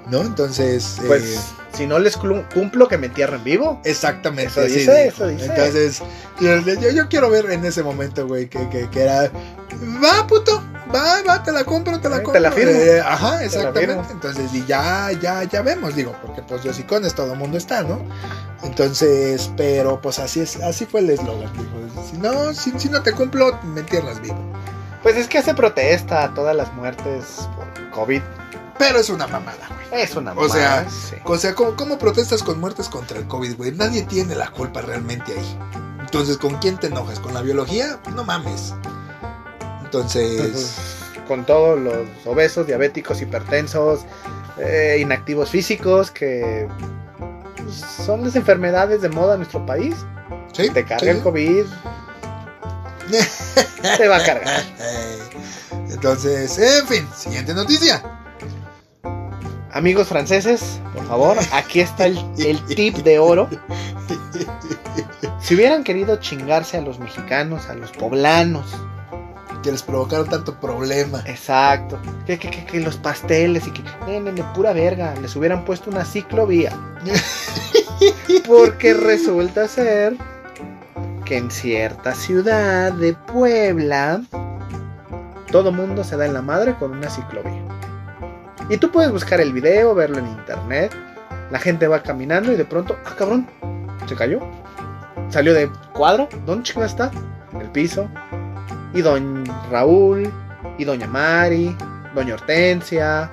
[0.09, 0.21] ¿No?
[0.21, 0.97] Entonces.
[0.99, 1.39] eh, Pues,
[1.75, 3.79] si no les cumplo, que me entierren vivo.
[3.83, 4.51] Exactamente.
[4.51, 5.15] Eso dice, dijo.
[5.15, 5.45] eso dice.
[5.45, 6.01] Entonces,
[6.39, 9.31] yo, yo- yo quiero ver en ese momento, güey, que, que, que era.
[10.03, 10.61] Va, puto.
[10.93, 12.41] Va, va, te la compro, te la Eh, te compro.
[12.41, 12.71] la firmo.
[12.71, 13.87] Eh, ajá, exactamente.
[13.87, 14.07] firmo.
[14.11, 17.99] Entonces, y ya, ya, ya vemos, digo, porque pues Yosicones todo el mundo está, ¿no?
[18.63, 22.03] Entonces, pero pues así es, así fue el eslogan, dijo.
[22.09, 24.37] Si no, si, si no te cumplo, me entierras vivo.
[25.01, 28.21] Pues es que hace protesta a todas las muertes por COVID.
[28.79, 30.01] Pero es una mamada, güey.
[30.03, 31.15] Es una O sea, mamada, sí.
[31.25, 33.71] O sea, ¿cómo, cómo protestas con muertes contra el COVID, güey?
[33.71, 35.59] Nadie tiene la culpa realmente ahí.
[35.99, 37.19] Entonces, ¿con quién te enojas?
[37.19, 37.99] ¿Con la biología?
[38.15, 38.73] No mames.
[39.93, 40.75] Entonces,
[41.27, 44.05] con todos los obesos, diabéticos, hipertensos,
[44.57, 46.67] eh, inactivos físicos, que
[47.69, 49.95] son las enfermedades de moda en nuestro país.
[50.51, 50.69] sí.
[50.71, 51.09] Te carga sí.
[51.09, 51.65] el COVID,
[53.97, 54.63] te va a cargar.
[55.91, 58.01] Entonces, en fin, siguiente noticia.
[59.73, 63.47] Amigos franceses, por favor, aquí está el, el tip de oro.
[65.39, 68.65] Si hubieran querido chingarse a los mexicanos, a los poblanos,
[69.63, 71.23] Que les provocaron tanto problema.
[71.25, 75.35] exacto, que, que, que, que los pasteles y que, ne, ne, ne, pura verga, les
[75.37, 76.77] hubieran puesto una ciclovía.
[78.47, 80.17] Porque resulta ser
[81.23, 84.21] que en cierta ciudad de Puebla,
[85.49, 87.63] todo mundo se da en la madre con una ciclovía.
[88.69, 90.93] Y tú puedes buscar el video, verlo en internet.
[91.51, 93.47] La gente va caminando y de pronto, ah, cabrón,
[94.07, 94.39] se cayó.
[95.29, 96.27] Salió de cuadro.
[96.45, 97.11] ¿Dónde chica está?
[97.53, 98.09] En el piso.
[98.93, 100.31] Y don Raúl,
[100.77, 101.75] y doña Mari,
[102.15, 103.31] doña Hortensia,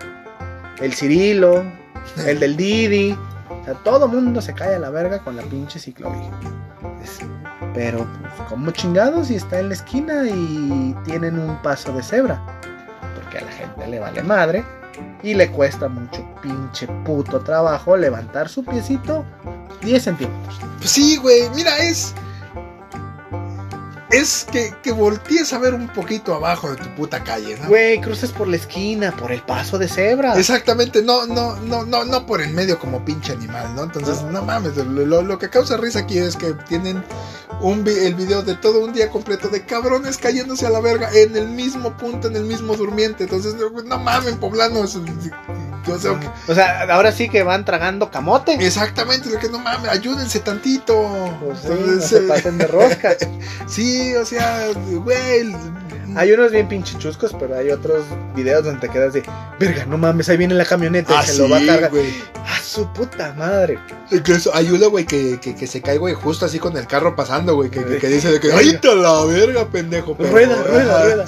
[0.81, 1.65] el Cirilo,
[2.27, 3.17] el del Didi.
[3.49, 6.31] O sea, todo mundo se cae a la verga con la pinche ciclovía.
[7.75, 12.41] Pero, pues, como chingados si está en la esquina y tienen un paso de cebra?
[13.15, 14.65] Porque a la gente le vale madre
[15.23, 19.25] y le cuesta mucho pinche puto trabajo levantar su piecito
[19.83, 20.61] 10 centímetros.
[20.79, 22.15] Pues sí, güey, mira, es.
[24.11, 27.69] Es que, que voltees a ver un poquito abajo de tu puta calle, ¿no?
[27.69, 30.37] Güey, cruces por la esquina, por el paso de cebra.
[30.39, 33.85] Exactamente, no, no, no, no, no por en medio como pinche animal, ¿no?
[33.85, 37.05] Entonces, no mames, lo, que causa risa aquí es que tienen
[37.61, 41.09] un vi- el video de todo un día completo de cabrones cayéndose a la verga
[41.15, 43.25] en el mismo punto, en el mismo durmiente.
[43.25, 43.55] Entonces,
[43.85, 44.97] no, mames, poblanos.
[44.97, 48.55] O sea, que- O sea, ahora sí que van tragando camote.
[48.65, 50.95] exactamente, de que no mames, ayúdense tantito.
[51.45, 53.17] Pues sí, Entonces, no se pasen de rosca.
[53.67, 54.69] sí, o sea,
[55.05, 55.55] güey.
[56.17, 58.05] Hay unos bien pinchichuscos, pero hay otros
[58.35, 59.23] videos donde te quedas de,
[59.61, 61.91] verga, no mames, ahí viene la camioneta Ah, y se lo va a cargar.
[61.91, 62.13] güey.
[62.47, 63.79] ¡A su puta madre!
[64.11, 67.55] Incluso ayuda, güey, que, que, que se cae, güey, justo así con el carro pasando,
[67.55, 70.17] güey, que, dice de que, ¡ay, te la verga, pendejo!
[70.17, 71.25] pero- rueda, rueda, rueda.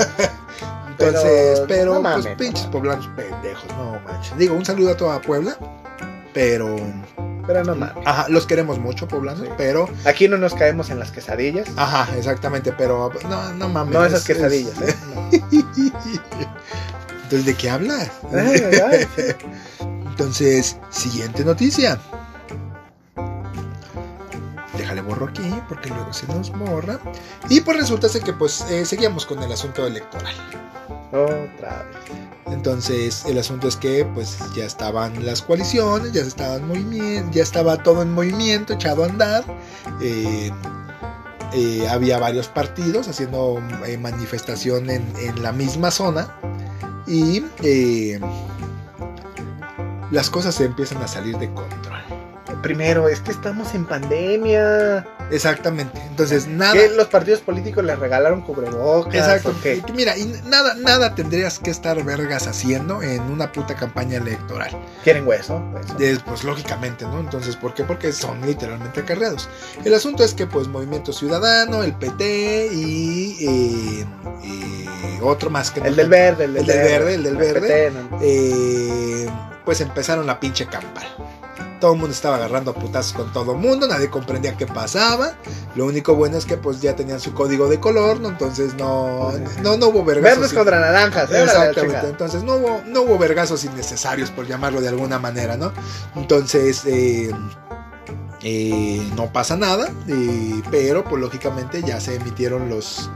[0.91, 2.71] Entonces, Pero, pero, no pues pinches no.
[2.73, 4.37] poblanos pendejos, no manches.
[4.37, 5.57] Digo, un saludo a toda Puebla,
[6.35, 6.77] pero.
[7.47, 7.97] Pero no mames.
[8.07, 9.53] Ajá, los queremos mucho, poblanos, Sí.
[9.57, 9.89] pero.
[10.05, 11.69] Aquí no nos caemos en las quesadillas.
[11.77, 13.11] Ajá, exactamente, pero.
[13.29, 13.95] No, no mames.
[13.95, 14.95] No esas es- quesadillas, es-
[15.33, 15.43] ¿eh?
[17.25, 18.11] Entonces, ¿de qué hablas?
[19.81, 21.99] Entonces, siguiente noticia.
[24.77, 26.99] Déjale borro aquí porque luego se nos borra.
[27.49, 30.35] Y pues resulta que pues eh, seguíamos con el asunto electoral.
[31.13, 32.23] Otra vez.
[32.47, 36.63] Entonces el asunto es que pues ya estaban las coaliciones, ya estaban
[37.33, 39.45] ya estaba todo en movimiento, echado a andar.
[40.01, 40.51] Eh,
[41.55, 43.61] eh, había varios partidos haciendo
[44.01, 46.29] manifestación en, en la misma zona
[47.07, 47.43] y
[50.11, 52.02] las cosas se empiezan a salir de control.
[52.63, 55.07] Primero, es que estamos en pandemia.
[55.31, 56.01] Exactamente.
[56.09, 56.73] Entonces nada.
[56.75, 59.15] ¿Qué los partidos políticos les regalaron cubrebocas?
[59.15, 59.55] Exacto.
[59.63, 59.83] qué?
[59.95, 64.71] Mira, y nada, nada tendrías que estar vergas haciendo en una puta campaña electoral.
[65.05, 65.63] ¿Quieren hueso?
[65.73, 66.23] Hueso.
[66.27, 67.21] Pues lógicamente, ¿no?
[67.21, 67.85] Entonces, ¿por qué?
[67.85, 69.49] Porque son literalmente acarreados.
[69.85, 74.07] El asunto es que, pues, Movimiento Ciudadano, el PT y eh,
[74.45, 77.37] eh, otro más que no- El del verde, el del, El del verde, el del
[77.37, 77.61] verde.
[77.61, 78.19] PT, no.
[78.23, 79.27] eh,
[79.65, 81.05] pues empezaron la pinche campal.
[81.83, 85.33] Todo el mundo estaba agarrando a putazos con todo el mundo, nadie comprendía qué pasaba.
[85.75, 88.29] Lo único bueno es que pues ya tenían su código de color, ¿no?
[88.29, 89.33] Entonces no,
[89.65, 90.39] no, no hubo vergazos.
[90.39, 91.29] Verdes contra naranjas.
[91.33, 91.43] ¿eh?
[91.43, 95.73] Exactamente, entonces no hubo, no hubo vergazos innecesarios, por llamarlo de alguna manera, ¿no?
[96.15, 97.33] Entonces, eh,
[98.45, 103.11] eh, no pasa nada, eh, pero pues lógicamente ya se emitieron los,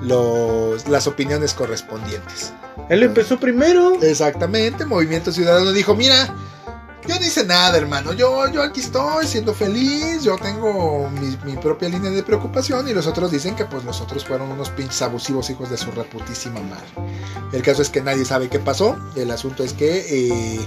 [0.00, 2.54] los, las opiniones correspondientes.
[2.88, 4.00] Él empezó primero.
[4.00, 6.34] Exactamente, Movimiento Ciudadano dijo, mira,
[7.06, 11.56] yo no hice nada, hermano, yo, yo aquí estoy siendo feliz, yo tengo mi, mi
[11.56, 15.02] propia línea de preocupación y los otros dicen que pues los otros fueron unos pinches
[15.02, 16.86] abusivos hijos de su reputísima madre.
[17.52, 20.66] El caso es que nadie sabe qué pasó, el asunto es que eh,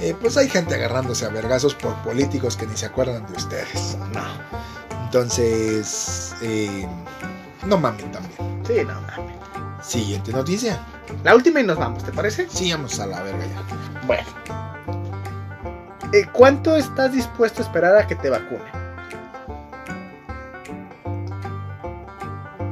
[0.00, 3.96] eh, pues hay gente agarrándose a vergazos por políticos que ni se acuerdan de ustedes.
[4.12, 4.24] No.
[5.04, 6.86] Entonces, eh,
[7.64, 8.62] no mamen también.
[8.66, 9.36] Sí, no mames.
[9.86, 10.84] Siguiente noticia.
[11.22, 12.48] La última y nos vamos, ¿te parece?
[12.48, 14.06] Sigamos a la verga ya.
[14.06, 14.65] Bueno.
[16.16, 18.64] Eh, ¿Cuánto estás dispuesto a esperar a que te vacunen?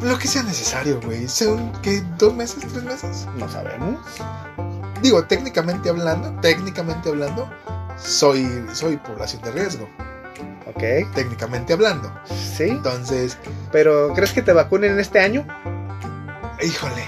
[0.00, 1.28] Lo que sea necesario, güey.
[1.28, 2.02] ¿Son qué?
[2.18, 2.64] ¿Dos meses?
[2.72, 3.26] ¿Tres meses?
[3.36, 4.00] No sabemos.
[5.02, 7.50] Digo, técnicamente hablando, técnicamente hablando,
[7.98, 9.88] soy, soy población de riesgo.
[10.66, 10.82] Ok.
[11.14, 12.10] Técnicamente hablando.
[12.24, 12.64] Sí.
[12.64, 13.36] Entonces,
[13.72, 15.46] Pero ¿crees que te vacunen este año?
[16.62, 17.04] híjole.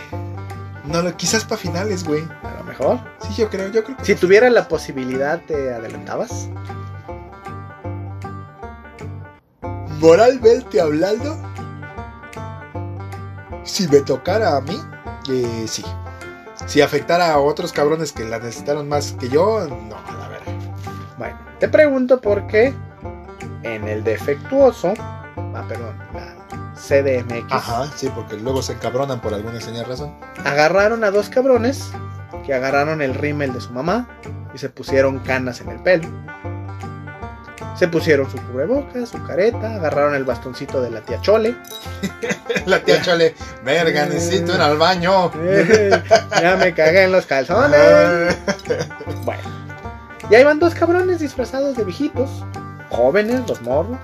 [0.85, 2.23] No, lo- quizás para finales, güey.
[2.43, 3.01] A lo mejor.
[3.21, 4.05] Sí, yo creo, yo creo que.
[4.05, 6.49] Si tuvieras la posibilidad, ¿te adelantabas?
[10.01, 11.37] Moralmente hablando,
[13.65, 14.79] si me tocara a mí,
[15.31, 15.85] eh, sí.
[16.67, 20.53] Si afectara a otros cabrones que la necesitaron más que yo, no, a la verdad.
[21.19, 22.75] Bueno, te pregunto porque
[23.63, 26.35] en el defectuoso, ah, perdón, la
[26.75, 30.15] CDMX, Ajá, sí, porque luego se encabronan por alguna extraña razón.
[30.45, 31.91] agarraron a dos cabrones
[32.47, 34.09] que agarraron el rímel de su mamá
[34.55, 36.09] y se pusieron canas en el pelo.
[37.77, 41.55] Se pusieron su cubrebocas, su careta, agarraron el bastoncito de la tía Chole.
[42.67, 45.31] La tía Chale, verga, necesito ir al baño.
[45.37, 46.03] Eh,
[46.41, 48.37] ya me cagué en los calzones.
[49.25, 49.43] Bueno,
[50.31, 52.45] y ahí van dos cabrones disfrazados de viejitos,
[52.91, 53.99] jóvenes, los morros.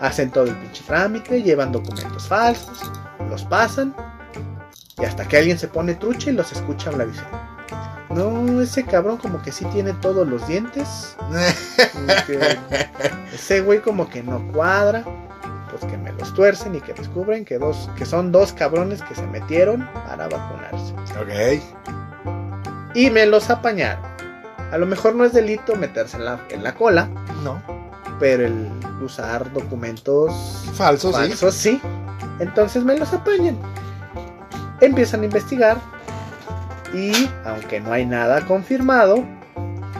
[0.00, 2.90] Hacen todo el pinche trámite, llevan documentos falsos,
[3.28, 3.94] los pasan.
[4.98, 7.24] Y hasta que alguien se pone trucha y los escucha hablar y dice:
[8.10, 11.16] No, ese cabrón como que sí tiene todos los dientes.
[13.32, 15.04] ese güey como que no cuadra.
[15.70, 19.14] Pues que me los tuercen y que descubren que, dos, que son dos cabrones que
[19.14, 20.92] se metieron para vacunarse.
[21.18, 21.62] ok.
[22.94, 24.04] Y me los apañaron.
[24.70, 27.08] A lo mejor no es delito meterse en la, en la cola,
[27.42, 27.62] No.
[28.20, 28.68] pero el
[29.02, 30.30] usar documentos
[30.74, 31.14] Falso, sí.
[31.14, 31.80] falsos sí.
[32.38, 33.56] Entonces me los apañan.
[34.82, 35.78] Empiezan a investigar
[36.92, 39.24] y aunque no hay nada confirmado,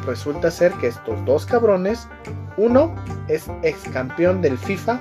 [0.06, 2.06] resulta ser que estos dos cabrones,
[2.56, 2.94] uno
[3.28, 5.00] es ex campeón del FIFA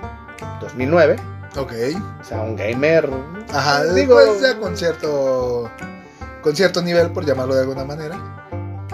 [0.61, 1.17] 2009,
[1.57, 1.73] Ok.
[2.21, 3.09] o sea, un gamer.
[3.53, 5.69] Ajá, digo, pues ya con cierto,
[6.41, 8.15] con cierto nivel, por llamarlo de alguna manera.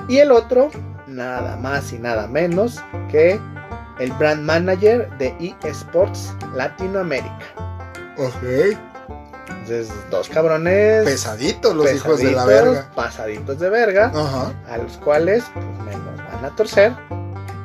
[0.08, 0.72] y el otro,
[1.06, 2.82] nada más y nada menos
[3.12, 3.40] que
[4.00, 7.46] el brand manager de eSports Latinoamérica.
[8.18, 8.78] Ok.
[9.50, 12.90] Entonces, dos cabrones Pesaditos los hijos de la verga.
[12.96, 14.12] Pasaditos de verga.
[14.14, 14.54] Ajá.
[14.68, 16.94] a los cuales pues, me los van a torcer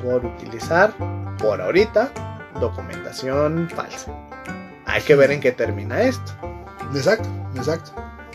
[0.03, 0.93] por utilizar,
[1.37, 2.11] por ahorita,
[2.59, 4.11] documentación falsa.
[4.85, 6.33] Hay que ver en qué termina esto.
[6.93, 7.91] Exacto, exacto.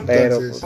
[0.07, 0.65] Pero Entonces,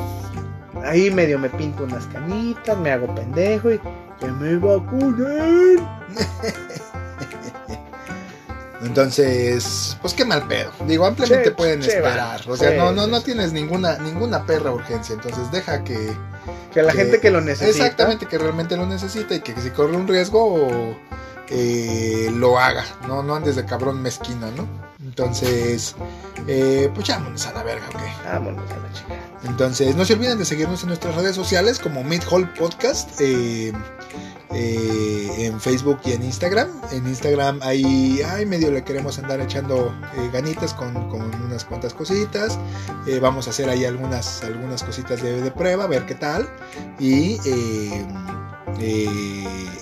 [0.73, 3.81] pues, ahí medio me pinto unas canitas, me hago pendejo y
[4.21, 5.79] que me vacunen.
[8.85, 10.71] entonces, pues qué mal pedo.
[10.87, 12.41] Digo, ampliamente Che, pueden che, esperar.
[12.49, 15.15] O sea, no, no, no tienes ninguna, ninguna perra urgencia.
[15.15, 16.13] Entonces deja que,
[16.73, 17.71] Que la Que- gente que lo necesita.
[17.85, 20.97] Exactamente, que realmente lo necesita y que si corre un riesgo
[21.49, 24.67] eh, lo haga, no, no andes de cabrón mezquino, ¿no?
[25.05, 25.95] Entonces,
[26.49, 28.01] eh, pues vámonos a la verga, ok.
[28.25, 29.15] Vámonos a la chica.
[29.45, 33.11] Entonces, no se olviden de seguirnos en nuestras redes sociales como Mid Hall Podcast.
[33.21, 33.73] eh,
[34.55, 36.69] eh, en Facebook y en Instagram.
[36.93, 41.95] En Instagram ahí, ay, medio le queremos andar echando eh, ganitas con, con unas cuantas
[41.95, 42.59] cositas.
[43.07, 46.49] Eh, vamos a hacer ahí algunas, algunas cositas de, de prueba, a ver qué tal.
[46.99, 47.39] Y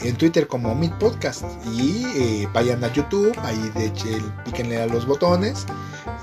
[0.02, 1.44] en Twitter como Mid Podcast.
[1.72, 4.06] Y vayan a YouTube, ahí de hecho,
[4.44, 5.66] píquenle a los botones.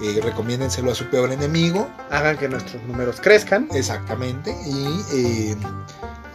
[0.02, 1.88] Eh, recomiéndenselo a su peor enemigo.
[2.12, 3.68] Hagan que nuestros números crezcan.
[3.74, 4.56] Exactamente.
[4.66, 5.56] Y eh,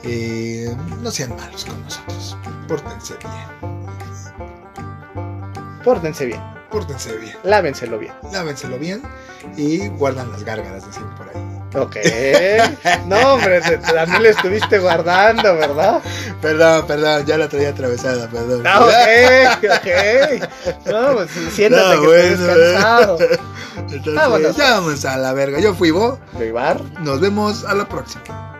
[0.04, 2.36] eh, no sean malos con nosotros.
[2.68, 3.72] Pórtense bien.
[5.84, 6.40] Pórtense bien.
[6.70, 7.36] Pórtense bien.
[7.42, 8.14] Lávenselo bien.
[8.32, 9.02] Lávenselo bien.
[9.56, 11.42] Y guardan las gárgaras, decían por ahí.
[11.74, 11.96] Ok.
[13.06, 16.00] No, hombre, también lo estuviste guardando, ¿verdad?
[16.40, 18.62] Perdón, perdón, ya la traía atravesada, perdón.
[18.66, 20.86] Ah, ok, ok.
[20.86, 22.22] No, pues siéntate No, que bueno.
[22.22, 23.18] estés descansado.
[23.76, 24.56] Entonces, Vámonos.
[24.56, 25.60] ya vamos a la verga.
[25.60, 26.18] Yo fui Bo.
[26.38, 26.80] Rivar.
[27.00, 28.51] Nos vemos a la próxima.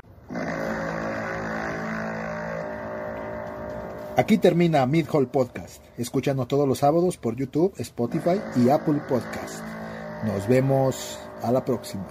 [4.15, 5.83] Aquí termina MidHall Podcast.
[5.97, 9.65] Escúchanos todos los sábados por YouTube, Spotify y Apple Podcast.
[10.25, 12.07] Nos vemos a la próxima.